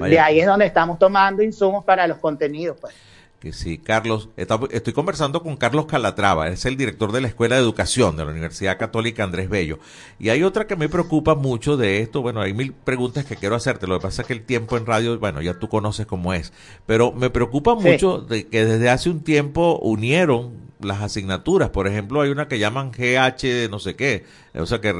De 0.00 0.18
ahí 0.18 0.40
es 0.40 0.46
donde 0.46 0.64
estamos 0.64 0.98
tomando 0.98 1.42
insumos 1.42 1.84
para 1.84 2.06
los 2.06 2.16
contenidos. 2.16 2.78
Pues. 2.80 2.94
Que 3.42 3.52
sí, 3.52 3.76
Carlos, 3.78 4.28
está- 4.36 4.60
estoy 4.70 4.92
conversando 4.92 5.42
con 5.42 5.56
Carlos 5.56 5.86
Calatrava, 5.86 6.48
es 6.50 6.64
el 6.64 6.76
director 6.76 7.10
de 7.10 7.20
la 7.20 7.26
Escuela 7.26 7.56
de 7.56 7.62
Educación 7.62 8.16
de 8.16 8.24
la 8.24 8.30
Universidad 8.30 8.78
Católica 8.78 9.24
Andrés 9.24 9.48
Bello. 9.48 9.80
Y 10.20 10.28
hay 10.28 10.44
otra 10.44 10.68
que 10.68 10.76
me 10.76 10.88
preocupa 10.88 11.34
mucho 11.34 11.76
de 11.76 11.98
esto, 12.02 12.22
bueno, 12.22 12.40
hay 12.40 12.54
mil 12.54 12.72
preguntas 12.72 13.24
que 13.24 13.34
quiero 13.34 13.56
hacerte, 13.56 13.88
lo 13.88 13.98
que 13.98 14.02
pasa 14.04 14.22
es 14.22 14.28
que 14.28 14.34
el 14.34 14.44
tiempo 14.44 14.76
en 14.76 14.86
radio, 14.86 15.18
bueno, 15.18 15.42
ya 15.42 15.54
tú 15.58 15.68
conoces 15.68 16.06
cómo 16.06 16.32
es, 16.32 16.52
pero 16.86 17.10
me 17.10 17.30
preocupa 17.30 17.76
Sí. 17.80 17.88
mucho 17.88 18.18
de 18.18 18.46
que 18.46 18.64
desde 18.64 18.88
hace 18.90 19.10
un 19.10 19.24
tiempo 19.24 19.76
unieron 19.82 20.52
las 20.80 21.00
asignaturas, 21.02 21.70
por 21.70 21.88
ejemplo, 21.88 22.20
hay 22.20 22.30
una 22.30 22.46
que 22.46 22.60
llaman 22.60 22.92
GH 22.92 23.42
de 23.62 23.68
no 23.68 23.80
sé 23.80 23.96
qué, 23.96 24.24
o 24.54 24.66
sea, 24.66 24.80
que 24.80 24.92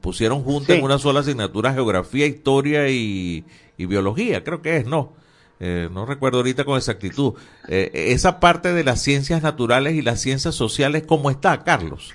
pusieron 0.00 0.44
juntas 0.44 0.74
Sí. 0.76 0.78
en 0.78 0.84
una 0.84 0.98
sola 1.00 1.20
asignatura 1.20 1.72
geografía, 1.74 2.26
historia 2.26 2.88
y, 2.88 3.44
y 3.76 3.86
biología, 3.86 4.44
creo 4.44 4.62
que 4.62 4.76
es, 4.76 4.86
¿no? 4.86 5.18
Eh, 5.60 5.88
no 5.92 6.06
recuerdo 6.06 6.38
ahorita 6.38 6.64
con 6.64 6.76
exactitud. 6.76 7.34
Eh, 7.68 7.90
esa 7.92 8.40
parte 8.40 8.72
de 8.72 8.82
las 8.82 9.02
ciencias 9.02 9.42
naturales 9.42 9.94
y 9.94 10.02
las 10.02 10.20
ciencias 10.20 10.54
sociales, 10.54 11.04
¿cómo 11.06 11.30
está, 11.30 11.62
Carlos? 11.62 12.14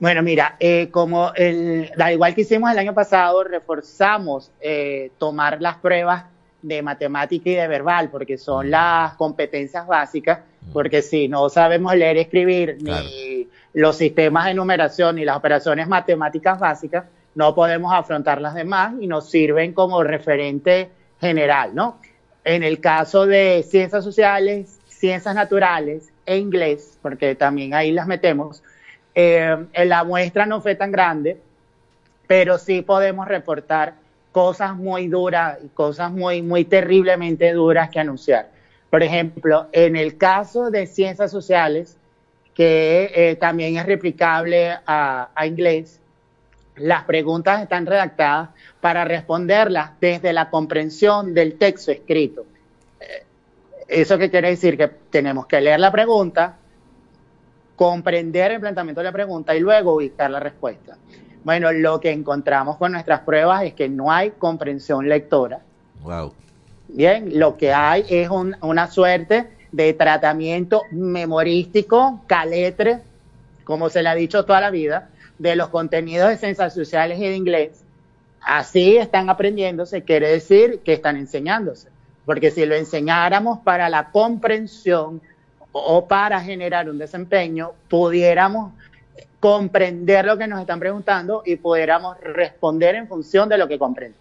Bueno, 0.00 0.22
mira, 0.22 0.56
eh, 0.58 0.88
como 0.90 1.30
el, 1.34 1.92
al 1.98 2.14
igual 2.14 2.34
que 2.34 2.40
hicimos 2.40 2.72
el 2.72 2.78
año 2.78 2.94
pasado, 2.94 3.44
reforzamos 3.44 4.50
eh, 4.58 5.12
tomar 5.18 5.60
las 5.60 5.76
pruebas 5.76 6.24
de 6.62 6.80
matemática 6.80 7.50
y 7.50 7.54
de 7.54 7.68
verbal, 7.68 8.08
porque 8.10 8.38
son 8.38 8.70
las 8.70 9.12
competencias 9.14 9.86
básicas, 9.86 10.40
porque 10.72 11.02
si 11.02 11.28
no 11.28 11.50
sabemos 11.50 11.94
leer 11.94 12.16
y 12.16 12.20
escribir, 12.20 12.78
ni 12.80 13.46
los 13.74 13.96
sistemas 13.96 14.46
de 14.46 14.54
numeración, 14.54 15.16
ni 15.16 15.24
las 15.26 15.36
operaciones 15.36 15.86
matemáticas 15.86 16.58
básicas, 16.58 17.04
no 17.34 17.54
podemos 17.54 17.92
afrontar 17.92 18.40
las 18.40 18.54
demás 18.54 18.94
y 19.00 19.06
nos 19.06 19.28
sirven 19.28 19.74
como 19.74 20.02
referente 20.02 20.90
general, 21.20 21.74
¿no? 21.74 21.98
En 22.44 22.62
el 22.62 22.80
caso 22.80 23.26
de 23.26 23.64
ciencias 23.68 24.02
sociales, 24.02 24.78
ciencias 24.86 25.34
naturales 25.34 26.10
e 26.26 26.38
inglés, 26.38 26.98
porque 27.02 27.34
también 27.34 27.74
ahí 27.74 27.92
las 27.92 28.06
metemos, 28.06 28.62
eh, 29.14 29.56
la 29.84 30.04
muestra 30.04 30.46
no 30.46 30.60
fue 30.60 30.74
tan 30.74 30.92
grande, 30.92 31.38
pero 32.26 32.58
sí 32.58 32.82
podemos 32.82 33.26
reportar 33.28 33.94
cosas 34.32 34.76
muy 34.76 35.08
duras 35.08 35.58
y 35.64 35.68
cosas 35.68 36.12
muy, 36.12 36.42
muy 36.42 36.64
terriblemente 36.64 37.52
duras 37.52 37.90
que 37.90 38.00
anunciar. 38.00 38.48
Por 38.88 39.02
ejemplo, 39.02 39.68
en 39.72 39.96
el 39.96 40.16
caso 40.16 40.70
de 40.70 40.86
ciencias 40.86 41.30
sociales, 41.30 41.96
que 42.54 43.10
eh, 43.14 43.36
también 43.36 43.76
es 43.76 43.86
replicable 43.86 44.76
a, 44.86 45.30
a 45.34 45.46
inglés, 45.46 45.99
las 46.80 47.04
preguntas 47.04 47.62
están 47.62 47.86
redactadas 47.86 48.50
para 48.80 49.04
responderlas 49.04 49.92
desde 50.00 50.32
la 50.32 50.50
comprensión 50.50 51.34
del 51.34 51.54
texto 51.58 51.90
escrito. 51.92 52.46
Eh, 53.00 53.24
¿Eso 53.88 54.18
qué 54.18 54.30
quiere 54.30 54.48
decir? 54.50 54.76
Que 54.76 54.88
tenemos 54.88 55.46
que 55.46 55.60
leer 55.60 55.80
la 55.80 55.92
pregunta, 55.92 56.56
comprender 57.76 58.52
el 58.52 58.60
planteamiento 58.60 59.00
de 59.00 59.04
la 59.04 59.12
pregunta 59.12 59.54
y 59.54 59.60
luego 59.60 59.94
ubicar 59.96 60.30
la 60.30 60.40
respuesta. 60.40 60.96
Bueno, 61.42 61.72
lo 61.72 61.98
que 62.00 62.10
encontramos 62.10 62.76
con 62.76 62.92
nuestras 62.92 63.20
pruebas 63.20 63.64
es 63.64 63.74
que 63.74 63.88
no 63.88 64.12
hay 64.12 64.32
comprensión 64.32 65.08
lectora. 65.08 65.60
Wow. 66.02 66.34
Bien, 66.88 67.38
lo 67.38 67.56
que 67.56 67.72
hay 67.72 68.04
es 68.08 68.28
un- 68.28 68.56
una 68.60 68.86
suerte 68.88 69.48
de 69.72 69.92
tratamiento 69.94 70.82
memorístico, 70.90 72.20
caletre, 72.26 72.98
como 73.64 73.88
se 73.88 74.02
le 74.02 74.08
ha 74.08 74.14
dicho 74.14 74.44
toda 74.44 74.60
la 74.60 74.70
vida, 74.70 75.08
de 75.40 75.56
los 75.56 75.70
contenidos 75.70 76.28
de 76.28 76.36
ciencias 76.36 76.74
sociales 76.74 77.18
y 77.18 77.22
de 77.22 77.34
inglés. 77.34 77.82
Así 78.42 78.98
están 78.98 79.30
aprendiéndose, 79.30 80.02
quiere 80.02 80.28
decir 80.28 80.80
que 80.84 80.92
están 80.92 81.16
enseñándose. 81.16 81.88
Porque 82.26 82.50
si 82.50 82.66
lo 82.66 82.74
enseñáramos 82.74 83.60
para 83.60 83.88
la 83.88 84.10
comprensión 84.10 85.22
o 85.72 86.06
para 86.06 86.42
generar 86.42 86.90
un 86.90 86.98
desempeño, 86.98 87.72
pudiéramos 87.88 88.74
comprender 89.40 90.26
lo 90.26 90.36
que 90.36 90.46
nos 90.46 90.60
están 90.60 90.78
preguntando 90.78 91.42
y 91.46 91.56
pudiéramos 91.56 92.20
responder 92.20 92.96
en 92.96 93.08
función 93.08 93.48
de 93.48 93.56
lo 93.56 93.66
que 93.66 93.78
comprendemos. 93.78 94.20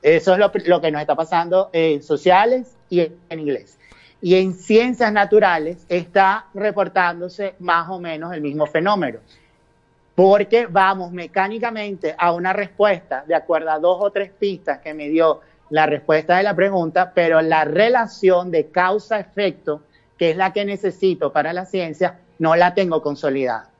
Eso 0.00 0.32
es 0.32 0.38
lo, 0.38 0.80
que 0.80 0.90
nos 0.90 1.02
está 1.02 1.14
pasando 1.14 1.68
en 1.74 2.02
sociales 2.02 2.74
y 2.88 3.00
en 3.00 3.38
inglés. 3.38 3.76
Y 4.22 4.36
en 4.36 4.54
ciencias 4.54 5.12
naturales 5.12 5.84
está 5.90 6.46
reportándose 6.54 7.54
más 7.58 7.90
o 7.90 8.00
menos 8.00 8.32
el 8.32 8.40
mismo 8.40 8.66
fenómeno. 8.66 9.18
Porque 10.18 10.66
vamos 10.66 11.12
mecánicamente 11.12 12.12
a 12.18 12.32
una 12.32 12.52
respuesta 12.52 13.22
de 13.24 13.36
acuerdo 13.36 13.70
a 13.70 13.78
dos 13.78 13.98
o 14.00 14.10
tres 14.10 14.32
pistas 14.36 14.80
que 14.80 14.92
me 14.92 15.08
dio 15.08 15.42
la 15.70 15.86
respuesta 15.86 16.36
de 16.36 16.42
la 16.42 16.56
pregunta, 16.56 17.12
pero 17.14 17.40
la 17.40 17.64
relación 17.64 18.50
de 18.50 18.66
causa-efecto, 18.66 19.82
que 20.18 20.30
es 20.30 20.36
la 20.36 20.52
que 20.52 20.64
necesito 20.64 21.32
para 21.32 21.52
la 21.52 21.66
ciencia, 21.66 22.18
no 22.40 22.56
la 22.56 22.74
tengo 22.74 23.00
consolidada. 23.00 23.70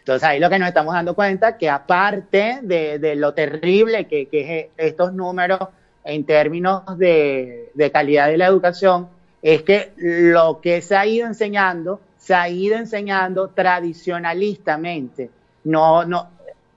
Entonces 0.00 0.28
ahí 0.28 0.38
lo 0.38 0.50
que 0.50 0.58
nos 0.58 0.68
estamos 0.68 0.92
dando 0.92 1.14
cuenta 1.14 1.56
que 1.56 1.70
aparte 1.70 2.58
de, 2.60 3.16
lo 3.16 3.32
terrible 3.32 4.06
que, 4.06 4.26
que 4.26 4.60
es 4.60 4.66
estos 4.76 5.14
números 5.14 5.60
en 6.04 6.26
términos 6.26 6.82
de 6.98 7.90
calidad 7.94 8.28
de 8.28 8.36
la 8.36 8.44
educación, 8.44 9.08
es 9.40 9.62
que 9.62 9.92
lo 9.96 10.60
que 10.60 10.82
se 10.82 10.96
ha 10.96 11.06
ido 11.06 11.26
enseñando, 11.26 12.00
se 12.24 12.34
ha 12.34 12.48
ido 12.48 12.76
enseñando 12.76 13.48
tradicionalistamente, 13.48 15.28
no, 15.64 16.06
no, 16.06 16.30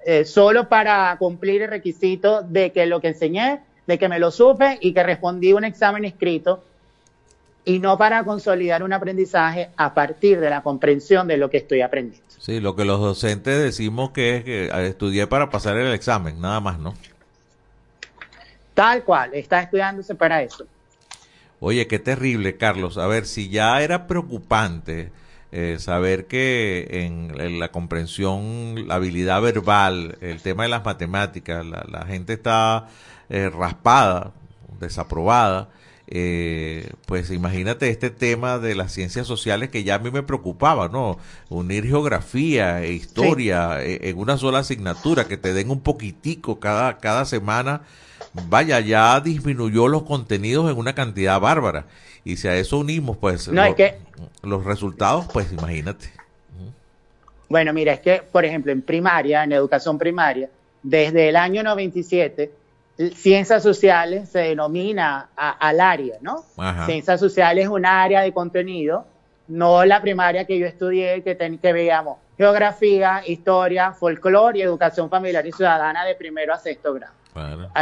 eh, 0.05 0.25
solo 0.25 0.67
para 0.67 1.15
cumplir 1.17 1.61
el 1.61 1.69
requisito 1.69 2.41
de 2.41 2.73
que 2.73 2.85
lo 2.85 2.99
que 2.99 3.07
enseñé, 3.09 3.61
de 3.85 3.97
que 3.97 4.09
me 4.09 4.19
lo 4.19 4.29
supe 4.29 4.77
y 4.81 4.91
que 4.91 5.03
respondí 5.03 5.53
un 5.53 5.63
examen 5.63 6.03
escrito, 6.03 6.65
y 7.63 7.79
no 7.79 7.97
para 7.97 8.25
consolidar 8.25 8.83
un 8.83 8.91
aprendizaje 8.91 9.69
a 9.77 9.93
partir 9.93 10.41
de 10.41 10.49
la 10.49 10.63
comprensión 10.63 11.29
de 11.29 11.37
lo 11.37 11.49
que 11.49 11.57
estoy 11.57 11.79
aprendiendo. 11.79 12.27
Sí, 12.39 12.59
lo 12.59 12.75
que 12.75 12.83
los 12.83 12.99
docentes 12.99 13.57
decimos 13.57 14.11
que 14.11 14.35
es 14.35 14.43
que 14.43 14.65
eh, 14.65 14.87
estudié 14.87 15.27
para 15.27 15.49
pasar 15.49 15.77
el 15.77 15.93
examen, 15.93 16.41
nada 16.41 16.59
más, 16.59 16.77
¿no? 16.77 16.93
Tal 18.73 19.03
cual, 19.05 19.33
está 19.33 19.61
estudiándose 19.61 20.13
para 20.13 20.43
eso. 20.43 20.65
Oye, 21.61 21.87
qué 21.87 21.99
terrible, 21.99 22.57
Carlos. 22.57 22.97
A 22.97 23.07
ver, 23.07 23.25
si 23.25 23.47
ya 23.47 23.81
era 23.81 24.07
preocupante 24.07 25.09
eh, 25.51 25.77
saber 25.79 26.27
que 26.27 26.87
en, 27.05 27.39
en 27.39 27.59
la 27.59 27.71
comprensión, 27.71 28.87
la 28.87 28.95
habilidad 28.95 29.41
verbal, 29.41 30.17
el 30.21 30.41
tema 30.41 30.63
de 30.63 30.69
las 30.69 30.85
matemáticas, 30.85 31.65
la, 31.65 31.85
la 31.89 32.05
gente 32.05 32.33
está 32.33 32.87
eh, 33.29 33.49
raspada, 33.49 34.33
desaprobada, 34.79 35.69
eh, 36.09 36.89
pues 37.05 37.31
imagínate 37.31 37.89
este 37.89 38.09
tema 38.09 38.59
de 38.59 38.75
las 38.75 38.93
ciencias 38.93 39.27
sociales 39.27 39.69
que 39.69 39.83
ya 39.83 39.95
a 39.95 39.99
mí 39.99 40.09
me 40.09 40.23
preocupaba, 40.23 40.87
¿no? 40.87 41.17
Unir 41.49 41.85
geografía 41.85 42.81
e 42.81 42.93
historia 42.93 43.83
eh, 43.83 43.99
en 44.09 44.17
una 44.17 44.37
sola 44.37 44.59
asignatura, 44.59 45.27
que 45.27 45.37
te 45.37 45.53
den 45.53 45.69
un 45.69 45.81
poquitico 45.81 46.61
cada, 46.61 46.97
cada 46.99 47.25
semana, 47.25 47.81
vaya, 48.47 48.79
ya 48.79 49.19
disminuyó 49.19 49.89
los 49.89 50.03
contenidos 50.03 50.71
en 50.71 50.77
una 50.77 50.95
cantidad 50.95 51.41
bárbara. 51.41 51.87
Y 52.27 52.35
si 52.35 52.45
a 52.49 52.55
eso 52.55 52.77
unimos, 52.79 53.15
pues, 53.15 53.47
No, 53.47 53.63
lo- 53.63 53.69
es 53.69 53.75
que- 53.75 53.95
los 54.43 54.65
resultados, 54.65 55.27
pues 55.31 55.49
imagínate. 55.53 56.07
Bueno, 57.47 57.71
mira, 57.71 57.93
es 57.93 58.01
que, 58.01 58.21
por 58.21 58.43
ejemplo, 58.43 58.73
en 58.73 58.81
primaria, 58.81 59.45
en 59.45 59.53
educación 59.53 59.97
primaria, 59.97 60.49
desde 60.83 61.29
el 61.29 61.37
año 61.37 61.63
97, 61.63 62.51
l- 62.97 63.15
ciencias 63.15 63.63
sociales 63.63 64.27
se 64.27 64.39
denomina 64.39 65.29
a- 65.37 65.51
al 65.51 65.79
área, 65.79 66.17
¿no? 66.19 66.43
Ajá. 66.57 66.85
Ciencias 66.85 67.17
sociales 67.21 67.63
es 67.63 67.69
un 67.69 67.85
área 67.85 68.19
de 68.23 68.33
contenido, 68.33 69.05
no 69.47 69.85
la 69.85 70.01
primaria 70.01 70.43
que 70.43 70.59
yo 70.59 70.65
estudié, 70.65 71.23
que, 71.23 71.33
ten- 71.35 71.57
que 71.59 71.71
veíamos 71.71 72.17
geografía, 72.37 73.23
historia, 73.25 73.93
folclore 73.93 74.59
y 74.59 74.61
educación 74.63 75.09
familiar 75.09 75.47
y 75.47 75.53
ciudadana 75.53 76.03
de 76.03 76.13
primero 76.15 76.53
a 76.53 76.59
sexto 76.59 76.93
grado. 76.93 77.13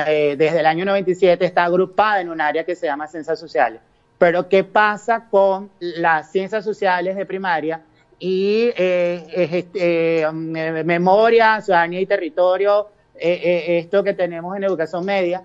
Eh, 0.07 0.35
desde 0.37 0.59
el 0.59 0.65
año 0.67 0.85
97 0.85 1.43
está 1.45 1.63
agrupada 1.63 2.21
en 2.21 2.29
un 2.29 2.39
área 2.39 2.63
que 2.63 2.75
se 2.75 2.85
llama 2.85 3.07
ciencias 3.07 3.39
sociales. 3.39 3.81
Pero 4.18 4.47
¿qué 4.47 4.63
pasa 4.63 5.28
con 5.30 5.70
las 5.80 6.32
ciencias 6.32 6.63
sociales 6.63 7.16
de 7.16 7.26
primaria 7.26 7.82
y 8.18 8.72
eh, 8.78 9.28
este, 9.34 10.22
eh, 10.22 10.32
mm, 10.32 10.86
memoria, 10.86 11.59
ciudadanía 11.61 11.99
y 11.99 12.05
territorio, 12.05 12.88
eh, 13.16 13.41
eh, 13.43 13.78
esto 13.80 14.03
que 14.03 14.13
tenemos 14.13 14.55
en 14.55 14.63
educación 14.63 15.05
media? 15.05 15.43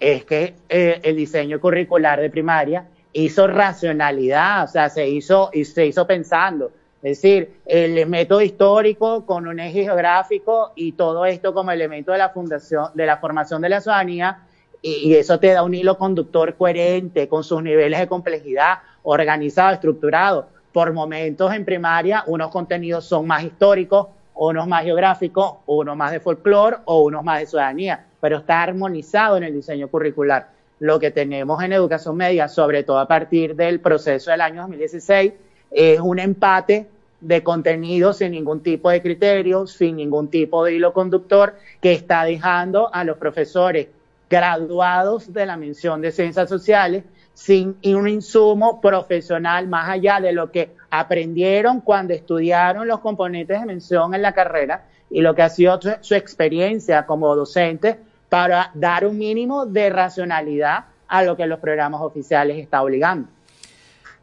Es 0.00 0.24
que 0.24 0.54
eh, 0.68 1.00
el 1.02 1.16
diseño 1.16 1.60
curricular 1.60 2.20
de 2.20 2.30
primaria 2.30 2.84
hizo 3.12 3.46
racionalidad, 3.46 4.64
o 4.64 4.68
sea, 4.68 4.90
se 4.90 5.08
hizo, 5.08 5.50
se 5.64 5.86
hizo 5.86 6.06
pensando. 6.06 6.72
Es 7.00 7.20
decir, 7.20 7.58
el 7.66 8.06
método 8.06 8.40
histórico 8.40 9.24
con 9.26 9.46
un 9.46 9.60
eje 9.60 9.84
geográfico 9.84 10.72
y 10.74 10.92
todo 10.92 11.26
esto 11.26 11.52
como 11.52 11.70
elemento 11.70 12.12
de 12.12 12.18
la 12.18 12.30
fundación, 12.30 12.88
de 12.94 13.06
la 13.06 13.18
formación 13.18 13.60
de 13.60 13.68
la 13.68 13.80
ciudadanía, 13.80 14.38
y, 14.86 15.14
eso 15.14 15.40
te 15.40 15.48
da 15.48 15.62
un 15.62 15.74
hilo 15.74 15.96
conductor 15.96 16.54
coherente 16.56 17.26
con 17.26 17.42
sus 17.42 17.62
niveles 17.62 17.98
de 17.98 18.06
complejidad, 18.06 18.80
organizado, 19.02 19.72
estructurado. 19.72 20.48
Por 20.74 20.92
momentos 20.92 21.54
en 21.54 21.64
primaria, 21.64 22.22
unos 22.26 22.50
contenidos 22.50 23.06
son 23.06 23.26
más 23.26 23.42
históricos, 23.44 24.08
unos 24.34 24.66
más 24.66 24.84
geográficos, 24.84 25.54
unos 25.64 25.96
más 25.96 26.12
de 26.12 26.20
folclore 26.20 26.76
o 26.84 27.02
unos 27.02 27.24
más 27.24 27.40
de 27.40 27.46
ciudadanía, 27.46 28.04
pero 28.20 28.38
está 28.38 28.62
armonizado 28.62 29.38
en 29.38 29.44
el 29.44 29.54
diseño 29.54 29.88
curricular. 29.88 30.50
Lo 30.80 31.00
que 31.00 31.10
tenemos 31.10 31.62
en 31.62 31.72
educación 31.72 32.16
media, 32.16 32.48
sobre 32.48 32.82
todo 32.82 32.98
a 32.98 33.08
partir 33.08 33.56
del 33.56 33.80
proceso 33.80 34.32
del 34.32 34.42
año 34.42 34.62
2016, 34.62 35.32
es 35.70 36.00
un 36.00 36.18
empate 36.18 36.88
de 37.22 37.42
contenidos 37.42 38.18
sin 38.18 38.32
ningún 38.32 38.60
tipo 38.60 38.90
de 38.90 39.00
criterio, 39.00 39.66
sin 39.66 39.96
ningún 39.96 40.28
tipo 40.28 40.62
de 40.62 40.74
hilo 40.74 40.92
conductor, 40.92 41.54
que 41.80 41.92
está 41.92 42.24
dejando 42.24 42.92
a 42.92 43.02
los 43.02 43.16
profesores 43.16 43.86
graduados 44.34 45.32
de 45.32 45.46
la 45.46 45.56
mención 45.56 46.00
de 46.00 46.10
ciencias 46.10 46.48
sociales 46.48 47.04
sin 47.34 47.76
un 47.84 48.08
insumo 48.08 48.80
profesional 48.80 49.68
más 49.68 49.88
allá 49.88 50.18
de 50.18 50.32
lo 50.32 50.50
que 50.50 50.72
aprendieron 50.90 51.80
cuando 51.80 52.14
estudiaron 52.14 52.88
los 52.88 52.98
componentes 52.98 53.60
de 53.60 53.64
mención 53.64 54.12
en 54.12 54.22
la 54.22 54.32
carrera 54.32 54.86
y 55.08 55.20
lo 55.20 55.36
que 55.36 55.42
ha 55.42 55.48
sido 55.48 55.78
su, 56.00 56.14
experiencia 56.16 57.06
como 57.06 57.36
docente 57.36 57.96
para 58.28 58.72
dar 58.74 59.06
un 59.06 59.18
mínimo 59.18 59.66
de 59.66 59.88
racionalidad 59.90 60.86
a 61.06 61.22
lo 61.22 61.36
que 61.36 61.46
los 61.46 61.60
programas 61.60 62.00
oficiales 62.00 62.58
está 62.58 62.82
obligando. 62.82 63.28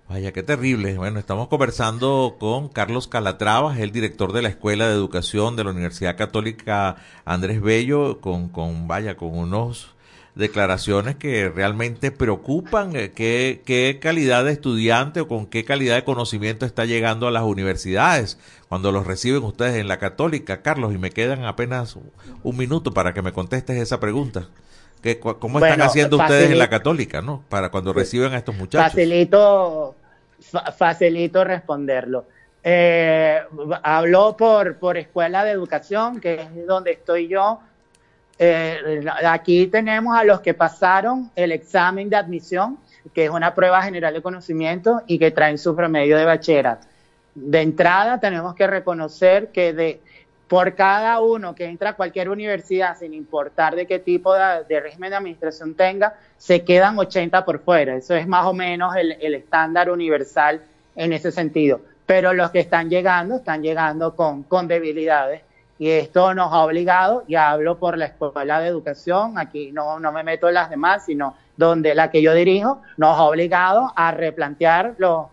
Vaya, 0.09 0.33
qué 0.33 0.43
terrible. 0.43 0.97
Bueno, 0.97 1.19
estamos 1.19 1.47
conversando 1.47 2.35
con 2.37 2.67
Carlos 2.67 3.07
Calatrava, 3.07 3.79
el 3.79 3.93
director 3.93 4.33
de 4.33 4.41
la 4.41 4.49
Escuela 4.49 4.89
de 4.89 4.93
Educación 4.93 5.55
de 5.55 5.63
la 5.63 5.69
Universidad 5.69 6.17
Católica 6.17 6.97
Andrés 7.23 7.61
Bello, 7.61 8.19
con, 8.19 8.49
con 8.49 8.89
vaya, 8.89 9.15
con 9.15 9.37
unos 9.37 9.95
declaraciones 10.35 11.15
que 11.15 11.49
realmente 11.49 12.11
preocupan. 12.11 12.95
eh, 12.95 13.11
¿Qué, 13.13 13.61
qué 13.65 13.99
calidad 14.01 14.45
de 14.45 14.51
estudiante 14.53 15.21
o 15.21 15.27
con 15.27 15.45
qué 15.45 15.65
calidad 15.65 15.95
de 15.95 16.03
conocimiento 16.03 16.65
está 16.65 16.85
llegando 16.85 17.27
a 17.27 17.31
las 17.31 17.43
universidades 17.43 18.37
cuando 18.69 18.91
los 18.91 19.05
reciben 19.05 19.43
ustedes 19.43 19.75
en 19.75 19.87
la 19.87 19.99
Católica, 19.99 20.61
Carlos? 20.61 20.93
Y 20.93 20.97
me 20.97 21.11
quedan 21.11 21.45
apenas 21.45 21.97
un 22.43 22.57
minuto 22.57 22.91
para 22.93 23.13
que 23.13 23.21
me 23.21 23.31
contestes 23.33 23.77
esa 23.77 23.99
pregunta. 23.99 24.47
¿Qué, 25.01 25.19
¿Cómo 25.19 25.33
están 25.57 25.59
Bueno, 25.59 25.83
haciendo 25.85 26.17
ustedes 26.17 26.51
en 26.51 26.59
la 26.59 26.69
Católica, 26.69 27.21
no? 27.21 27.43
Para 27.49 27.69
cuando 27.69 27.91
reciben 27.91 28.33
a 28.33 28.37
estos 28.37 28.55
muchachos. 28.55 28.91
Facilito, 28.91 29.95
fa- 30.39 30.71
facilito 30.71 31.43
responderlo. 31.43 32.25
Eh, 32.63 33.39
habló 33.81 34.37
por, 34.37 34.75
por 34.77 34.97
Escuela 34.97 35.43
de 35.43 35.51
Educación, 35.51 36.21
que 36.21 36.35
es 36.35 36.67
donde 36.67 36.91
estoy 36.91 37.27
yo. 37.27 37.59
Eh, 38.43 39.05
aquí 39.23 39.67
tenemos 39.67 40.17
a 40.17 40.23
los 40.23 40.41
que 40.41 40.55
pasaron 40.55 41.29
el 41.35 41.51
examen 41.51 42.09
de 42.09 42.15
admisión, 42.15 42.79
que 43.13 43.25
es 43.25 43.29
una 43.29 43.53
prueba 43.53 43.83
general 43.83 44.15
de 44.15 44.23
conocimiento 44.23 45.03
y 45.05 45.19
que 45.19 45.29
traen 45.29 45.59
su 45.59 45.75
promedio 45.75 46.17
de 46.17 46.25
bachillerato. 46.25 46.87
De 47.35 47.61
entrada 47.61 48.19
tenemos 48.19 48.55
que 48.55 48.65
reconocer 48.65 49.49
que 49.51 49.73
de, 49.73 50.01
por 50.47 50.73
cada 50.73 51.19
uno 51.19 51.53
que 51.53 51.65
entra 51.65 51.91
a 51.91 51.93
cualquier 51.93 52.29
universidad, 52.29 52.97
sin 52.97 53.13
importar 53.13 53.75
de 53.75 53.85
qué 53.85 53.99
tipo 53.99 54.33
de, 54.33 54.79
régimen 54.79 55.11
de 55.11 55.17
administración 55.17 55.75
tenga, 55.75 56.15
se 56.39 56.63
quedan 56.63 56.97
80 56.97 57.45
por 57.45 57.59
fuera. 57.59 57.95
Eso 57.95 58.15
es 58.15 58.27
más 58.27 58.47
o 58.47 58.53
menos 58.53 58.95
el, 58.95 59.35
estándar 59.35 59.91
universal 59.91 60.61
en 60.95 61.13
ese 61.13 61.31
sentido. 61.31 61.79
Pero 62.07 62.33
los 62.33 62.49
que 62.49 62.61
están 62.61 62.89
llegando, 62.89 63.35
están 63.35 63.61
llegando 63.61 64.15
con 64.15 64.67
debilidades. 64.67 65.43
Y 65.81 65.89
esto 65.89 66.35
nos 66.35 66.53
ha 66.53 66.59
obligado, 66.59 67.23
y 67.27 67.33
hablo 67.33 67.79
por 67.79 67.97
la 67.97 68.05
Escuela 68.05 68.59
de 68.59 68.67
Educación, 68.67 69.39
aquí 69.39 69.71
no, 69.71 69.99
no 69.99 70.11
me 70.11 70.21
meto 70.21 70.47
en 70.47 70.53
las 70.53 70.69
demás, 70.69 71.05
sino 71.07 71.35
donde 71.57 71.95
la 71.95 72.11
que 72.11 72.21
yo 72.21 72.35
dirijo, 72.35 72.83
nos 72.97 73.17
ha 73.17 73.23
obligado 73.23 73.91
a 73.95 74.11
replantear 74.11 74.93
los 74.99 75.25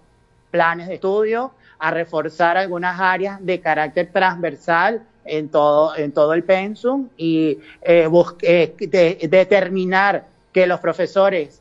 planes 0.51 0.89
de 0.89 0.95
estudio, 0.95 1.51
a 1.79 1.91
reforzar 1.91 2.57
algunas 2.57 2.99
áreas 2.99 3.45
de 3.45 3.61
carácter 3.61 4.09
transversal 4.11 5.03
en 5.27 5.51
todo, 5.51 5.95
en 5.95 6.13
todo 6.13 6.33
el 6.33 6.43
pensum 6.45 7.09
y 7.19 7.59
eh, 7.83 8.09
eh, 8.41 8.75
de- 8.79 9.29
determinar 9.29 10.25
que 10.51 10.67
los 10.67 10.81
profesores 10.81 11.61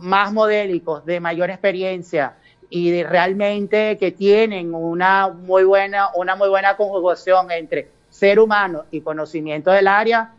más 0.00 0.34
modélicos, 0.34 1.02
de 1.06 1.18
mayor 1.18 1.48
experiencia 1.48 2.34
y 2.68 2.90
de 2.90 3.04
realmente 3.04 3.96
que 3.96 4.12
tienen 4.12 4.74
una 4.74 5.28
muy 5.28 5.64
buena, 5.64 6.10
una 6.14 6.36
muy 6.36 6.50
buena 6.50 6.76
conjugación 6.76 7.50
entre 7.52 7.96
ser 8.18 8.40
humano 8.40 8.84
y 8.90 9.00
conocimiento 9.00 9.70
del 9.70 9.86
área 9.86 10.32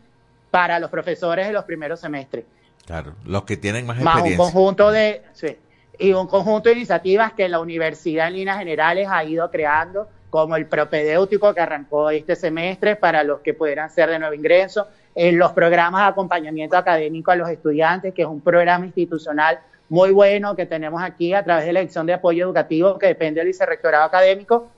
para 0.50 0.78
los 0.78 0.90
profesores 0.90 1.46
de 1.46 1.52
los 1.52 1.64
primeros 1.64 2.00
semestres 2.00 2.44
Claro, 2.86 3.14
los 3.24 3.44
que 3.44 3.56
tienen 3.56 3.86
más, 3.86 3.98
más 4.00 4.14
un 4.16 4.20
experiencia. 4.20 4.44
conjunto 4.44 4.90
de 4.90 5.22
sí, 5.32 5.56
y 5.98 6.12
un 6.12 6.26
conjunto 6.26 6.68
de 6.68 6.76
iniciativas 6.76 7.32
que 7.34 7.48
la 7.48 7.60
universidad 7.60 8.28
en 8.28 8.34
líneas 8.34 8.58
generales 8.58 9.06
ha 9.10 9.22
ido 9.24 9.50
creando 9.50 10.08
como 10.28 10.56
el 10.56 10.66
propedéutico 10.66 11.54
que 11.54 11.60
arrancó 11.60 12.10
este 12.10 12.34
semestre 12.36 12.96
para 12.96 13.22
los 13.22 13.40
que 13.40 13.54
pudieran 13.54 13.90
ser 13.90 14.10
de 14.10 14.18
nuevo 14.18 14.34
ingreso, 14.34 14.88
en 15.14 15.38
los 15.38 15.52
programas 15.52 16.02
de 16.02 16.08
acompañamiento 16.08 16.76
académico 16.76 17.30
a 17.30 17.36
los 17.36 17.48
estudiantes, 17.48 18.14
que 18.14 18.22
es 18.22 18.28
un 18.28 18.40
programa 18.40 18.86
institucional 18.86 19.60
muy 19.88 20.12
bueno 20.12 20.54
que 20.54 20.66
tenemos 20.66 21.02
aquí 21.02 21.34
a 21.34 21.42
través 21.44 21.66
de 21.66 21.72
la 21.72 21.80
dirección 21.80 22.06
de 22.06 22.14
apoyo 22.14 22.44
educativo 22.44 22.98
que 22.98 23.08
depende 23.08 23.40
del 23.40 23.48
vicerrectorado 23.48 24.04
académico, 24.04 24.68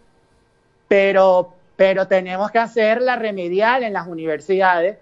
pero, 0.89 1.55
pero 1.83 2.07
tenemos 2.07 2.53
que 2.53 2.61
hacer 2.61 3.03
la 3.03 3.17
remedial 3.17 3.83
en 3.83 3.93
las 3.93 4.07
universidades 4.07 4.99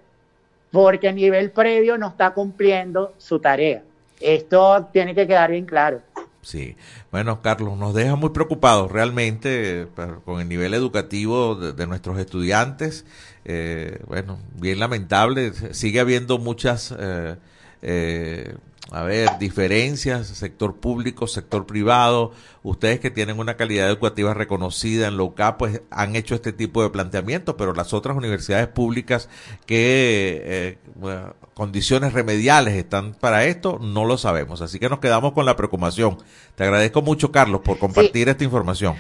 porque 0.73 1.09
a 1.09 1.13
nivel 1.13 1.51
previo 1.51 1.99
no 1.99 2.09
está 2.09 2.31
cumpliendo 2.31 3.13
su 3.19 3.39
tarea. 3.39 3.83
Esto 4.19 4.89
tiene 4.91 5.15
que 5.15 5.27
quedar 5.27 5.51
bien 5.51 5.67
claro. 5.67 6.01
Sí, 6.41 6.79
bueno, 7.11 7.43
Carlos, 7.43 7.77
nos 7.77 7.93
deja 7.93 8.17
muy 8.17 8.31
preocupados 8.31 8.91
realmente 8.91 9.83
eh, 9.83 9.87
con 10.25 10.41
el 10.41 10.49
nivel 10.49 10.73
educativo 10.73 11.55
de, 11.55 11.87
nuestros 11.87 12.19
estudiantes. 12.19 13.05
Eh, 13.45 14.01
bueno, 14.07 14.39
bien 14.55 14.79
lamentable, 14.79 15.53
sigue 15.75 16.01
habiendo 16.01 16.39
muchas, 16.39 16.95
eh, 16.99 18.55
a 18.93 19.03
ver, 19.05 19.29
diferencias, 19.39 20.27
sector 20.27 20.75
público, 20.77 21.29
sector 21.29 21.65
privado, 21.65 22.33
ustedes 22.65 22.99
que 22.99 23.11
tienen 23.11 23.39
una 23.39 23.57
calidad 23.57 23.89
educativa 23.89 24.35
reconocida 24.35 25.07
en 25.07 25.17
LOCA, 25.17 25.59
pues 25.59 25.83
han 25.91 26.17
hecho 26.17 26.35
este 26.35 26.53
tipo 26.53 26.83
de 26.83 26.91
planteamientos, 26.91 27.55
pero 27.57 27.73
las 27.73 27.95
otras 27.95 28.17
universidades 28.17 28.67
públicas 28.67 29.29
que 29.65 30.43
eh, 30.45 30.79
bueno, 30.97 31.35
condiciones 31.55 32.13
remediales 32.15 32.75
están 32.75 33.13
para 33.13 33.45
esto, 33.45 33.79
no 33.81 34.05
lo 34.05 34.19
sabemos. 34.19 34.61
Así 34.61 34.81
que 34.81 34.89
nos 34.89 34.99
quedamos 34.99 35.33
con 35.35 35.47
la 35.47 35.57
preocupación. 35.57 36.19
Te 36.57 36.65
agradezco 36.65 37.01
mucho, 37.01 37.31
Carlos, 37.31 37.61
por 37.61 37.79
compartir 37.79 38.29
esta 38.29 38.43
información. 38.43 38.97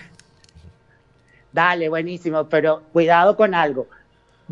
Dale, 1.52 1.88
buenísimo, 1.88 2.48
pero 2.48 2.82
cuidado 2.92 3.36
con 3.36 3.56
algo. 3.56 3.88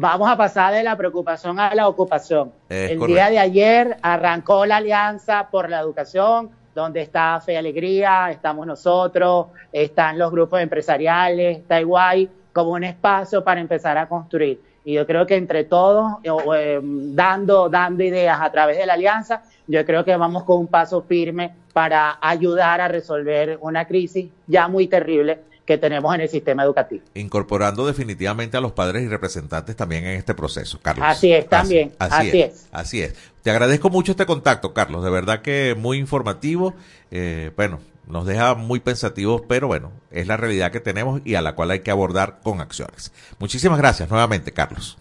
Vamos 0.00 0.30
a 0.30 0.36
pasar 0.36 0.72
de 0.72 0.84
la 0.84 0.96
preocupación 0.96 1.58
a 1.58 1.74
la 1.74 1.88
ocupación. 1.88 2.52
Es 2.68 2.92
El 2.92 2.98
correcto. 2.98 3.14
día 3.16 3.30
de 3.30 3.38
ayer 3.40 3.96
arrancó 4.00 4.64
la 4.64 4.76
Alianza 4.76 5.48
por 5.50 5.68
la 5.68 5.80
Educación, 5.80 6.50
donde 6.72 7.02
está 7.02 7.40
Fe 7.40 7.54
y 7.54 7.56
Alegría, 7.56 8.30
estamos 8.30 8.64
nosotros, 8.64 9.46
están 9.72 10.16
los 10.16 10.30
grupos 10.30 10.60
empresariales, 10.60 11.58
está 11.58 11.80
Iguay, 11.80 12.30
como 12.52 12.70
un 12.70 12.84
espacio 12.84 13.42
para 13.42 13.60
empezar 13.60 13.98
a 13.98 14.08
construir. 14.08 14.62
Y 14.84 14.92
yo 14.92 15.04
creo 15.04 15.26
que 15.26 15.34
entre 15.34 15.64
todos, 15.64 16.18
eh, 16.22 16.30
eh, 16.56 16.80
dando, 16.80 17.68
dando 17.68 18.04
ideas 18.04 18.38
a 18.40 18.52
través 18.52 18.78
de 18.78 18.86
la 18.86 18.92
alianza, 18.92 19.42
yo 19.66 19.84
creo 19.84 20.04
que 20.04 20.14
vamos 20.14 20.44
con 20.44 20.60
un 20.60 20.68
paso 20.68 21.02
firme 21.02 21.56
para 21.72 22.18
ayudar 22.20 22.80
a 22.80 22.86
resolver 22.86 23.58
una 23.62 23.84
crisis 23.84 24.30
ya 24.46 24.68
muy 24.68 24.86
terrible 24.86 25.40
que 25.68 25.76
tenemos 25.76 26.14
en 26.14 26.22
el 26.22 26.30
sistema 26.30 26.62
educativo. 26.62 27.04
Incorporando 27.12 27.86
definitivamente 27.86 28.56
a 28.56 28.60
los 28.62 28.72
padres 28.72 29.02
y 29.02 29.08
representantes 29.08 29.76
también 29.76 30.02
en 30.06 30.16
este 30.16 30.32
proceso, 30.32 30.80
Carlos. 30.80 31.04
Así 31.06 31.30
es, 31.30 31.46
también, 31.46 31.92
así 31.98 32.40
es. 32.40 32.66
Así 32.72 33.02
es. 33.02 33.14
Te 33.42 33.50
agradezco 33.50 33.90
mucho 33.90 34.12
este 34.12 34.24
contacto, 34.24 34.72
Carlos. 34.72 35.04
De 35.04 35.10
verdad 35.10 35.42
que 35.42 35.76
muy 35.78 35.98
informativo. 35.98 36.72
Eh, 37.10 37.50
bueno, 37.54 37.80
nos 38.06 38.24
deja 38.24 38.54
muy 38.54 38.80
pensativos, 38.80 39.42
pero 39.46 39.66
bueno, 39.66 39.92
es 40.10 40.26
la 40.26 40.38
realidad 40.38 40.72
que 40.72 40.80
tenemos 40.80 41.20
y 41.26 41.34
a 41.34 41.42
la 41.42 41.54
cual 41.54 41.70
hay 41.70 41.80
que 41.80 41.90
abordar 41.90 42.38
con 42.42 42.62
acciones. 42.62 43.12
Muchísimas 43.38 43.76
gracias 43.76 44.08
nuevamente, 44.08 44.52
Carlos. 44.52 44.96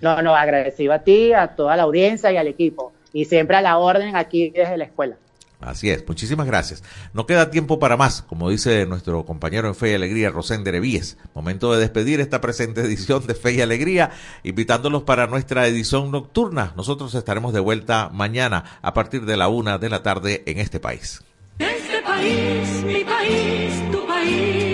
No, 0.00 0.22
no, 0.22 0.34
agradecido 0.34 0.94
a 0.94 1.00
ti, 1.00 1.34
a 1.34 1.48
toda 1.48 1.76
la 1.76 1.82
audiencia 1.82 2.32
y 2.32 2.38
al 2.38 2.46
equipo. 2.46 2.94
Y 3.12 3.26
siempre 3.26 3.58
a 3.58 3.60
la 3.60 3.76
orden 3.76 4.16
aquí 4.16 4.48
desde 4.48 4.78
la 4.78 4.84
escuela. 4.84 5.16
Así 5.64 5.90
es, 5.90 6.06
muchísimas 6.06 6.46
gracias. 6.46 6.82
No 7.12 7.26
queda 7.26 7.50
tiempo 7.50 7.78
para 7.78 7.96
más, 7.96 8.22
como 8.22 8.50
dice 8.50 8.84
nuestro 8.86 9.24
compañero 9.24 9.68
en 9.68 9.74
Fe 9.74 9.92
y 9.92 9.94
Alegría, 9.94 10.30
Rosender 10.30 10.74
Evíes. 10.74 11.16
Momento 11.34 11.72
de 11.72 11.80
despedir 11.80 12.20
esta 12.20 12.40
presente 12.40 12.82
edición 12.82 13.26
de 13.26 13.34
Fe 13.34 13.54
y 13.54 13.60
Alegría, 13.62 14.10
invitándolos 14.42 15.04
para 15.04 15.26
nuestra 15.26 15.66
edición 15.66 16.10
nocturna. 16.10 16.74
Nosotros 16.76 17.14
estaremos 17.14 17.54
de 17.54 17.60
vuelta 17.60 18.10
mañana 18.12 18.78
a 18.82 18.92
partir 18.92 19.24
de 19.24 19.36
la 19.36 19.48
una 19.48 19.78
de 19.78 19.88
la 19.88 20.02
tarde 20.02 20.42
en 20.46 20.58
este 20.58 20.80
país. 20.80 21.22
Este 21.58 22.02
país, 22.02 22.84
mi 22.84 23.04
país, 23.04 23.90
tu 23.90 24.06
país. 24.06 24.73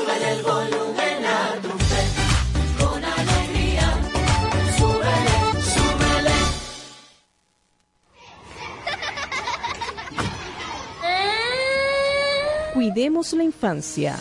Cuidemos 12.81 13.31
la 13.33 13.43
infancia. 13.43 14.17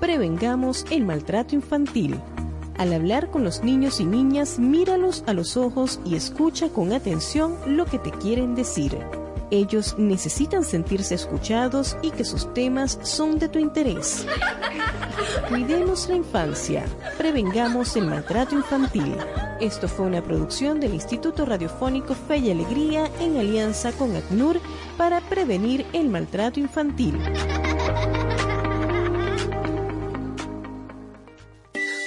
Prevengamos 0.00 0.84
el 0.90 1.04
maltrato 1.04 1.54
infantil. 1.54 2.20
Al 2.76 2.92
hablar 2.92 3.30
con 3.30 3.44
los 3.44 3.62
niños 3.62 4.00
y 4.00 4.04
niñas, 4.04 4.58
míralos 4.58 5.22
a 5.28 5.32
los 5.32 5.56
ojos 5.56 6.00
y 6.04 6.16
escucha 6.16 6.70
con 6.70 6.92
atención 6.92 7.56
lo 7.68 7.86
que 7.86 8.00
te 8.00 8.10
quieren 8.10 8.56
decir. 8.56 8.98
Ellos 9.52 9.94
necesitan 9.96 10.64
sentirse 10.64 11.14
escuchados 11.14 11.96
y 12.02 12.10
que 12.10 12.24
sus 12.24 12.52
temas 12.52 12.98
son 13.04 13.38
de 13.38 13.48
tu 13.48 13.60
interés. 13.60 14.26
Cuidemos 15.48 16.08
la 16.08 16.16
infancia. 16.16 16.84
Prevengamos 17.16 17.94
el 17.94 18.06
maltrato 18.06 18.56
infantil. 18.56 19.14
Esto 19.60 19.86
fue 19.86 20.06
una 20.06 20.20
producción 20.20 20.80
del 20.80 20.94
Instituto 20.94 21.46
Radiofónico 21.46 22.14
Fe 22.14 22.38
y 22.38 22.50
Alegría 22.50 23.08
en 23.20 23.36
alianza 23.36 23.92
con 23.92 24.16
ACNUR 24.16 24.60
para 24.96 25.20
prevenir 25.20 25.86
el 25.92 26.08
maltrato 26.08 26.58
infantil. 26.58 27.16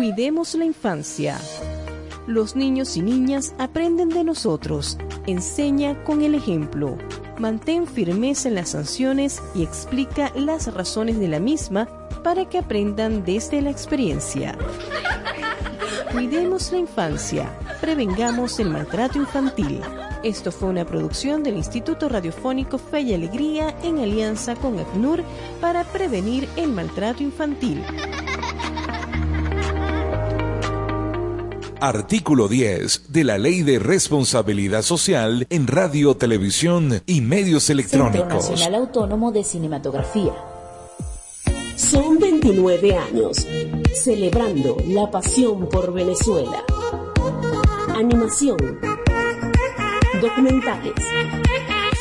Cuidemos 0.00 0.54
la 0.54 0.64
infancia. 0.64 1.38
Los 2.26 2.56
niños 2.56 2.96
y 2.96 3.02
niñas 3.02 3.54
aprenden 3.58 4.08
de 4.08 4.24
nosotros. 4.24 4.96
Enseña 5.26 6.02
con 6.04 6.22
el 6.22 6.34
ejemplo. 6.34 6.96
Mantén 7.38 7.86
firmeza 7.86 8.48
en 8.48 8.54
las 8.54 8.70
sanciones 8.70 9.42
y 9.54 9.62
explica 9.62 10.32
las 10.34 10.72
razones 10.72 11.20
de 11.20 11.28
la 11.28 11.38
misma 11.38 11.86
para 12.24 12.48
que 12.48 12.56
aprendan 12.56 13.26
desde 13.26 13.60
la 13.60 13.68
experiencia. 13.68 14.56
Cuidemos 16.12 16.72
la 16.72 16.78
infancia. 16.78 17.58
Prevengamos 17.82 18.58
el 18.58 18.70
maltrato 18.70 19.18
infantil. 19.18 19.82
Esto 20.24 20.50
fue 20.50 20.70
una 20.70 20.86
producción 20.86 21.42
del 21.42 21.58
Instituto 21.58 22.08
Radiofónico 22.08 22.78
Fe 22.78 23.02
y 23.02 23.12
Alegría 23.12 23.76
en 23.82 23.98
alianza 23.98 24.54
con 24.54 24.78
ACNUR 24.78 25.22
para 25.60 25.84
prevenir 25.84 26.48
el 26.56 26.72
maltrato 26.72 27.22
infantil. 27.22 27.82
Artículo 31.80 32.46
10 32.46 33.04
de 33.08 33.24
la 33.24 33.38
Ley 33.38 33.62
de 33.62 33.78
Responsabilidad 33.78 34.82
Social 34.82 35.46
en 35.48 35.66
Radio, 35.66 36.14
Televisión 36.14 37.02
y 37.06 37.22
Medios 37.22 37.64
Centro 37.64 38.06
Electrónicos. 38.06 38.50
Nacional 38.50 38.74
Autónomo 38.74 39.32
de 39.32 39.42
Cinematografía. 39.42 40.34
Son 41.76 42.18
29 42.18 42.96
años 42.96 43.46
celebrando 43.94 44.76
la 44.88 45.10
pasión 45.10 45.70
por 45.70 45.94
Venezuela. 45.94 46.64
Animación, 47.96 48.58
documentales, 50.20 50.94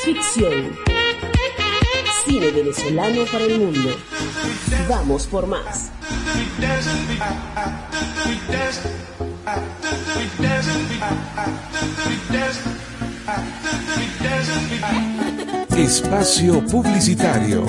ficción, 0.04 0.76
cine 2.26 2.52
venezolano 2.52 3.24
para 3.32 3.46
el 3.46 3.60
mundo. 3.60 3.92
Vamos 4.90 5.26
por 5.28 5.48
más. 5.48 5.90
Espacio 15.78 16.66
Publicitario. 16.66 17.66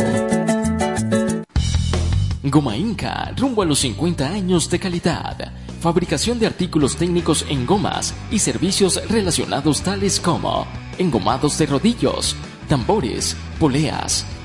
Goma 2.42 2.76
Inca, 2.76 3.32
rumbo 3.36 3.62
a 3.62 3.64
los 3.64 3.78
50 3.78 4.28
años 4.28 4.68
de 4.68 4.78
calidad. 4.78 5.52
Fabricación 5.80 6.38
de 6.38 6.46
artículos 6.46 6.96
técnicos 6.96 7.46
en 7.48 7.64
gomas 7.64 8.14
y 8.30 8.40
servicios 8.40 9.00
relacionados 9.08 9.82
tales 9.82 10.20
como 10.20 10.66
engomados 10.98 11.56
de 11.58 11.66
rodillos, 11.66 12.36
tambores, 12.68 13.36
poleas, 13.58 14.26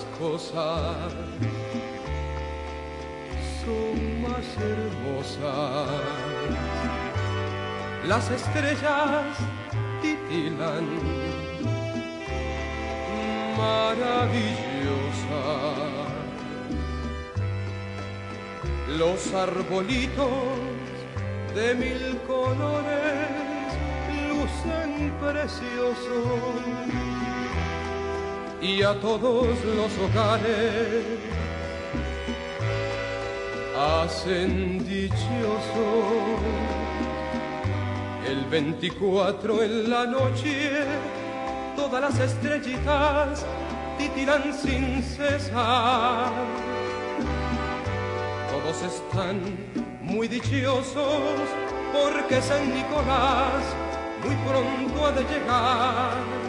Las 0.00 0.18
cosas 0.18 1.12
son 3.64 4.22
más 4.22 4.46
hermosas. 4.56 5.88
Las 8.06 8.30
estrellas 8.30 9.36
titilan 10.00 10.86
maravillosa. 13.56 15.42
Los 18.98 19.34
arbolitos 19.34 20.30
de 21.54 21.74
mil 21.74 22.18
colores 22.26 23.28
lucen 24.28 25.12
preciosos 25.20 27.19
y 28.62 28.82
a 28.82 28.94
todos 29.00 29.46
los 29.64 29.98
hogares 29.98 31.04
hacen 33.76 34.84
dichosos. 34.86 35.56
El 38.28 38.44
24 38.46 39.62
en 39.62 39.90
la 39.90 40.04
noche, 40.04 40.84
todas 41.74 42.00
las 42.02 42.20
estrellitas 42.20 43.46
titilan 43.98 44.52
sin 44.52 45.02
cesar. 45.02 46.30
Todos 48.50 48.82
están 48.82 49.40
muy 50.02 50.28
dichosos 50.28 51.48
porque 51.92 52.42
San 52.42 52.74
Nicolás 52.74 53.64
muy 54.22 54.36
pronto 54.46 55.06
ha 55.06 55.12
de 55.12 55.22
llegar 55.22 56.39